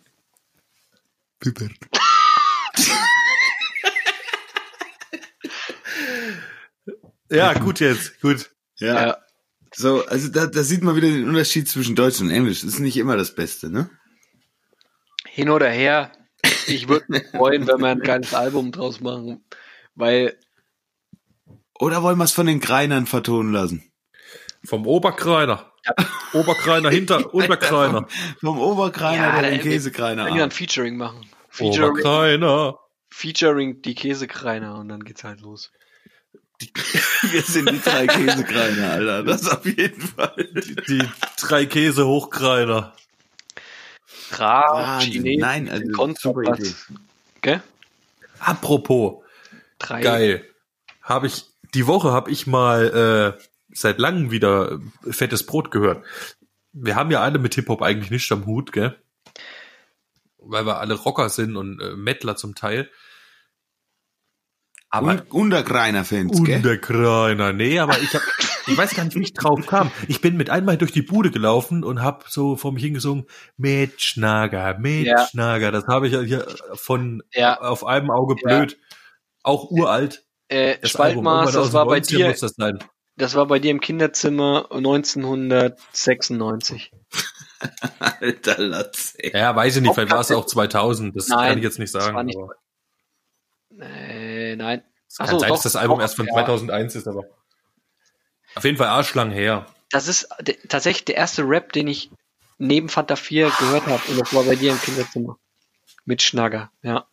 Pipper. 1.41 1.69
Ja, 7.31 7.55
gut 7.55 7.81
jetzt, 7.81 8.21
gut. 8.21 8.51
Ja. 8.79 9.07
Ja. 9.07 9.19
So, 9.75 10.05
also 10.05 10.29
da, 10.29 10.45
da 10.45 10.63
sieht 10.63 10.83
man 10.83 10.97
wieder 10.97 11.09
den 11.09 11.27
Unterschied 11.27 11.67
zwischen 11.67 11.97
Deutsch 11.97 12.21
und 12.21 12.31
Englisch. 12.31 12.61
Das 12.61 12.75
ist 12.75 12.81
nicht 12.81 12.99
immer 12.99 13.17
das 13.17 13.35
Beste, 13.35 13.71
ne? 13.71 13.89
Hin 15.27 15.49
oder 15.49 15.71
her. 15.71 16.13
Ich 16.67 16.89
würde 16.89 17.07
mich 17.09 17.23
freuen, 17.29 17.67
wenn 17.67 17.81
wir 17.81 17.89
ein 17.89 18.01
geiles 18.01 18.35
Album 18.35 18.71
draus 18.71 19.01
machen. 19.01 19.43
Weil, 19.95 20.39
Oder 21.79 22.03
wollen 22.03 22.19
wir 22.19 22.25
es 22.25 22.33
von 22.33 22.47
den 22.47 22.61
Greinern 22.61 23.07
vertonen 23.07 23.53
lassen? 23.53 23.91
Vom 24.65 24.87
Oberkreiner. 24.87 25.73
Oberkreiner 26.33 26.91
hinter 26.91 27.35
Unterkreiner. 27.35 28.07
Vom 28.41 28.59
Oberkreiner, 28.61 29.35
Ja, 29.35 29.41
der 29.43 29.51
den 29.51 29.61
Käsekreiner 29.61 30.27
wenn 30.27 30.35
wir 30.35 30.45
ein. 30.45 30.51
Featuring 30.53 30.97
machen. 30.97 31.27
Featuring, 31.49 31.91
Oberkreiner. 31.91 32.79
featuring 33.11 33.83
die 33.83 33.95
Käsekreiner 33.95 34.77
und 34.79 34.89
dann 34.89 35.03
geht's 35.05 35.25
halt 35.25 35.41
los. 35.41 35.71
Wir 37.23 37.43
sind 37.43 37.69
die 37.71 37.81
drei 37.81 38.07
Käsekreiner, 38.07 38.93
Alter. 38.93 39.25
Das 39.25 39.49
auf 39.49 39.67
jeden 39.67 40.01
Fall. 40.01 40.49
Die 40.87 41.03
drei 41.41 41.67
Käse 41.67 42.07
Hochkreiner. 42.07 42.95
Ra, 44.31 44.63
Wahnsinn. 44.73 45.25
Chine, 45.25 45.41
Nein, 45.41 45.69
also. 45.69 46.41
Idee. 46.41 46.73
Gell? 47.41 47.63
Apropos, 48.39 49.25
Drei. 49.81 50.01
geil. 50.03 50.49
Habe 51.03 51.27
ich 51.27 51.45
die 51.75 51.87
Woche 51.87 52.13
habe 52.13 52.31
ich 52.31 52.47
mal 52.47 53.37
äh, 53.39 53.43
seit 53.75 53.99
langem 53.99 54.31
wieder 54.31 54.81
äh, 55.07 55.13
fettes 55.13 55.47
Brot 55.47 55.71
gehört. 55.71 56.05
Wir 56.73 56.97
haben 56.97 57.11
ja 57.11 57.21
alle 57.21 57.39
mit 57.39 57.55
Hip 57.55 57.69
Hop 57.69 57.83
eigentlich 57.83 58.11
nicht 58.11 58.31
am 58.33 58.47
Hut, 58.47 58.73
gell? 58.73 58.97
Weil 60.39 60.67
wir 60.67 60.79
alle 60.79 60.95
Rocker 60.95 61.29
sind 61.29 61.57
und 61.57 61.81
äh, 61.81 61.95
Mettler 61.97 62.37
zum 62.37 62.55
Teil. 62.55 62.91
Aber 64.91 65.13
Und 65.13 65.31
Unterkreiner-Fans, 65.33 66.43
gell? 66.45 66.57
Unterkreiner, 66.57 67.53
nee, 67.55 67.79
aber 67.79 67.99
ich 68.01 68.15
hab, 68.15 68.21
ich 68.67 68.77
weiß 68.77 68.95
gar 68.95 69.05
nicht, 69.05 69.17
wie 69.17 69.23
ich 69.23 69.33
drauf 69.33 69.67
kam. 69.67 69.91
Ich 70.07 70.21
bin 70.21 70.37
mit 70.37 70.51
einmal 70.51 70.77
durch 70.77 70.93
die 70.93 71.01
Bude 71.01 71.31
gelaufen 71.31 71.83
und 71.83 72.03
hab 72.03 72.29
so 72.29 72.57
vor 72.57 72.73
mich 72.73 72.83
hingesungen, 72.83 73.25
Mätschnager, 73.57 74.79
Mätschnager. 74.79 75.73
Das 75.73 75.87
habe 75.87 76.09
ich 76.09 76.13
ja 76.13 76.21
hier 76.21 76.47
von 76.75 77.23
Ja. 77.33 77.59
auf 77.59 77.87
einem 77.87 78.11
Auge 78.11 78.35
Ja. 78.43 78.59
blöd. 78.59 78.79
Auch 79.43 79.71
uralt. 79.71 80.25
Äh, 80.53 80.79
Das 80.81 80.91
Spaltmaß, 80.91 81.49
Album. 81.49 81.63
Das 81.63 81.73
war 81.73 81.87
bei 81.87 81.99
90ern 81.99 82.09
dir, 82.17 82.29
Muss 82.29 82.41
das 82.41 82.53
sein. 82.57 82.79
das 83.17 83.35
war 83.35 83.47
bei 83.47 83.59
dir 83.59 83.71
im 83.71 83.81
Kinderzimmer 83.81 84.67
1996. 84.71 86.93
Alter 88.01 88.59
Latz, 88.59 89.15
ey. 89.19 89.33
Ja, 89.39 89.55
weiß 89.55 89.77
ich 89.77 89.83
nicht, 89.83 89.95
vielleicht 89.95 90.11
war 90.13 90.21
es 90.21 90.31
auch 90.33 90.47
2000. 90.47 91.15
Das 91.17 91.29
Nein, 91.29 91.49
kann 91.51 91.59
ich 91.59 91.65
jetzt 91.65 91.79
nicht 91.79 91.95
das 91.95 92.05
sagen. 92.05 92.17
war 92.17 92.25
nicht- 92.25 92.39
Äh, 93.81 94.57
nein. 94.57 94.83
es 95.09 95.17
kann 95.19 95.29
so, 95.29 95.39
sein, 95.39 95.49
doch, 95.49 95.57
dass 95.57 95.63
das 95.65 95.77
Album 95.77 95.99
doch, 95.99 96.03
erst 96.03 96.17
von 96.17 96.27
ja. 96.27 96.33
2001 96.33 96.95
ist, 96.97 97.07
aber 97.09 97.25
auf 98.55 98.65
jeden 98.65 98.77
Fall 98.77 98.89
arschlang 98.89 99.31
her. 99.31 99.67
Das 99.91 100.09
ist 100.09 100.29
tatsächlich 100.69 101.05
der 101.07 101.17
erste 101.17 101.43
Rap, 101.49 101.73
den 101.73 101.89
ich 101.89 102.11
neben 102.59 102.89
Fanta 102.89 103.17
4 103.17 103.51
gehört 103.59 103.87
habe. 103.87 104.03
Und 104.09 104.21
das 104.21 104.33
war 104.35 104.45
bei 104.45 104.57
dir 104.57 104.73
im 104.73 104.81
Kinderzimmer. 104.81 105.37
Mit 106.05 106.21
Schnagger, 106.23 106.71
ja. 106.83 107.07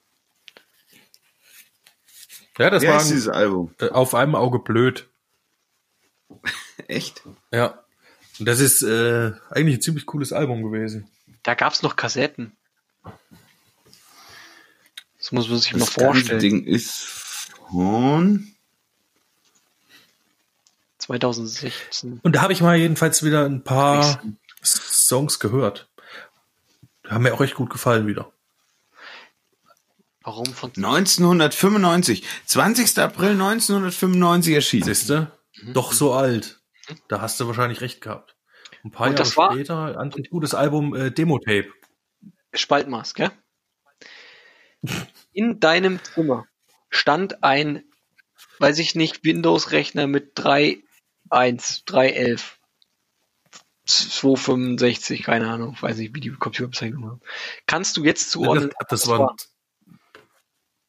Ja, 2.59 2.69
das 2.69 2.83
Wie 2.83 2.87
war 2.87 2.95
heißt 2.95 3.07
ein, 3.07 3.13
dieses 3.13 3.27
Album? 3.29 3.73
äh, 3.79 3.89
auf 3.89 4.13
einem 4.13 4.35
Auge 4.35 4.59
blöd. 4.59 5.09
Echt? 6.87 7.23
Ja. 7.51 7.83
Und 8.39 8.45
das 8.45 8.59
ist 8.59 8.83
äh, 8.83 9.31
eigentlich 9.49 9.77
ein 9.77 9.81
ziemlich 9.81 10.05
cooles 10.05 10.31
Album 10.33 10.63
gewesen. 10.63 11.09
Da 11.43 11.53
gab's 11.55 11.81
noch 11.83 11.95
Kassetten. 11.95 12.51
Das 15.17 15.31
muss 15.31 15.49
man 15.49 15.59
sich 15.59 15.73
mal 15.73 15.79
Das 15.79 15.93
ganze 15.95 16.05
vorstellen. 16.05 16.39
Ding 16.39 16.63
ist 16.65 17.03
von... 17.69 18.47
2016. 20.99 22.19
Und 22.23 22.35
da 22.35 22.41
habe 22.41 22.53
ich 22.53 22.61
mal 22.61 22.77
jedenfalls 22.77 23.23
wieder 23.23 23.45
ein 23.45 23.63
paar. 23.63 24.21
Songs 24.63 25.39
gehört. 25.39 25.89
Haben 27.07 27.23
mir 27.23 27.33
auch 27.33 27.41
echt 27.41 27.55
gut 27.55 27.69
gefallen 27.69 28.05
wieder. 28.07 28.31
Warum 30.29 30.45
von 30.53 30.69
1995. 30.75 32.23
20. 32.45 32.99
April 32.99 33.31
1995 33.31 34.53
erschienen. 34.53 34.83
Siehste? 34.83 35.31
Doch 35.73 35.91
so 35.91 36.13
alt. 36.13 36.61
Da 37.07 37.19
hast 37.19 37.39
du 37.39 37.47
wahrscheinlich 37.47 37.81
recht 37.81 37.99
gehabt. 37.99 38.35
Ein 38.83 38.91
paar 38.91 39.07
Und 39.07 39.13
Jahre 39.13 39.23
das 39.23 39.37
war- 39.37 39.51
später, 39.53 39.99
ein 39.99 40.11
gutes 40.29 40.53
Album, 40.53 40.93
äh, 40.95 41.09
Demo-Tape. 41.11 41.73
Spaltmaß, 42.53 43.15
gell? 43.15 43.31
In 45.33 45.59
deinem 45.59 45.99
Zimmer 46.03 46.45
stand 46.91 47.43
ein, 47.43 47.83
weiß 48.59 48.77
ich 48.77 48.93
nicht, 48.93 49.23
Windows-Rechner 49.23 50.05
mit 50.05 50.37
3.1, 50.37 51.85
3.11, 51.87 52.59
265, 53.87 55.23
keine 55.23 55.49
Ahnung, 55.49 55.75
weiß 55.81 55.97
nicht, 55.97 56.13
wie 56.13 56.19
die 56.19 56.29
Computerbezeichnung 56.29 57.05
haben. 57.09 57.21
Kannst 57.65 57.97
du 57.97 58.03
jetzt 58.05 58.29
zuordnen, 58.29 58.69
Das, 58.79 58.87
das 58.89 59.01
was 59.01 59.07
war, 59.09 59.19
war? 59.19 59.35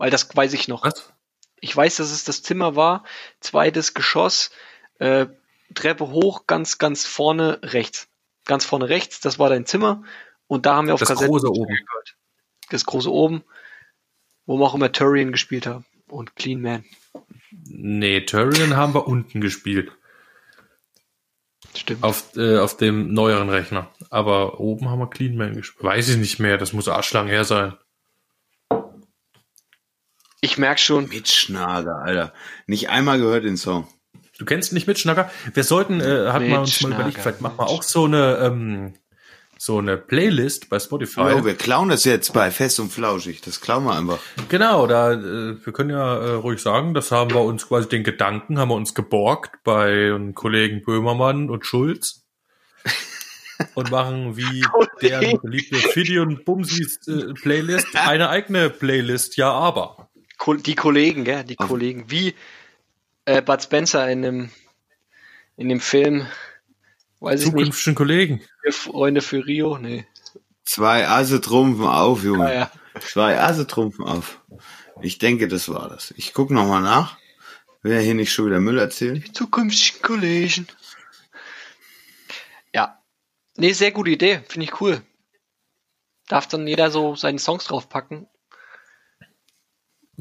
Weil 0.01 0.09
das 0.11 0.35
weiß 0.35 0.55
ich 0.55 0.67
noch. 0.67 0.83
was? 0.83 1.13
Ich 1.61 1.77
weiß, 1.77 1.97
dass 1.97 2.11
es 2.11 2.25
das 2.25 2.43
Zimmer 2.43 2.75
war. 2.75 3.05
Zweites 3.41 3.93
Geschoss, 3.93 4.51
äh, 4.99 5.27
Treppe 5.75 6.09
hoch, 6.09 6.47
ganz, 6.47 6.79
ganz 6.79 7.05
vorne 7.05 7.61
rechts. 7.63 8.09
Ganz 8.47 8.65
vorne 8.65 8.89
rechts, 8.89 9.21
das 9.21 9.39
war 9.39 9.51
dein 9.51 9.67
Zimmer. 9.67 10.03
Und 10.47 10.65
da 10.65 10.77
haben 10.77 10.87
wir 10.87 10.95
auf 10.95 11.01
Das 11.01 11.11
Kassette 11.11 11.29
große 11.29 11.51
oben. 11.51 11.67
gehört. 11.67 12.17
Das 12.71 12.87
große 12.87 13.13
oben, 13.13 13.45
wo 14.47 14.57
wir 14.57 14.65
auch 14.65 14.75
immer 14.75 14.91
Turian 14.91 15.33
gespielt 15.33 15.67
haben. 15.67 15.85
Und 16.09 16.35
Clean 16.35 16.63
Man. 16.63 16.87
Nee, 17.51 18.23
Turian 18.23 18.77
haben 18.77 18.95
wir 18.95 19.07
unten 19.07 19.43
gespielt. 19.43 19.93
Stimmt. 21.77 22.03
Auf, 22.03 22.35
äh, 22.37 22.57
auf 22.57 22.75
dem 22.79 23.13
neueren 23.13 23.51
Rechner. 23.51 23.93
Aber 24.09 24.61
oben 24.61 24.89
haben 24.89 25.01
wir 25.01 25.11
Clean 25.11 25.37
Man 25.37 25.57
gespielt. 25.57 25.85
Weiß 25.85 26.09
ich 26.09 26.17
nicht 26.17 26.39
mehr, 26.39 26.57
das 26.57 26.73
muss 26.73 26.89
arschlang 26.89 27.27
her 27.29 27.45
sein. 27.45 27.77
Ich 30.41 30.57
merke 30.59 30.81
schon, 30.81 31.09
Mitschnager, 31.09 31.97
Alter. 31.97 32.33
Nicht 32.67 32.89
einmal 32.89 33.19
gehört 33.19 33.45
den 33.45 33.57
Song. 33.57 33.87
Du 34.39 34.47
kennst 34.47 34.73
nicht 34.73 34.87
Mitschnacker? 34.87 35.31
Wir 35.53 35.65
sollten, 35.65 36.01
äh, 36.01 36.29
hat 36.29 36.43
man 36.43 36.61
uns 36.61 36.81
mal 36.81 36.93
überlegt, 36.93 37.19
vielleicht 37.19 37.43
machen 37.43 37.59
wir 37.59 37.69
auch 37.69 37.83
so 37.83 38.07
eine, 38.07 38.39
ähm, 38.39 38.95
so 39.59 39.77
eine 39.77 39.99
Playlist 39.99 40.71
bei 40.71 40.79
Spotify. 40.79 41.35
Oh, 41.39 41.45
wir 41.45 41.55
klauen 41.55 41.91
das 41.91 42.05
jetzt 42.05 42.33
bei 42.33 42.51
Fest 42.51 42.81
und 42.81 42.91
Flauschig. 42.91 43.43
Das 43.43 43.61
klauen 43.61 43.85
wir 43.85 43.95
einfach. 43.95 44.19
Genau, 44.49 44.87
da, 44.87 45.13
äh, 45.13 45.63
wir 45.63 45.73
können 45.75 45.91
ja 45.91 46.17
äh, 46.17 46.31
ruhig 46.31 46.63
sagen, 46.63 46.95
das 46.95 47.13
haben 47.13 47.35
wir 47.35 47.43
uns 47.43 47.69
quasi 47.69 47.91
den 47.91 48.03
Gedanken, 48.03 48.59
haben 48.59 48.71
wir 48.71 48.77
uns 48.77 48.95
geborgt 48.95 49.63
bei 49.63 49.91
den 49.91 50.35
Kollegen 50.35 50.83
Böhmermann 50.83 51.51
und 51.51 51.67
Schulz 51.67 52.25
und 53.75 53.91
machen 53.91 54.39
wie 54.39 54.65
deren 55.03 55.39
beliebte 55.43 55.77
Fiddy 55.77 56.19
und 56.19 56.47
Bumsis 56.47 57.07
äh, 57.07 57.35
Playlist 57.35 57.95
eine 57.95 58.31
eigene 58.31 58.71
Playlist, 58.71 59.37
ja 59.37 59.53
aber. 59.53 60.10
Die 60.47 60.75
Kollegen, 60.75 61.25
gell, 61.25 61.45
die 61.45 61.57
Kollegen, 61.57 62.11
wie 62.11 62.35
äh, 63.27 63.43
Bud 63.43 63.63
Spencer 63.63 64.11
in 64.11 64.23
dem, 64.23 64.51
in 65.57 65.69
dem 65.69 65.81
Film, 65.81 66.27
weiß 67.21 67.41
ich 67.41 67.47
nicht, 67.53 67.57
Zukünftigen 67.57 67.95
Kollegen. 67.95 68.41
Freunde 68.71 69.21
für 69.21 69.45
Rio, 69.45 69.79
nee. 69.79 70.07
Zwei 70.65 71.09
Asse 71.09 71.41
trumpfen 71.41 71.87
auf, 71.87 72.23
Junge. 72.23 72.47
Ah, 72.47 72.55
ja. 72.55 72.71
Zwei 73.01 73.41
Asse 73.41 73.67
trumpfen 73.67 74.05
auf. 74.05 74.41
Ich 75.03 75.19
denke, 75.19 75.49
das 75.49 75.69
war 75.69 75.89
das. 75.89 76.13
Ich 76.17 76.33
guck 76.33 76.51
noch 76.51 76.67
mal 76.67 76.81
nach. 76.81 77.19
Will 77.83 77.95
ja 77.95 78.01
hier 78.01 78.15
nicht 78.15 78.33
schon 78.33 78.47
wieder 78.47 78.61
Müll 78.61 78.79
erzählen. 78.79 79.25
Zukünftigen 79.33 80.03
Kollegen. 80.03 80.67
Ja. 82.75 83.03
Nee, 83.57 83.73
sehr 83.73 83.93
gute 83.93 84.11
Idee, 84.11 84.43
finde 84.49 84.65
ich 84.65 84.81
cool. 84.81 85.03
Darf 86.29 86.47
dann 86.47 86.67
jeder 86.67 86.91
so 86.91 87.17
seine 87.17 87.39
Songs 87.39 87.65
draufpacken. 87.65 88.27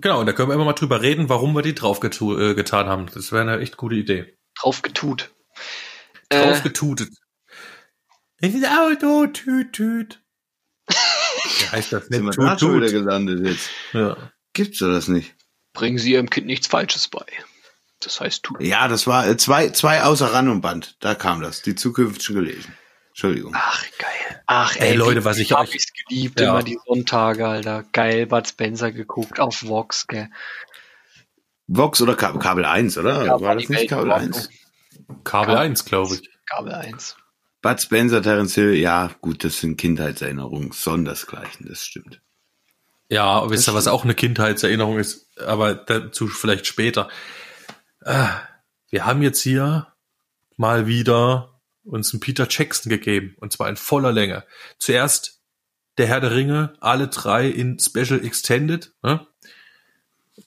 Genau, 0.02 0.20
und 0.20 0.26
da 0.26 0.34
können 0.34 0.50
wir 0.50 0.56
immer 0.56 0.66
mal 0.66 0.74
drüber 0.74 1.02
reden, 1.02 1.30
warum 1.30 1.54
wir 1.56 1.62
die 1.62 1.76
drauf 1.76 2.00
getu 2.00 2.38
äh, 2.38 2.54
getan 2.56 2.88
haben. 2.88 3.08
Das 3.14 3.32
wäre 3.32 3.42
eine 3.42 3.60
echt 3.60 3.78
gute 3.78 3.96
Idee. 3.96 4.38
Drauf 4.60 4.82
getut. 4.82 5.34
Äh, 6.30 6.44
Draufgetutet. 6.44 7.10
In 8.42 8.62
das 8.62 8.72
Auto, 8.72 9.28
tüt, 9.28 9.74
tüt. 9.74 10.22
Ja, 10.90 11.72
heißt 11.74 11.92
das 11.94 12.06
Sind 12.08 12.24
wir 12.24 12.30
nicht 12.30 12.40
da 12.40 12.56
tut, 12.56 12.60
schon 12.60 12.82
tut. 12.82 12.92
gelandet 12.92 13.46
jetzt? 13.46 13.70
Ja. 13.94 14.32
Gibt's 14.54 14.80
doch 14.80 14.88
das 14.88 15.08
nicht? 15.08 15.36
bringen 15.74 15.98
Sie 15.98 16.14
Ihrem 16.14 16.30
Kind 16.30 16.48
nichts 16.48 16.68
Falsches 16.68 17.08
bei. 17.08 17.26
Das 18.02 18.20
heißt, 18.20 18.44
tut. 18.44 18.62
Ja, 18.62 18.88
das 18.88 19.08
war 19.08 19.28
äh, 19.28 19.38
zwei, 19.38 19.70
zwei 19.70 20.04
außer 20.04 20.34
Rand 20.34 20.50
und 20.50 20.62
Band. 20.62 20.96
Da 21.00 21.16
kam 21.16 21.42
das. 21.42 21.62
Die 21.62 21.76
zukünftigen 21.76 22.44
gelesen. 22.44 22.74
Entschuldigung. 23.20 23.52
Ach, 23.54 23.84
geil. 23.98 24.42
Ach, 24.46 24.76
Ey, 24.78 24.92
ey, 24.92 24.96
Leute, 24.96 25.26
was 25.26 25.40
ich 25.40 25.52
hab 25.52 25.60
euch- 25.68 25.76
ich's 25.76 25.92
geliebt, 26.08 26.40
Ja. 26.40 26.52
immer 26.52 26.64
die 26.64 26.80
Sonntage, 26.88 27.46
Alter. 27.46 27.84
Geil, 27.92 28.26
Bud 28.28 28.48
Spencer 28.48 28.94
geguckt 28.94 29.42
auf 29.42 29.68
Vox, 29.68 30.08
gell. 30.08 30.30
Vox 31.68 32.02
oder 32.02 32.16
Kabel, 32.16 32.40
Kabel 32.42 32.64
1, 32.64 32.98
oder? 32.98 33.26
Ja, 33.26 33.42
war 33.42 33.56
das 33.56 33.68
nicht 33.68 33.78
Welt 33.82 33.90
Kabel 33.90 34.06
in 34.08 34.12
1? 34.14 34.50
Kabel 35.26 35.58
1, 35.58 35.84
glaube 35.84 36.16
ich. 36.16 36.30
Kabel 36.50 36.74
1. 36.74 37.18
Bud 37.62 37.82
Spencer, 37.82 38.22
Terence 38.22 38.56
Hill, 38.56 38.74
ja, 38.76 39.12
gut, 39.20 39.44
das 39.44 39.60
sind 39.60 39.76
Kindheitserinnerungen, 39.76 40.72
sondersgleichen, 40.72 41.68
das 41.68 41.84
stimmt. 41.84 42.22
Ja, 43.10 43.50
wisst 43.50 43.68
ihr, 43.68 43.74
was 43.74 43.88
auch 43.88 44.06
eine 44.06 44.16
Kindheitserinnerung 44.16 44.98
ist, 44.98 45.28
aber 45.38 45.76
dazu 45.76 46.28
vielleicht 46.28 46.68
später. 46.68 47.10
Äh, 48.06 48.28
Wir 48.92 49.06
haben 49.06 49.22
jetzt 49.22 49.42
hier 49.42 49.94
mal 50.58 50.88
wieder 50.88 51.49
uns 51.90 52.14
einen 52.14 52.20
Peter 52.20 52.48
Jackson 52.50 52.90
gegeben, 52.90 53.36
und 53.40 53.52
zwar 53.52 53.70
in 53.70 53.76
voller 53.76 54.12
Länge. 54.12 54.46
Zuerst 54.78 55.42
der 55.98 56.08
Herr 56.08 56.22
der 56.22 56.36
Ringe, 56.36 56.74
alle 56.80 57.08
drei 57.08 57.48
in 57.48 57.78
Special 57.80 58.24
Extended. 58.24 58.94
Ne? 59.04 59.28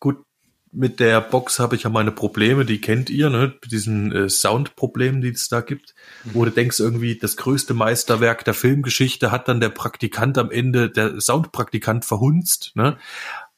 Gut, 0.00 0.24
mit 0.72 1.00
der 1.00 1.20
Box 1.20 1.58
habe 1.58 1.76
ich 1.76 1.82
ja 1.82 1.90
meine 1.90 2.10
Probleme, 2.10 2.64
die 2.64 2.80
kennt 2.80 3.10
ihr, 3.10 3.28
ne? 3.28 3.54
Mit 3.60 3.70
diesen 3.70 4.10
äh, 4.10 4.28
Soundproblemen, 4.30 5.20
die 5.20 5.28
es 5.28 5.48
da 5.48 5.60
gibt. 5.60 5.94
Wo 6.24 6.46
du 6.46 6.50
denkst, 6.50 6.80
irgendwie 6.80 7.18
das 7.18 7.36
größte 7.36 7.74
Meisterwerk 7.74 8.44
der 8.44 8.54
Filmgeschichte 8.54 9.30
hat 9.30 9.48
dann 9.48 9.60
der 9.60 9.68
Praktikant 9.68 10.38
am 10.38 10.50
Ende, 10.50 10.90
der 10.90 11.20
Soundpraktikant 11.20 12.06
verhunzt, 12.06 12.72
ne? 12.74 12.96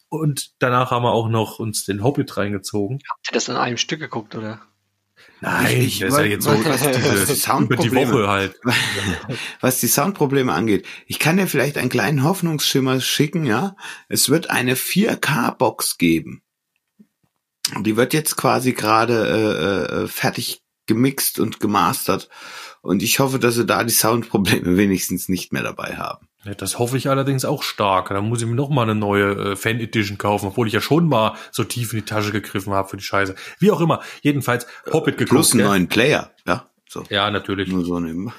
Und 0.09 0.53
danach 0.61 0.91
haben 0.91 1.03
wir 1.03 1.13
auch 1.13 1.29
noch 1.29 1.59
uns 1.59 1.85
den 1.85 2.03
Hobbit 2.03 2.37
reingezogen. 2.37 3.01
Habt 3.09 3.29
ihr 3.29 3.35
das 3.35 3.49
in 3.49 3.57
einem 3.57 3.77
Stück 3.77 4.01
geguckt, 4.01 4.35
oder? 4.35 4.61
Nein, 5.45 5.81
Ich- 5.83 5.99
das 6.01 6.13
ist 6.15 6.19
ja 6.19 6.25
jetzt 6.25 6.45
so 6.45 6.55
die 6.55 6.63
diese, 6.63 7.27
die 7.27 7.33
Soundprobleme- 7.41 8.13
Woche 8.13 8.29
halt. 8.29 8.61
Was 9.61 9.81
die 9.81 9.89
Soundprobleme 9.89 10.53
angeht, 10.53 10.87
ich 11.07 11.19
kann 11.19 11.37
dir 11.37 11.47
vielleicht 11.47 11.77
einen 11.79 11.91
kleinen 11.91 12.25
Hoffnungsschimmer 12.25 13.01
schicken, 13.01 13.45
ja. 13.45 13.77
Es 14.09 14.29
wird 14.31 14.51
eine 14.51 14.75
4K-Box 14.77 15.99
geben. 15.99 16.43
Die 17.81 17.97
wird 17.97 18.13
jetzt 18.15 18.37
quasi 18.37 18.73
gerade 18.73 19.27
äh, 19.99 20.03
äh, 20.05 20.09
fertig 20.09 20.63
gemixt 20.87 21.41
und 21.41 21.61
gemastert. 21.61 22.29
Und 22.85 23.03
ich 23.03 23.19
hoffe, 23.19 23.39
dass 23.39 23.55
sie 23.55 23.65
da 23.65 23.83
die 23.83 23.95
Soundprobleme 23.95 24.77
wenigstens 24.77 25.31
nicht 25.31 25.55
mehr 25.55 25.63
dabei 25.63 25.97
haben. 25.97 26.29
Ja, 26.45 26.53
Das 26.53 26.79
hoffe 26.79 26.99
ich 26.99 27.09
allerdings 27.09 27.47
auch 27.47 27.63
stark. 27.63 28.11
Dann 28.11 28.29
muss 28.29 28.43
ich 28.43 28.47
mir 28.47 28.55
noch 28.55 28.69
mal 28.69 28.83
eine 28.83 28.95
neue 28.95 29.53
äh, 29.53 29.57
Fan 29.57 29.81
Edition 29.81 30.19
kaufen, 30.19 30.49
obwohl 30.49 30.67
ich 30.67 30.75
ja 30.75 30.83
schon 30.83 31.09
mal 31.09 31.35
so 31.51 31.65
tief 31.65 31.95
in 31.95 32.01
die 32.01 32.05
Tasche 32.05 32.31
gegriffen 32.31 32.75
habe 32.75 32.87
für 32.87 32.99
die 32.99 33.03
Scheiße. 33.03 33.35
Wie 33.59 33.71
auch 33.71 33.81
immer. 33.81 34.03
Jedenfalls 34.21 34.67
Hobbit 34.93 35.17
geguckt. 35.17 35.31
Plus 35.31 35.53
einen 35.53 35.61
gell? 35.61 35.69
neuen 35.69 35.89
Player, 35.89 36.31
ja. 36.47 36.69
So. 36.87 37.05
Ja, 37.09 37.31
natürlich. 37.31 37.71
Nur 37.71 37.87
so 37.87 37.99
nehmen. 37.99 38.35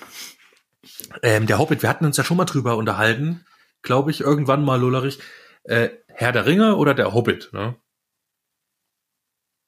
Ähm, 1.24 1.48
der 1.48 1.58
Hobbit, 1.58 1.82
wir 1.82 1.90
hatten 1.90 2.06
uns 2.06 2.18
ja 2.18 2.24
schon 2.24 2.38
mal 2.38 2.46
drüber 2.46 2.78
unterhalten, 2.78 3.46
glaube 3.82 4.12
ich, 4.12 4.22
irgendwann 4.22 4.64
mal, 4.64 4.80
Lullerich. 4.80 5.18
Äh, 5.64 5.90
Herr 6.08 6.32
der 6.32 6.46
Ringe 6.46 6.76
oder 6.76 6.94
der 6.94 7.16
Hobbit, 7.16 7.50
ne? 7.52 7.76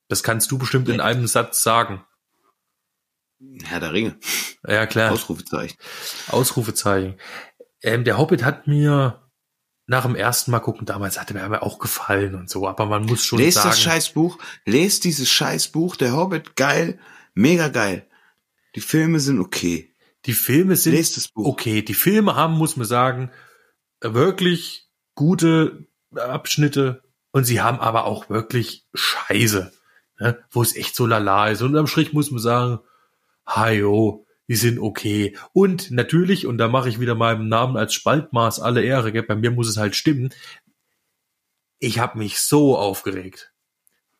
Das 0.08 0.22
kannst 0.22 0.52
du 0.52 0.60
bestimmt 0.60 0.88
in 0.88 1.02
einem 1.02 1.26
Satz 1.26 1.64
sagen. 1.64 2.06
Herr 3.64 3.80
der 3.80 3.94
Ringe. 3.94 4.18
Ja, 4.68 4.86
klar. 4.86 5.12
Ausrufezeichen. 5.12 5.78
Ausrufezeichen. 6.30 7.16
Ähm, 7.82 8.04
der 8.04 8.18
Hobbit 8.18 8.44
hat 8.44 8.68
mir 8.68 9.22
nach 9.86 10.04
dem 10.06 10.16
ersten 10.16 10.52
Mal 10.52 10.60
gucken, 10.60 10.86
damals 10.86 11.20
hatte 11.20 11.34
mir 11.34 11.64
auch 11.64 11.80
gefallen 11.80 12.36
und 12.36 12.50
so, 12.50 12.68
aber 12.68 12.86
man 12.86 13.06
muss 13.06 13.24
schon 13.24 13.40
Lest 13.40 13.56
sagen. 13.56 13.70
das 13.70 13.80
Scheißbuch, 13.80 14.38
lest 14.66 15.06
dieses 15.06 15.30
Scheißbuch, 15.30 15.96
der 15.96 16.14
Hobbit, 16.14 16.56
geil, 16.58 17.00
mega 17.34 17.70
geil. 17.70 18.06
Die 18.76 18.82
Filme 18.82 19.20
sind 19.20 19.40
okay. 19.40 19.94
Die 20.26 20.34
Filme 20.34 20.76
sind 20.76 20.94
Lest 20.94 21.16
das 21.16 21.30
Buch. 21.30 21.46
okay. 21.46 21.82
Die 21.82 21.94
Filme 21.94 22.36
haben, 22.36 22.58
muss 22.58 22.76
man 22.76 22.86
sagen, 22.86 23.32
wirklich 24.02 24.90
gute 25.16 25.88
Abschnitte 26.14 27.04
und 27.32 27.46
sie 27.46 27.62
haben 27.62 27.80
aber 27.80 28.06
auch 28.06 28.30
wirklich 28.30 28.86
Scheiße, 28.94 29.72
ne? 30.20 30.44
wo 30.52 30.62
es 30.62 30.76
echt 30.76 30.96
so 30.96 31.06
lala 31.06 31.48
ist. 31.48 31.62
Und 31.62 31.78
am 31.78 31.88
Strich 31.88 32.12
muss 32.12 32.30
man 32.30 32.42
sagen, 32.42 32.80
hajo, 33.48 34.26
die 34.48 34.56
sind 34.56 34.80
okay. 34.80 35.36
Und 35.54 35.92
natürlich, 35.92 36.46
und 36.46 36.58
da 36.58 36.68
mache 36.68 36.90
ich 36.90 37.00
wieder 37.00 37.16
meinem 37.16 37.48
Namen 37.48 37.78
als 37.78 37.94
Spaltmaß 37.94 38.60
alle 38.60 38.84
Ehre, 38.84 39.12
gell? 39.12 39.24
bei 39.24 39.36
mir 39.36 39.52
muss 39.52 39.68
es 39.70 39.78
halt 39.78 39.96
stimmen, 39.96 40.34
ich 41.80 42.00
habe 42.00 42.18
mich 42.18 42.40
so 42.40 42.78
aufgeregt. 42.78 43.54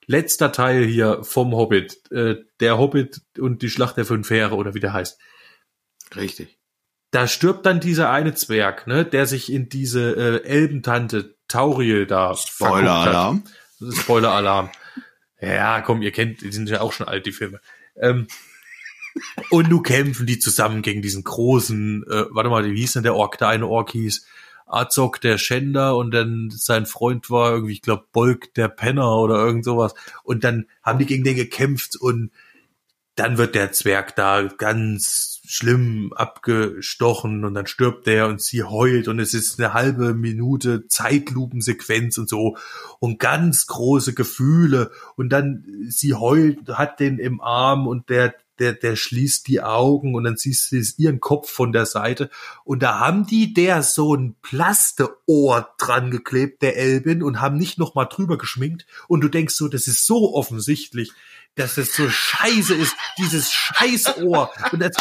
Letzter 0.06 0.52
Teil 0.52 0.86
hier 0.86 1.24
vom 1.24 1.54
Hobbit, 1.54 2.12
äh, 2.12 2.36
der 2.60 2.78
Hobbit 2.78 3.22
und 3.38 3.62
die 3.62 3.70
Schlacht 3.70 3.98
der 3.98 4.06
fünf 4.06 4.30
Heere 4.30 4.56
oder 4.56 4.74
wie 4.74 4.80
der 4.80 4.94
heißt 4.94 5.20
Richtig. 6.16 6.58
da 7.12 7.28
stirbt 7.28 7.66
dann 7.66 7.80
dieser 7.82 8.10
eine 8.10 8.34
Zwerg, 8.34 8.88
ne, 8.88 9.04
der 9.06 9.26
sich 9.26 9.52
in 9.52 9.68
diese 9.68 10.16
äh, 10.16 10.44
Elbentante 10.46 11.36
Tauriel 11.50 12.06
da 12.06 12.36
Spoiler-Alarm. 12.36 13.44
verguckt 13.44 13.98
hat. 13.98 14.04
Spoiler-Alarm. 14.04 14.70
Ja, 15.42 15.82
komm, 15.82 16.02
ihr 16.02 16.12
kennt, 16.12 16.42
die 16.42 16.52
sind 16.52 16.70
ja 16.70 16.82
auch 16.82 16.94
schon 16.94 17.08
alt, 17.08 17.26
die 17.26 17.32
Filme. 17.32 17.60
Ähm, 17.96 18.28
und 19.50 19.70
nun 19.70 19.84
kämpfen 19.84 20.26
die 20.26 20.40
zusammen 20.40 20.82
gegen 20.82 21.02
diesen 21.02 21.24
großen, 21.24 22.04
äh, 22.04 22.26
warte 22.32 22.50
mal, 22.50 22.66
wie 22.66 22.80
hieß 22.80 22.94
denn 22.94 23.04
der 23.04 23.16
Ork? 23.16 23.38
Der 23.38 23.50
eine 23.50 23.68
Ork 23.68 23.92
hieß 23.92 24.26
Azog 24.68 25.22
der 25.22 25.38
Schänder 25.38 25.96
und 25.96 26.12
dann 26.12 26.50
sein 26.52 26.86
Freund 26.86 27.30
war 27.30 27.52
irgendwie, 27.52 27.74
ich 27.74 27.82
glaube, 27.82 28.06
Bolk 28.12 28.54
der 28.56 28.68
Penner 28.68 29.18
oder 29.18 29.36
irgend 29.38 29.66
sowas. 29.66 29.94
Und 30.24 30.44
dann 30.44 30.68
haben 30.84 31.00
die 31.00 31.06
gegen 31.06 31.24
den 31.24 31.36
gekämpft 31.36 31.96
und 31.96 32.32
dann 33.16 33.40
wird 33.40 33.56
der 33.56 33.72
Zwerg 33.72 34.16
da 34.16 34.44
ganz 34.44 35.42
schlimm 35.48 36.14
abgestochen 36.14 37.46
und 37.46 37.56
dann 37.56 37.66
stirbt 37.66 38.06
der 38.06 38.28
und 38.28 38.42
sie 38.42 38.64
heult 38.64 39.08
und 39.08 39.20
es 39.20 39.34
ist 39.34 39.60
eine 39.60 39.74
halbe 39.74 40.14
Minute 40.14 40.88
Zeitlupensequenz 40.88 42.18
und 42.20 42.30
so 42.30 42.58
und 43.00 43.18
ganz 43.18 43.66
große 43.66 44.14
Gefühle 44.14 44.92
und 45.16 45.30
dann 45.30 45.66
sie 45.88 46.14
heult, 46.14 46.70
hat 46.70 47.00
den 47.00 47.18
im 47.18 47.42
Arm 47.42 47.88
und 47.88 48.10
der 48.10 48.36
der, 48.60 48.74
der 48.74 48.96
schließt 48.96 49.48
die 49.48 49.62
Augen 49.62 50.16
und 50.16 50.24
dann 50.24 50.38
siehst 50.38 50.72
du 50.72 50.82
ihren 50.98 51.20
Kopf 51.20 51.50
von 51.50 51.72
der 51.72 51.86
Seite 51.86 52.30
und 52.64 52.84
da 52.84 53.00
haben 53.00 53.26
die 53.26 53.54
der 53.54 53.84
so 53.84 54.16
ein 54.16 54.36
Plasteohr 54.42 55.74
dran 55.78 56.12
geklebt, 56.12 56.62
der 56.62 56.78
Elbin, 56.78 57.24
und 57.24 57.42
haben 57.42 57.58
nicht 57.58 57.78
noch 57.78 57.96
mal 57.96 58.06
drüber 58.06 58.38
geschminkt 58.38 58.86
und 59.08 59.22
du 59.22 59.28
denkst 59.28 59.56
so, 59.56 59.68
das 59.68 59.88
ist 59.88 60.06
so 60.06 60.34
offensichtlich, 60.34 61.12
dass 61.56 61.78
es 61.78 61.96
so 61.96 62.10
scheiße 62.10 62.76
ist, 62.76 62.96
dieses 63.18 63.52
Scheißohr 63.52 64.52
und, 64.72 64.80
das, 64.80 64.96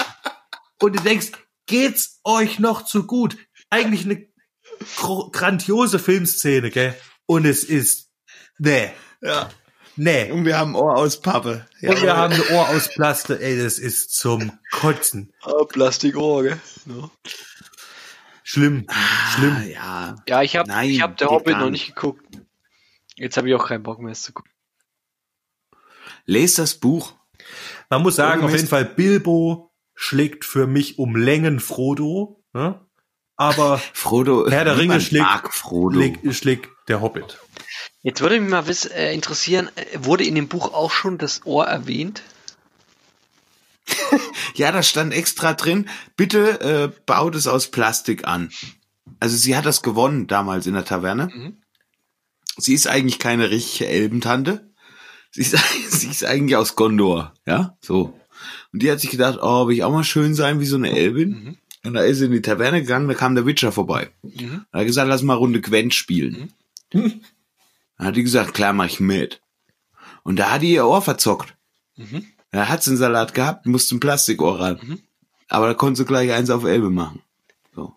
und 0.80 0.96
du 0.96 1.02
denkst, 1.02 1.32
geht's 1.66 2.20
euch 2.24 2.58
noch 2.58 2.84
zu 2.84 3.06
gut? 3.06 3.36
Eigentlich 3.70 4.04
eine 4.04 4.26
grandiose 5.32 5.98
Filmszene, 5.98 6.70
gell? 6.70 6.94
Und 7.26 7.44
es 7.44 7.64
ist, 7.64 8.10
nee, 8.58 8.90
Ja. 9.20 9.50
Nee. 9.96 10.30
Und 10.30 10.44
wir 10.44 10.56
haben 10.58 10.74
Ohr 10.74 10.96
aus 10.96 11.20
Pappe. 11.20 11.66
Und 11.82 12.00
wir 12.02 12.16
haben 12.16 12.32
ein 12.34 12.42
Ohr 12.54 12.68
aus 12.68 12.88
Plaste, 12.88 13.40
ey, 13.40 13.60
das 13.62 13.78
ist 13.78 14.14
zum 14.16 14.52
Kotzen. 14.70 15.32
Ah, 15.42 15.64
Plastikohr, 15.68 16.42
gell? 16.44 16.60
Ja. 16.86 17.10
Schlimm, 18.44 18.86
schlimm. 19.34 19.56
Ah, 19.56 19.62
ja. 19.64 20.16
Ja, 20.28 20.42
ich 20.42 20.56
habe 20.56 20.68
Nein, 20.68 20.88
ich 20.90 21.02
hab 21.02 21.16
der 21.16 21.28
Hobbit 21.28 21.58
noch 21.58 21.70
nicht. 21.70 21.94
geguckt. 21.94 22.24
Jetzt 23.16 23.36
habe 23.36 23.48
ich 23.48 23.54
auch 23.54 23.66
keinen 23.66 23.82
Bock 23.82 23.98
mehr, 23.98 24.12
es 24.12 24.22
zu 24.22 24.32
gucken. 24.32 24.52
Lest 26.26 26.58
das 26.58 26.74
Buch. 26.74 27.14
Man 27.90 28.02
muss 28.02 28.16
sagen, 28.16 28.42
auf 28.44 28.52
jeden. 28.52 28.66
Fall, 28.68 28.84
Bilbo 28.84 29.72
schlägt 29.94 30.44
für 30.44 30.66
mich 30.66 30.98
um 30.98 31.16
Längen 31.16 31.58
Frodo, 31.60 32.44
ne? 32.52 32.80
aber 33.36 33.78
Frodo. 33.94 34.48
Herr 34.50 34.64
der 34.64 34.76
Ringe 34.78 35.00
schlägt- 35.00 35.52
schlägt, 35.52 36.34
schlägt 36.34 36.68
der 36.88 37.00
Hobbit. 37.00 37.38
Jetzt 38.06 38.20
würde 38.20 38.38
mich 38.38 38.48
mal 38.48 38.68
wiss, 38.68 38.84
äh, 38.84 39.12
interessieren, 39.12 39.68
äh, 39.74 39.98
wurde 39.98 40.22
in 40.22 40.36
dem 40.36 40.46
Buch 40.46 40.72
auch 40.72 40.92
schon 40.92 41.18
das 41.18 41.44
Ohr 41.44 41.66
erwähnt? 41.66 42.22
Ja, 44.54 44.72
da 44.72 44.82
stand 44.82 45.12
extra 45.12 45.52
drin, 45.52 45.86
bitte 46.16 46.60
äh, 46.60 47.00
baut 47.04 47.34
es 47.34 47.46
aus 47.46 47.66
Plastik 47.70 48.26
an. 48.26 48.50
Also 49.20 49.36
sie 49.36 49.54
hat 49.54 49.66
das 49.66 49.82
gewonnen 49.82 50.28
damals 50.28 50.66
in 50.66 50.72
der 50.72 50.84
Taverne. 50.84 51.28
Mhm. 51.34 51.56
Sie 52.56 52.72
ist 52.72 52.86
eigentlich 52.86 53.18
keine 53.18 53.50
richtige 53.50 53.90
Elbentante. 53.90 54.72
Sie 55.32 55.42
ist, 55.42 55.58
sie 55.90 56.08
ist 56.08 56.24
eigentlich 56.24 56.56
aus 56.56 56.76
Gondor, 56.76 57.34
ja, 57.44 57.76
so. 57.82 58.18
Und 58.72 58.82
die 58.82 58.90
hat 58.90 59.00
sich 59.00 59.10
gedacht, 59.10 59.40
oh, 59.42 59.66
will 59.66 59.74
ich 59.74 59.84
auch 59.84 59.92
mal 59.92 60.04
schön 60.04 60.34
sein 60.34 60.60
wie 60.60 60.66
so 60.66 60.76
eine 60.76 60.96
Elbin. 60.96 61.30
Mhm. 61.30 61.56
Und 61.84 61.94
da 61.94 62.02
ist 62.02 62.18
sie 62.18 62.26
in 62.26 62.32
die 62.32 62.40
Taverne 62.40 62.80
gegangen, 62.80 63.08
da 63.08 63.14
kam 63.14 63.34
der 63.34 63.46
Witcher 63.46 63.72
vorbei. 63.72 64.10
Mhm. 64.22 64.64
Da 64.70 64.78
hat 64.78 64.86
gesagt, 64.86 65.08
lass 65.08 65.22
mal 65.22 65.34
Runde 65.34 65.60
Gwent 65.60 65.92
spielen. 65.92 66.52
Dann 67.98 68.08
hat 68.08 68.16
die 68.16 68.22
gesagt, 68.22 68.54
klar, 68.54 68.72
mach 68.72 68.86
ich 68.86 69.00
mit. 69.00 69.40
Und 70.22 70.36
da 70.36 70.50
hat 70.52 70.62
die 70.62 70.72
ihr 70.72 70.86
Ohr 70.86 71.02
verzockt. 71.02 71.54
Mhm. 71.96 72.26
Da 72.50 72.68
hat 72.68 72.82
sie 72.82 72.90
einen 72.90 72.98
Salat 72.98 73.34
gehabt, 73.34 73.66
musste 73.66 73.94
ein 73.96 74.00
Plastikohr 74.00 74.60
ran. 74.60 74.80
Mhm. 74.82 75.02
Aber 75.48 75.68
da 75.68 75.74
konnte 75.74 75.98
sie 75.98 76.04
gleich 76.04 76.32
eins 76.32 76.50
auf 76.50 76.64
Elbe 76.64 76.90
machen. 76.90 77.22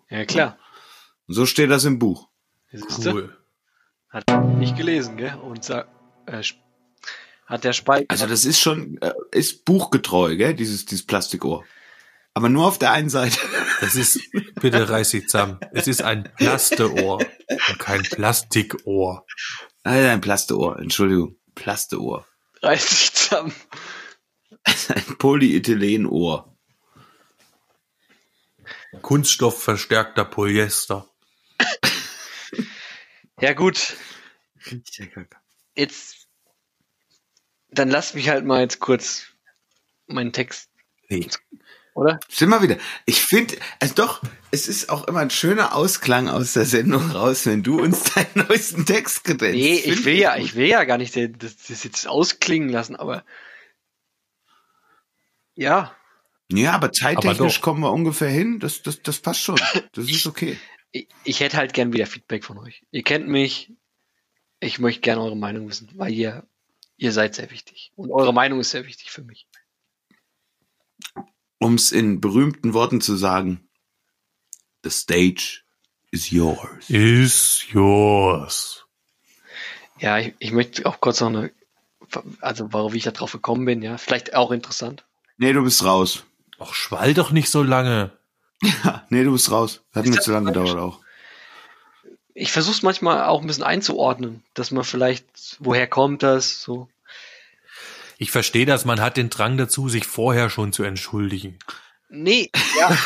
Ja, 0.08 0.24
klar. 0.24 0.58
Und 1.26 1.34
so 1.34 1.46
steht 1.46 1.70
das 1.70 1.84
im 1.84 1.98
Buch. 1.98 2.28
Siehste? 2.72 3.12
Cool. 3.12 3.36
Hat 4.08 4.24
nicht 4.58 4.76
gelesen, 4.76 5.16
gell? 5.16 5.34
Und 5.36 5.70
äh, 5.70 5.84
hat 7.46 7.64
der 7.64 7.72
Spike. 7.72 8.06
Also 8.08 8.26
das 8.26 8.44
ist 8.44 8.60
schon, 8.60 8.98
äh, 9.00 9.12
ist 9.30 9.64
buchgetreu, 9.64 10.36
gell, 10.36 10.54
dieses, 10.54 10.84
dieses 10.86 11.06
Plastikohr. 11.06 11.64
Aber 12.34 12.48
nur 12.48 12.66
auf 12.66 12.78
der 12.78 12.92
einen 12.92 13.08
Seite. 13.08 13.38
Das 13.80 13.96
ist, 13.96 14.20
bitte 14.60 14.88
reiß 14.88 15.10
dich 15.10 15.28
zusammen. 15.28 15.58
Es 15.72 15.86
ist 15.88 16.02
ein 16.02 16.28
Plasteohr 16.36 17.18
und 17.18 17.78
kein 17.78 18.02
Plastikohr. 18.02 19.24
Nein, 19.84 20.04
ein 20.06 20.20
Plasteohr, 20.20 20.78
Entschuldigung. 20.78 21.36
Plasteohr. 21.54 22.26
reißt 22.62 22.88
sich 22.90 23.12
zusammen. 23.12 23.54
Ein 24.64 25.04
Polyethylenohr. 25.18 26.56
Kunststoffverstärkter 29.02 30.24
Polyester. 30.24 31.08
Ja, 33.42 33.54
gut. 33.54 33.96
Jetzt. 35.74 36.28
Dann 37.70 37.88
lass 37.88 38.12
mich 38.12 38.28
halt 38.28 38.44
mal 38.44 38.60
jetzt 38.60 38.80
kurz 38.80 39.28
meinen 40.06 40.34
Text, 40.34 40.68
Nee. 41.08 41.26
oder? 41.94 42.20
Sind 42.28 42.50
wir 42.50 42.60
wieder. 42.60 42.76
Ich 43.06 43.22
finde, 43.22 43.56
also 43.80 43.94
doch, 43.94 44.20
es 44.52 44.68
ist 44.68 44.90
auch 44.90 45.06
immer 45.08 45.20
ein 45.20 45.30
schöner 45.30 45.74
Ausklang 45.74 46.28
aus 46.28 46.54
der 46.54 46.66
Sendung 46.66 47.10
raus, 47.12 47.46
wenn 47.46 47.62
du 47.62 47.80
uns 47.80 48.14
deinen 48.14 48.48
neuesten 48.48 48.86
Text 48.86 49.24
gedämpft. 49.24 49.56
Nee, 49.58 49.76
ich 49.78 50.04
will 50.04 50.16
ja, 50.16 50.36
ich 50.36 50.54
will 50.54 50.66
ja 50.66 50.84
gar 50.84 50.98
nicht 50.98 51.16
das, 51.16 51.56
das 51.68 51.84
jetzt 51.84 52.08
ausklingen 52.08 52.68
lassen, 52.68 52.96
aber 52.96 53.24
ja, 55.54 55.94
Ja, 56.52 56.72
aber 56.72 56.92
zeittechnisch 56.92 57.60
kommen 57.60 57.80
wir 57.80 57.92
ungefähr 57.92 58.30
hin. 58.30 58.58
Das, 58.58 58.82
das, 58.82 59.02
das 59.02 59.20
passt 59.20 59.42
schon. 59.42 59.60
Das 59.92 60.10
ist 60.10 60.26
okay. 60.26 60.58
ich, 60.92 61.08
ich 61.24 61.40
hätte 61.40 61.56
halt 61.56 61.72
gern 61.72 61.92
wieder 61.92 62.06
Feedback 62.06 62.44
von 62.44 62.58
euch. 62.58 62.82
Ihr 62.90 63.02
kennt 63.02 63.28
mich, 63.28 63.72
ich 64.60 64.78
möchte 64.78 65.00
gerne 65.00 65.22
eure 65.22 65.36
Meinung 65.36 65.68
wissen, 65.68 65.90
weil 65.94 66.12
ihr, 66.12 66.46
ihr 66.96 67.12
seid 67.12 67.34
sehr 67.34 67.50
wichtig. 67.50 67.92
Und 67.96 68.10
eure 68.10 68.34
Meinung 68.34 68.60
ist 68.60 68.70
sehr 68.70 68.86
wichtig 68.86 69.10
für 69.10 69.22
mich. 69.22 69.46
Um 71.58 71.74
es 71.74 71.92
in 71.92 72.20
berühmten 72.20 72.74
Worten 72.74 73.00
zu 73.00 73.16
sagen, 73.16 73.68
the 74.84 74.90
stage 74.90 75.64
is 76.10 76.30
yours. 76.30 76.88
Is 76.88 77.64
yours. 77.72 78.84
Ja, 79.98 80.18
ich, 80.18 80.34
ich 80.38 80.52
möchte 80.52 80.86
auch 80.86 81.00
kurz 81.00 81.20
noch 81.20 81.28
eine, 81.28 81.52
also 82.40 82.72
warum 82.72 82.94
ich 82.94 83.04
da 83.04 83.10
drauf 83.10 83.32
gekommen 83.32 83.64
bin, 83.64 83.82
ja, 83.82 83.98
vielleicht 83.98 84.34
auch 84.34 84.50
interessant. 84.50 85.04
Nee, 85.36 85.52
du 85.52 85.62
bist 85.62 85.84
raus. 85.84 86.24
Ach, 86.58 86.74
schwall 86.74 87.14
doch 87.14 87.30
nicht 87.30 87.50
so 87.50 87.62
lange. 87.62 88.12
Ha, 88.84 89.06
nee, 89.08 89.24
du 89.24 89.32
bist 89.32 89.50
raus. 89.50 89.82
Hat 89.94 90.04
Ist 90.04 90.10
mir 90.10 90.20
zu 90.20 90.32
lange 90.32 90.52
gedauert 90.52 90.76
auch. 90.76 91.00
Ich 92.34 92.52
versuche 92.52 92.74
es 92.74 92.82
manchmal 92.82 93.24
auch 93.24 93.40
ein 93.40 93.46
bisschen 93.46 93.64
einzuordnen, 93.64 94.42
dass 94.54 94.70
man 94.70 94.84
vielleicht, 94.84 95.56
woher 95.58 95.86
kommt 95.86 96.22
das, 96.22 96.62
so. 96.62 96.88
Ich 98.18 98.30
verstehe 98.30 98.66
das, 98.66 98.84
man 98.84 99.00
hat 99.00 99.16
den 99.16 99.30
Drang 99.30 99.56
dazu, 99.56 99.88
sich 99.88 100.06
vorher 100.06 100.50
schon 100.50 100.72
zu 100.72 100.82
entschuldigen. 100.82 101.58
Nee, 102.10 102.50
ja. 102.78 102.98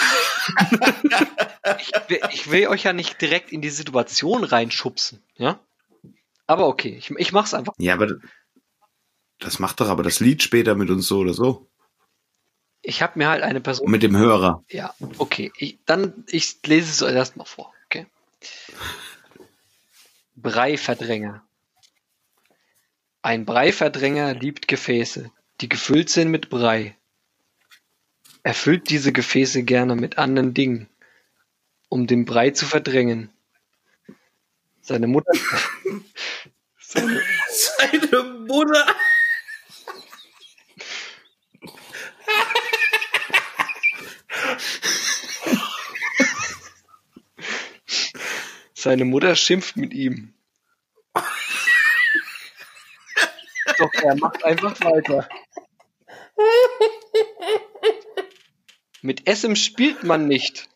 ich, 1.78 1.92
will, 2.08 2.20
ich 2.30 2.50
will 2.50 2.68
euch 2.68 2.84
ja 2.84 2.92
nicht 2.92 3.20
direkt 3.20 3.52
in 3.52 3.60
die 3.60 3.70
Situation 3.70 4.44
reinschubsen, 4.44 5.22
ja? 5.36 5.60
Aber 6.46 6.66
okay, 6.68 6.94
ich, 6.96 7.10
ich 7.10 7.32
mach's 7.32 7.54
einfach. 7.54 7.72
Ja, 7.78 7.94
aber 7.94 8.08
das 9.38 9.58
macht 9.58 9.80
doch 9.80 9.88
aber 9.88 10.02
das 10.02 10.20
Lied 10.20 10.42
später 10.42 10.74
mit 10.74 10.90
uns 10.90 11.06
so 11.06 11.18
oder 11.18 11.34
so. 11.34 11.68
Ich 12.82 13.00
habe 13.00 13.18
mir 13.18 13.28
halt 13.28 13.42
eine 13.42 13.62
Person. 13.62 13.86
Und 13.86 13.92
mit 13.92 14.02
dem 14.02 14.16
Hörer. 14.16 14.62
Ja, 14.68 14.94
okay. 15.16 15.50
Ich, 15.56 15.78
dann, 15.86 16.24
ich 16.28 16.58
lese 16.66 16.90
es 16.90 17.02
euch 17.02 17.14
erstmal 17.14 17.46
vor, 17.46 17.72
okay? 17.86 18.06
Breiverdränger. 20.36 21.42
Ein 23.22 23.46
Breiverdränger 23.46 24.34
liebt 24.34 24.68
Gefäße, 24.68 25.30
die 25.62 25.68
gefüllt 25.70 26.10
sind 26.10 26.30
mit 26.30 26.50
Brei. 26.50 26.94
Er 28.42 28.52
füllt 28.52 28.90
diese 28.90 29.12
Gefäße 29.12 29.62
gerne 29.62 29.96
mit 29.96 30.18
anderen 30.18 30.52
Dingen, 30.52 30.90
um 31.88 32.06
den 32.06 32.24
Brei 32.24 32.50
zu 32.50 32.66
verdrängen. 32.66 33.30
Seine 34.80 35.06
Mutter. 35.06 35.32
seine, 36.78 37.22
Seine 37.48 38.22
Mutter. 38.46 38.86
seine 48.84 49.06
Mutter 49.06 49.34
schimpft 49.34 49.76
mit 49.78 49.94
ihm. 49.94 50.34
Doch 53.78 53.92
er 54.02 54.14
macht 54.16 54.44
einfach 54.44 54.78
weiter. 54.82 55.26
Mit 59.00 59.26
Essen 59.26 59.56
spielt 59.56 60.04
man 60.04 60.28
nicht. 60.28 60.68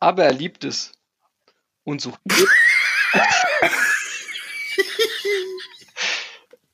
Aber 0.00 0.24
er 0.24 0.32
liebt 0.32 0.64
es. 0.64 0.92
Und 1.84 2.00
sucht. 2.00 2.18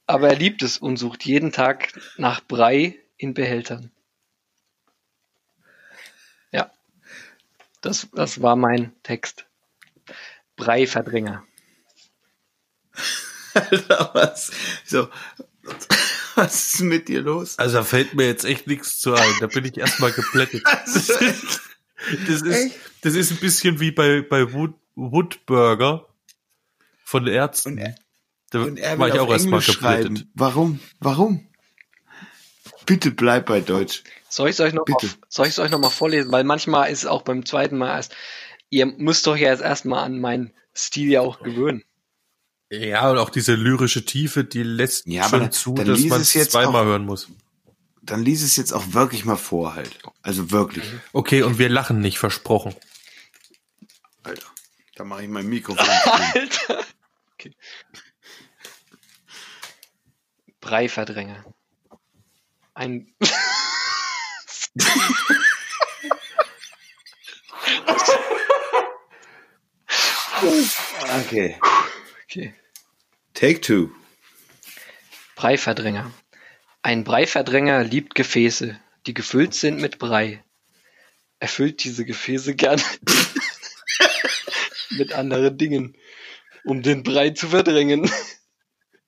Aber 0.07 0.29
er 0.29 0.37
liebt 0.37 0.62
es 0.62 0.79
und 0.79 0.97
sucht 0.97 1.24
jeden 1.24 1.51
Tag 1.53 1.93
nach 2.16 2.41
Brei 2.41 2.99
in 3.16 3.35
Behältern. 3.35 3.91
Ja. 6.53 6.70
Das, 7.81 8.09
das 8.12 8.41
war 8.41 8.55
mein 8.57 8.93
Text. 9.03 9.47
Breiverdränger. 10.55 11.45
Alter, 13.55 14.11
was? 14.14 14.53
So. 14.85 15.09
Was 16.37 16.74
ist 16.74 16.81
mit 16.81 17.09
dir 17.09 17.22
los? 17.22 17.59
Also 17.59 17.79
da 17.79 17.85
fällt 17.85 18.14
mir 18.14 18.27
jetzt 18.27 18.45
echt 18.45 18.66
nichts 18.66 19.01
zu 19.01 19.14
ein. 19.14 19.35
Da 19.41 19.47
bin 19.47 19.64
ich 19.64 19.77
erstmal 19.77 20.12
geplättet. 20.12 20.62
Das 20.85 21.09
ist, 21.09 21.62
das 22.29 22.43
ist, 22.43 22.74
das 23.07 23.15
ist 23.15 23.31
ein 23.31 23.37
bisschen 23.39 23.81
wie 23.81 23.91
bei, 23.93 24.23
bei 24.23 24.53
Wood, 24.53 24.75
Woodburger 24.97 26.07
von 27.05 27.25
den 27.25 27.35
Ärzten. 27.35 27.73
Und 27.73 27.79
er- 27.79 27.95
da 28.51 28.63
Und 28.63 28.79
er 28.79 28.99
war 28.99 29.09
ich 29.09 29.19
auch 29.19 29.31
erstmal 29.31 29.61
schreiben. 29.63 30.31
Warum? 30.35 30.81
Warum? 31.01 31.47
Bitte 32.85 33.11
bleib 33.11 33.47
bei 33.47 33.61
Deutsch. 33.61 34.05
Soll 34.29 34.49
ich 34.49 34.55
es 34.55 34.61
euch 34.61 34.73
noch 34.73 34.87
mal, 34.87 34.97
Bitte. 35.01 35.13
soll 35.29 35.47
ich 35.47 35.53
es 35.53 35.59
euch 35.59 35.71
noch 35.71 35.81
mal 35.81 35.91
vorlesen? 35.91 36.31
Weil 36.31 36.45
manchmal 36.45 36.91
ist 36.91 37.01
es 37.01 37.07
auch 37.07 37.23
beim 37.23 37.45
zweiten 37.47 37.77
Mal 37.79 37.97
erst, 37.97 38.15
ihr 38.71 38.87
müsst 38.87 39.27
doch 39.27 39.37
ja 39.37 39.51
jetzt 39.51 39.63
erstmal 39.63 40.05
an 40.05 40.21
meinen 40.21 40.53
Stil 40.77 41.11
ja 41.11 41.21
auch 41.23 41.41
gewöhnen. 41.41 41.83
Ja, 42.71 43.11
und 43.11 43.19
auch 43.19 43.31
diese 43.31 43.55
lyrische 43.55 44.05
Tiefe, 44.05 44.45
die 44.45 44.63
lässt 44.63 45.07
Ja, 45.07 45.29
schon 45.29 45.41
dann- 45.41 45.53
zu, 45.53 45.75
dann 45.75 45.87
dass 45.87 46.01
man 46.05 46.21
es 46.21 46.29
es 46.29 46.35
jetzt 46.35 46.53
zweimal 46.53 46.83
auch- 46.83 46.87
hören 46.87 47.05
muss. 47.05 47.29
Dann 48.03 48.23
lies 48.25 48.43
es 48.43 48.55
jetzt 48.55 48.73
auch 48.73 48.93
wirklich 48.93 49.25
mal 49.25 49.37
vor 49.37 49.75
halt. 49.75 49.99
Also 50.23 50.53
wirklich. 50.53 50.85
Okay, 51.13 51.43
und 51.43 51.59
wir 51.59 51.69
lachen 51.69 51.99
nicht, 52.01 52.19
versprochen. 52.19 52.75
Alter. 54.27 54.49
Da 54.97 55.05
mache 55.05 55.22
ich 55.22 55.29
mein 55.29 55.47
Mikrofon. 55.47 55.87
Alter. 56.35 56.85
Okay. 57.35 57.55
Breiverdränger. 60.61 61.45
Ein. 62.74 63.14
okay. 71.20 71.61
Okay. 72.24 72.55
Take 73.33 73.61
two. 73.61 73.91
Breiverdränger. 75.37 76.11
Ein 76.83 77.05
Breiverdränger 77.05 77.85
liebt 77.85 78.16
Gefäße, 78.16 78.81
die 79.07 79.14
gefüllt 79.14 79.55
sind 79.55 79.81
mit 79.81 79.99
Brei. 79.99 80.43
Er 81.39 81.49
füllt 81.49 81.85
diese 81.85 82.05
Gefäße 82.05 82.57
gern 82.57 82.83
mit 84.97 85.12
anderen 85.12 85.57
Dingen, 85.59 85.97
um 86.64 86.82
den 86.82 87.03
Brei 87.03 87.30
zu 87.30 87.49
verdrängen. 87.49 88.11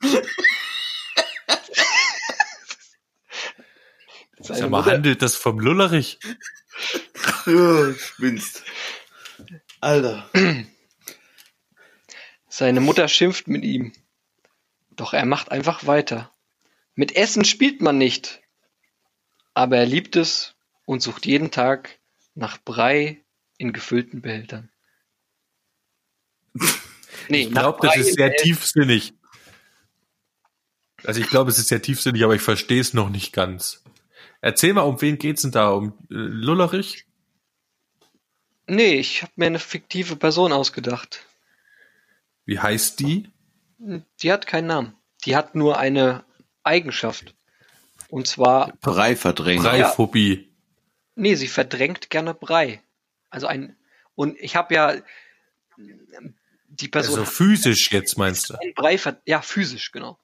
Sag 4.40 4.60
mal, 4.70 4.78
Mutter, 4.80 4.92
handelt 4.92 5.20
das 5.22 5.34
vom 5.36 5.58
Lullerich? 5.58 6.18
Spinnst. 7.98 8.62
Alter. 9.80 10.30
seine 12.48 12.80
Mutter 12.80 13.08
schimpft 13.08 13.48
mit 13.48 13.64
ihm. 13.64 13.92
Doch 14.90 15.12
er 15.12 15.26
macht 15.26 15.50
einfach 15.50 15.86
weiter. 15.86 16.32
Mit 16.94 17.14
Essen 17.14 17.44
spielt 17.44 17.80
man 17.80 17.98
nicht. 17.98 18.40
Aber 19.54 19.76
er 19.76 19.86
liebt 19.86 20.16
es 20.16 20.54
und 20.84 21.02
sucht 21.02 21.26
jeden 21.26 21.50
Tag 21.50 21.98
nach 22.34 22.58
Brei 22.58 23.22
in 23.58 23.72
gefüllten 23.72 24.22
Behältern. 24.22 24.70
Nee, 27.28 27.42
Ich 27.42 27.50
glaube, 27.50 27.86
das 27.86 27.96
ist 27.96 28.14
sehr 28.14 28.34
tiefsinnig. 28.34 29.12
Also 31.04 31.20
ich 31.20 31.28
glaube, 31.28 31.50
es 31.50 31.58
ist 31.58 31.68
sehr 31.68 31.82
tiefsinnig, 31.82 32.24
aber 32.24 32.34
ich 32.34 32.42
verstehe 32.42 32.80
es 32.80 32.94
noch 32.94 33.10
nicht 33.10 33.32
ganz. 33.32 33.84
Erzähl 34.40 34.72
mal, 34.72 34.82
um 34.82 35.00
wen 35.00 35.18
geht's 35.18 35.42
denn 35.42 35.50
da? 35.50 35.70
Um 35.70 35.88
äh, 36.10 36.14
Lullerich? 36.14 37.06
Nee, 38.66 38.94
ich 38.94 39.22
habe 39.22 39.32
mir 39.36 39.46
eine 39.46 39.58
fiktive 39.58 40.16
Person 40.16 40.52
ausgedacht. 40.52 41.24
Wie 42.44 42.58
heißt 42.58 43.00
die? 43.00 43.30
Die 43.78 44.32
hat 44.32 44.46
keinen 44.46 44.66
Namen. 44.66 44.94
Die 45.24 45.36
hat 45.36 45.54
nur 45.54 45.78
eine 45.78 46.24
Eigenschaft. 46.62 47.34
Und 48.08 48.26
zwar, 48.26 48.72
Breiverdränger. 48.80 49.62
Breiphobie. 49.62 50.48
nee, 51.14 51.34
sie 51.34 51.48
verdrängt 51.48 52.10
gerne 52.10 52.34
Brei. 52.34 52.82
Also 53.30 53.46
ein, 53.46 53.76
und 54.14 54.38
ich 54.38 54.56
habe 54.56 54.74
ja, 54.74 54.94
die 56.68 56.88
Person 56.88 57.20
Also 57.20 57.30
physisch 57.30 57.90
jetzt 57.90 58.16
meinst 58.18 58.50
du? 58.50 58.54
ein 58.54 58.74
Brei, 58.74 58.98
ja, 59.26 59.42
physisch, 59.42 59.90
genau. 59.90 60.18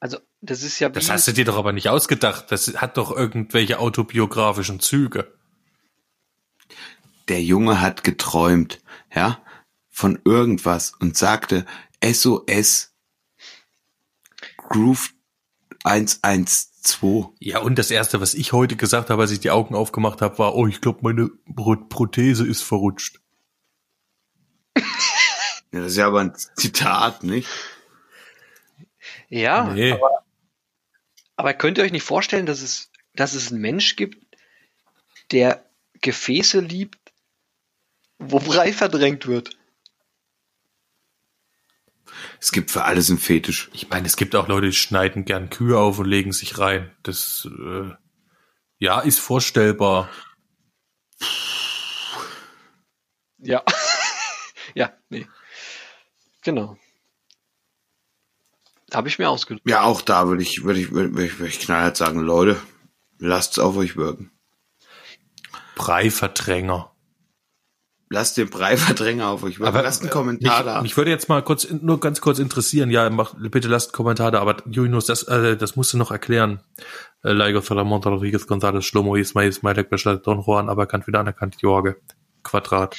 Also, 0.00 0.18
das 0.40 0.62
ist 0.62 0.78
ja 0.78 0.88
Das 0.88 1.10
hast 1.10 1.28
du 1.28 1.32
dir 1.32 1.44
doch 1.44 1.56
aber 1.56 1.72
nicht 1.72 1.88
ausgedacht. 1.88 2.50
Das 2.50 2.68
hat 2.76 2.96
doch 2.96 3.14
irgendwelche 3.14 3.78
autobiografischen 3.78 4.80
Züge. 4.80 5.32
Der 7.28 7.42
Junge 7.42 7.80
hat 7.80 8.02
geträumt, 8.02 8.80
ja, 9.14 9.44
von 9.90 10.20
irgendwas 10.24 10.92
und 10.98 11.16
sagte 11.16 11.66
SOS 12.02 12.94
Groove 14.56 15.10
112. 15.84 16.69
Ja, 17.40 17.60
und 17.60 17.78
das 17.78 17.90
erste, 17.90 18.20
was 18.20 18.34
ich 18.34 18.52
heute 18.52 18.76
gesagt 18.76 19.10
habe, 19.10 19.22
als 19.22 19.30
ich 19.30 19.40
die 19.40 19.50
Augen 19.50 19.74
aufgemacht 19.74 20.22
habe, 20.22 20.38
war, 20.38 20.54
oh, 20.54 20.66
ich 20.66 20.80
glaube, 20.80 21.00
meine 21.02 21.30
Pro 21.54 21.76
Prothese 21.76 22.46
ist 22.46 22.62
verrutscht. 22.62 23.20
Ja, 25.72 25.80
das 25.80 25.92
ist 25.92 25.98
ja 25.98 26.06
aber 26.06 26.20
ein 26.20 26.34
Zitat, 26.34 27.22
nicht? 27.22 27.48
ja, 29.28 29.72
Nee. 29.72 29.92
aber, 29.92 30.24
aber 31.36 31.54
könnt 31.54 31.78
ihr 31.78 31.84
euch 31.84 31.92
nicht 31.92 32.02
vorstellen, 32.02 32.46
dass 32.46 32.60
es, 32.60 32.90
dass 33.14 33.34
es 33.34 33.52
einen 33.52 33.60
Mensch 33.60 33.94
gibt, 33.96 34.36
der 35.30 35.64
Gefäße 36.00 36.60
liebt, 36.60 36.98
wo 38.18 38.38
Brei 38.40 38.72
verdrängt 38.72 39.26
wird? 39.26 39.56
Es 42.40 42.52
gibt 42.52 42.70
für 42.70 42.84
alles 42.84 43.10
einen 43.10 43.18
Fetisch. 43.18 43.70
Ich 43.72 43.88
meine, 43.88 44.06
es 44.06 44.16
gibt 44.16 44.34
auch 44.34 44.48
Leute, 44.48 44.68
die 44.68 44.72
schneiden 44.72 45.24
gern 45.24 45.50
Kühe 45.50 45.78
auf 45.78 45.98
und 45.98 46.06
legen 46.06 46.32
sich 46.32 46.58
rein. 46.58 46.90
Das, 47.02 47.48
äh, 47.50 47.90
ja, 48.78 49.00
ist 49.00 49.20
vorstellbar. 49.20 50.08
Ja. 53.38 53.62
ja, 54.74 54.92
nee. 55.08 55.26
Genau. 56.42 56.76
Habe 58.92 59.08
ich 59.08 59.18
mir 59.18 59.30
ausgedacht. 59.30 59.62
Ja, 59.68 59.82
auch 59.82 60.00
da 60.02 60.26
würde 60.26 60.42
ich, 60.42 60.64
würde 60.64 60.80
ich, 60.80 60.90
würde 60.90 61.24
ich, 61.24 61.38
würde 61.38 61.48
ich 61.48 61.60
knallhart 61.60 61.96
sagen, 61.96 62.20
Leute, 62.20 62.60
lasst's 63.18 63.58
auf 63.58 63.76
euch 63.76 63.96
wirken. 63.96 64.32
Breiverdränger. 65.76 66.92
Lasst 68.12 68.36
den 68.36 68.50
Breiverdränger 68.50 69.28
auf 69.28 69.44
euch 69.44 69.60
wirken. 69.60 69.72
Lasst 69.72 70.02
einen 70.02 70.10
Kommentar 70.10 70.58
mich, 70.58 70.66
da. 70.66 70.82
mich 70.82 70.96
würde 70.96 71.12
jetzt 71.12 71.28
mal 71.28 71.42
kurz, 71.44 71.70
nur 71.70 72.00
ganz 72.00 72.20
kurz 72.20 72.40
interessieren. 72.40 72.90
Ja, 72.90 73.08
mach, 73.08 73.34
bitte 73.38 73.68
lasst 73.68 73.90
einen 73.90 73.92
Kommentar 73.94 74.32
da. 74.32 74.40
Aber 74.40 74.56
Julius, 74.68 75.06
das, 75.06 75.22
äh, 75.24 75.56
das 75.56 75.76
musst 75.76 75.92
du 75.92 75.96
noch 75.96 76.10
erklären. 76.10 76.60
Äh, 77.22 77.30
Laigo 77.30 77.60
Salamonta 77.60 78.10
Rodriguez 78.10 78.48
González 78.48 78.82
Schlomo 78.82 79.14
Ismail 79.14 79.48
Ismailek 79.48 79.90
Bescheid 79.90 80.26
Don 80.26 80.42
Juan, 80.42 80.68
aberkannt 80.68 81.06
wieder 81.06 81.20
anerkannt 81.20 81.58
Jorge. 81.60 82.00
Quadrat. 82.42 82.96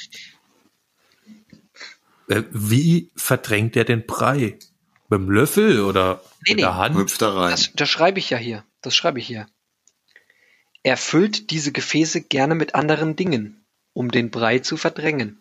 Äh, 2.28 2.44
wie 2.50 3.10
verdrängt 3.14 3.76
er 3.76 3.84
den 3.84 4.06
Brei? 4.06 4.58
Mit 5.10 5.20
dem 5.20 5.30
Löffel 5.30 5.80
oder 5.82 6.22
Nee, 6.46 6.54
mit 6.54 6.60
der 6.62 6.70
nee. 6.70 6.76
Hand? 6.76 6.96
Hüpft 6.96 7.20
da 7.20 7.34
rein. 7.34 7.50
Das, 7.50 7.70
das 7.74 7.88
schreibe 7.90 8.18
ich 8.18 8.30
ja 8.30 8.38
hier. 8.38 8.64
Das 8.80 8.96
schreibe 8.96 9.18
ich 9.18 9.26
hier. 9.26 9.46
Er 10.82 10.96
füllt 10.96 11.50
diese 11.50 11.70
Gefäße 11.70 12.22
gerne 12.22 12.54
mit 12.54 12.74
anderen 12.74 13.14
Dingen, 13.14 13.61
um 13.92 14.10
den 14.10 14.30
Brei 14.30 14.58
zu 14.60 14.76
verdrängen. 14.76 15.38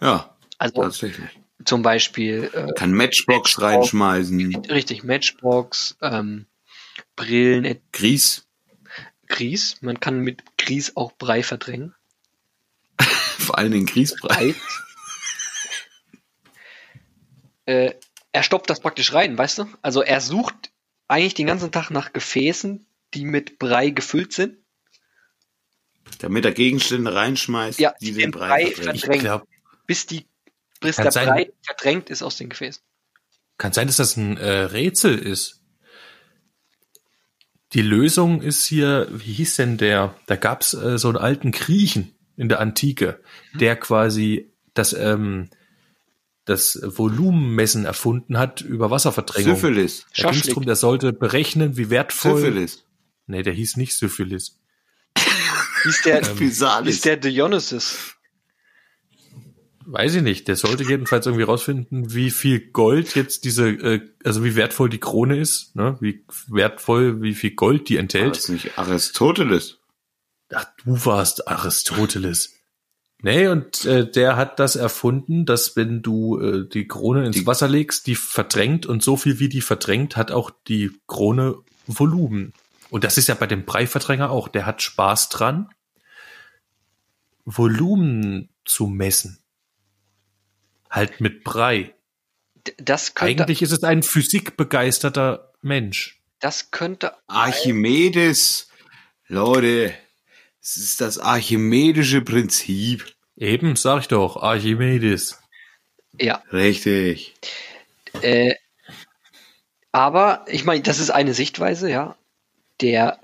Ja, 0.00 0.34
Also 0.58 0.82
tatsächlich. 0.82 1.28
zum 1.64 1.82
Beispiel 1.82 2.50
äh, 2.54 2.72
Kann 2.74 2.92
Matchbox 2.92 3.56
Matchbox. 3.58 3.62
reinschmeißen. 3.62 4.56
richtig 4.70 5.04
Matchbox, 5.04 5.96
ähm, 6.00 6.46
Brillen, 7.16 7.78
Grieß. 7.92 8.46
Grieß. 9.28 9.82
Man 9.82 10.00
kann 10.00 10.20
mit 10.20 10.42
Grieß 10.58 10.96
auch 10.96 11.12
Brei 11.12 11.42
verdrängen. 11.42 11.94
Vor 13.38 13.58
allen 13.58 13.72
Dingen 13.72 13.86
Grießbrei. 13.86 14.54
Brei. 14.54 14.54
äh, 17.66 17.94
er 18.32 18.42
stopft 18.42 18.70
das 18.70 18.80
praktisch 18.80 19.12
rein, 19.12 19.36
weißt 19.36 19.58
du? 19.58 19.66
Also 19.82 20.02
er 20.02 20.20
sucht 20.20 20.70
eigentlich 21.08 21.34
den 21.34 21.46
ganzen 21.46 21.72
Tag 21.72 21.90
nach 21.90 22.12
Gefäßen, 22.12 22.86
die 23.14 23.24
mit 23.24 23.58
Brei 23.58 23.90
gefüllt 23.90 24.32
sind. 24.32 24.56
Damit 26.20 26.44
er 26.44 26.52
Gegenstände 26.52 27.14
reinschmeißt, 27.14 27.80
Ja, 27.80 27.94
die 28.00 28.12
den 28.12 28.30
Brei 28.30 28.70
verdrängen. 28.70 29.20
Glaube, 29.20 29.46
bis 29.86 30.06
die 30.06 30.26
bis 30.80 30.96
der 30.96 31.12
sein. 31.12 31.28
Brei 31.28 31.50
verdrängt 31.62 32.10
ist 32.10 32.22
aus 32.22 32.36
den 32.36 32.48
Gefäßen. 32.48 32.82
kann 33.58 33.72
sein, 33.72 33.86
dass 33.86 33.96
das 33.96 34.16
ein 34.16 34.36
äh, 34.36 34.50
Rätsel 34.50 35.18
ist. 35.18 35.60
Die 37.72 37.82
Lösung 37.82 38.42
ist 38.42 38.64
hier, 38.64 39.06
wie 39.10 39.32
hieß 39.32 39.56
denn 39.56 39.76
der? 39.76 40.16
Da 40.26 40.36
gab's 40.36 40.74
äh, 40.74 40.98
so 40.98 41.08
einen 41.08 41.18
alten 41.18 41.52
Griechen 41.52 42.14
in 42.36 42.48
der 42.48 42.60
Antike, 42.60 43.20
der 43.54 43.76
quasi 43.76 44.50
das, 44.74 44.92
ähm, 44.92 45.50
das 46.46 46.80
Volumenmessen 46.82 47.84
erfunden 47.84 48.38
hat 48.38 48.60
über 48.60 48.90
Wasserverdrängung. 48.90 49.54
Syphilis. 49.54 50.06
Da 50.16 50.30
ging's 50.30 50.48
drum, 50.48 50.64
der 50.64 50.76
sollte 50.76 51.12
berechnen, 51.12 51.76
wie 51.76 51.90
wertvoll. 51.90 52.40
Syphilis. 52.40 52.84
Nee, 53.26 53.42
der 53.42 53.52
hieß 53.52 53.76
nicht 53.76 53.94
Syphilis. 53.94 54.58
Wie 55.84 55.88
ist 55.88 56.04
der, 56.04 56.20
ist 56.86 57.04
der 57.04 57.16
Dionysus? 57.16 58.14
weiß 59.86 60.14
ich 60.16 60.22
nicht, 60.22 60.46
der 60.46 60.54
sollte 60.56 60.84
jedenfalls 60.84 61.26
irgendwie 61.26 61.42
rausfinden, 61.44 62.14
wie 62.14 62.30
viel 62.30 62.60
Gold 62.70 63.16
jetzt 63.16 63.44
diese, 63.44 63.70
äh, 63.70 64.00
also 64.24 64.44
wie 64.44 64.54
wertvoll 64.54 64.88
die 64.88 65.00
Krone 65.00 65.38
ist, 65.40 65.74
ne? 65.74 65.96
wie 66.00 66.24
wertvoll, 66.48 67.22
wie 67.22 67.34
viel 67.34 67.52
Gold 67.56 67.88
die 67.88 67.94
War 67.94 68.00
enthält. 68.02 68.36
das 68.36 68.48
nicht 68.48 68.78
Aristoteles? 68.78 69.78
Ach, 70.54 70.66
du 70.84 71.04
warst 71.06 71.48
Aristoteles. 71.48 72.54
Nee, 73.22 73.48
und 73.48 73.84
äh, 73.84 74.08
der 74.10 74.36
hat 74.36 74.60
das 74.60 74.76
erfunden, 74.76 75.44
dass 75.44 75.76
wenn 75.76 76.02
du 76.02 76.40
äh, 76.40 76.68
die 76.68 76.86
Krone 76.86 77.26
ins 77.26 77.36
Die- 77.36 77.46
Wasser 77.46 77.68
legst, 77.68 78.06
die 78.06 78.14
verdrängt 78.14 78.86
und 78.86 79.02
so 79.02 79.16
viel 79.16 79.40
wie 79.40 79.48
die 79.48 79.60
verdrängt, 79.60 80.16
hat 80.16 80.30
auch 80.30 80.50
die 80.68 80.92
Krone 81.08 81.56
Volumen. 81.86 82.52
Und 82.90 83.04
das 83.04 83.18
ist 83.18 83.28
ja 83.28 83.34
bei 83.34 83.46
dem 83.46 83.64
Breiverdränger 83.64 84.30
auch. 84.30 84.48
Der 84.48 84.66
hat 84.66 84.82
Spaß 84.82 85.28
dran, 85.28 85.70
Volumen 87.44 88.50
zu 88.64 88.86
messen. 88.86 89.38
Halt 90.90 91.20
mit 91.20 91.44
Brei. 91.44 91.94
Das 92.76 93.14
könnte, 93.14 93.44
Eigentlich 93.44 93.62
ist 93.62 93.72
es 93.72 93.84
ein 93.84 94.02
physikbegeisterter 94.02 95.52
Mensch. 95.62 96.20
das 96.40 96.70
könnte, 96.70 97.14
Archimedes. 97.26 98.68
Leute, 99.28 99.94
es 100.60 100.76
ist 100.76 101.00
das 101.00 101.18
archimedische 101.18 102.20
Prinzip. 102.22 103.14
Eben, 103.36 103.76
sag 103.76 104.00
ich 104.00 104.08
doch, 104.08 104.36
Archimedes. 104.36 105.38
ja, 106.18 106.42
Richtig. 106.52 107.34
Äh, 108.20 108.54
aber 109.92 110.44
ich 110.48 110.64
meine, 110.64 110.82
das 110.82 110.98
ist 110.98 111.10
eine 111.10 111.34
Sichtweise, 111.34 111.90
ja. 111.90 112.16
Der 112.80 113.20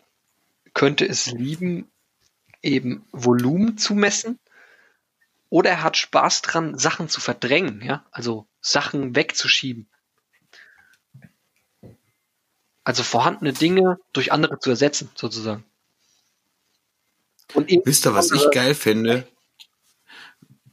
könnte 0.74 1.06
es 1.06 1.26
lieben, 1.26 1.90
eben 2.62 3.06
Volumen 3.12 3.78
zu 3.78 3.94
messen. 3.94 4.38
Oder 5.48 5.70
er 5.70 5.82
hat 5.82 5.96
Spaß 5.96 6.42
dran, 6.42 6.78
Sachen 6.78 7.08
zu 7.08 7.20
verdrängen, 7.20 7.80
ja. 7.82 8.04
Also 8.10 8.46
Sachen 8.60 9.14
wegzuschieben. 9.14 9.88
Also 12.84 13.02
vorhandene 13.02 13.52
Dinge 13.52 13.98
durch 14.12 14.32
andere 14.32 14.58
zu 14.58 14.70
ersetzen, 14.70 15.10
sozusagen. 15.14 15.64
Und 17.54 17.70
Wisst 17.84 18.06
ihr, 18.06 18.14
was 18.14 18.30
ich 18.32 18.50
geil 18.50 18.74
finde? 18.74 19.26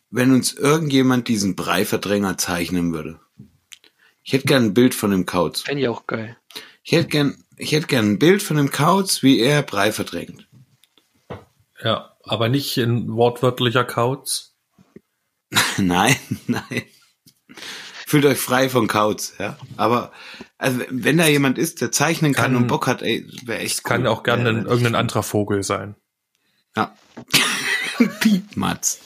Wenn 0.09 0.31
uns 0.31 0.53
irgendjemand 0.53 1.27
diesen 1.27 1.55
Breiverdränger 1.55 2.37
zeichnen 2.37 2.93
würde. 2.93 3.19
Ich 4.23 4.33
hätte 4.33 4.45
gern 4.45 4.65
ein 4.65 4.73
Bild 4.73 4.93
von 4.93 5.11
dem 5.11 5.25
Kauz. 5.25 5.61
Fände 5.61 5.81
ich 5.81 5.87
auch 5.87 6.07
geil. 6.07 6.37
Ich 6.83 6.91
hätte 6.91 7.07
gern, 7.07 7.42
ich 7.57 7.71
hätte 7.71 7.87
gern 7.87 8.11
ein 8.11 8.19
Bild 8.19 8.43
von 8.43 8.57
dem 8.57 8.71
Kauz, 8.71 9.23
wie 9.23 9.39
er 9.39 9.61
Brei 9.63 9.91
verdrängt. 9.91 10.47
Ja, 11.81 12.15
aber 12.23 12.49
nicht 12.49 12.77
in 12.77 13.13
wortwörtlicher 13.13 13.83
Kauz. 13.83 14.55
nein, 15.77 16.15
nein. 16.47 16.83
Fühlt 18.07 18.25
euch 18.25 18.37
frei 18.37 18.69
von 18.69 18.87
Kauz, 18.87 19.33
ja. 19.39 19.57
Aber 19.75 20.11
also 20.57 20.81
wenn 20.89 21.17
da 21.17 21.27
jemand 21.27 21.57
ist, 21.57 21.81
der 21.81 21.91
zeichnen 21.91 22.33
kann, 22.33 22.53
Kann- 22.53 22.55
und 22.55 22.67
Bock 22.67 22.87
hat, 22.87 23.01
ey, 23.01 23.25
wäre 23.45 23.59
echt 23.59 23.83
Kann 23.83 24.01
cool. 24.01 24.07
auch 24.07 24.23
gerne 24.23 24.49
richtig 24.49 24.69
irgendein 24.69 24.95
anderer 24.95 25.23
Vogel 25.23 25.63
sein. 25.63 25.95
Ja. 26.75 26.95
Piepmatz. 28.19 28.99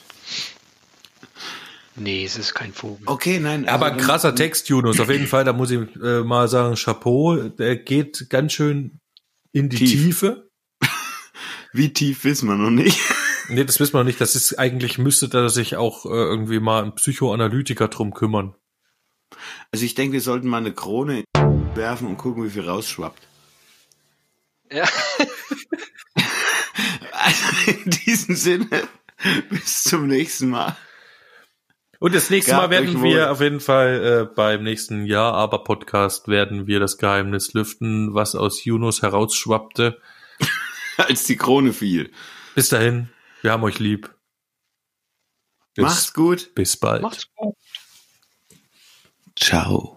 Nee, 1.99 2.23
es 2.23 2.37
ist 2.37 2.53
kein 2.53 2.73
Vogel. 2.73 3.03
Okay, 3.07 3.39
nein. 3.39 3.67
Aber 3.67 3.93
also, 3.93 4.05
krasser 4.05 4.35
Text, 4.35 4.69
Yunus. 4.69 4.99
Auf 4.99 5.09
jeden 5.09 5.25
Fall, 5.25 5.43
da 5.43 5.53
muss 5.53 5.71
ich 5.71 5.79
äh, 5.95 6.23
mal 6.23 6.47
sagen, 6.47 6.75
Chapeau. 6.75 7.35
Der 7.49 7.75
geht 7.75 8.29
ganz 8.29 8.53
schön 8.53 8.99
in 9.51 9.69
die 9.69 9.77
Tief. 9.77 10.03
Tiefe. 10.03 10.49
Wie 11.73 11.91
tief 11.91 12.23
wissen 12.23 12.47
wir 12.47 12.55
noch 12.55 12.71
nicht. 12.71 12.99
Nee, 13.49 13.63
das 13.63 13.79
wissen 13.79 13.93
wir 13.93 13.99
noch 13.99 14.07
nicht. 14.07 14.19
Das 14.19 14.35
ist 14.35 14.59
eigentlich, 14.59 14.97
müsste 14.97 15.29
da 15.29 15.47
sich 15.47 15.77
auch 15.77 16.05
äh, 16.05 16.09
irgendwie 16.09 16.59
mal 16.59 16.83
ein 16.83 16.95
Psychoanalytiker 16.95 17.87
drum 17.87 18.13
kümmern. 18.13 18.53
Also 19.71 19.85
ich 19.85 19.95
denke, 19.95 20.11
wir 20.11 20.21
sollten 20.21 20.49
mal 20.49 20.57
eine 20.57 20.73
Krone 20.73 21.23
werfen 21.73 22.07
und 22.07 22.17
gucken, 22.17 22.43
wie 22.43 22.49
viel 22.49 22.67
rausschwappt. 22.67 23.25
Ja. 24.69 24.85
Also 27.11 27.71
in 27.71 27.89
diesem 27.89 28.35
Sinne, 28.35 28.87
bis 29.49 29.83
zum 29.83 30.07
nächsten 30.07 30.49
Mal. 30.49 30.77
Und 31.99 32.13
das 32.13 32.29
nächste 32.29 32.53
Mal 32.53 32.69
werden 32.69 33.01
wir 33.01 33.31
auf 33.31 33.41
jeden 33.41 33.59
Fall 33.59 34.29
äh, 34.29 34.35
beim 34.35 34.63
nächsten 34.63 35.05
Jahr 35.05 35.33
aber 35.33 35.63
Podcast 35.63 36.27
werden 36.27 36.67
wir 36.67 36.79
das 36.79 36.97
Geheimnis 36.97 37.53
lüften, 37.53 38.13
was 38.13 38.35
aus 38.35 38.63
Yunus 38.63 39.01
herausschwappte. 39.01 39.99
Als 40.97 41.23
die 41.25 41.37
Krone 41.37 41.73
fiel. 41.73 42.11
Bis 42.55 42.69
dahin, 42.69 43.09
wir 43.41 43.51
haben 43.51 43.63
euch 43.63 43.79
lieb. 43.79 44.13
Bis, 45.75 45.83
Macht's 45.83 46.13
gut. 46.13 46.55
bis 46.55 46.77
bald. 46.77 47.01
Macht's 47.03 47.27
gut. 47.35 47.55
Ciao. 49.35 49.96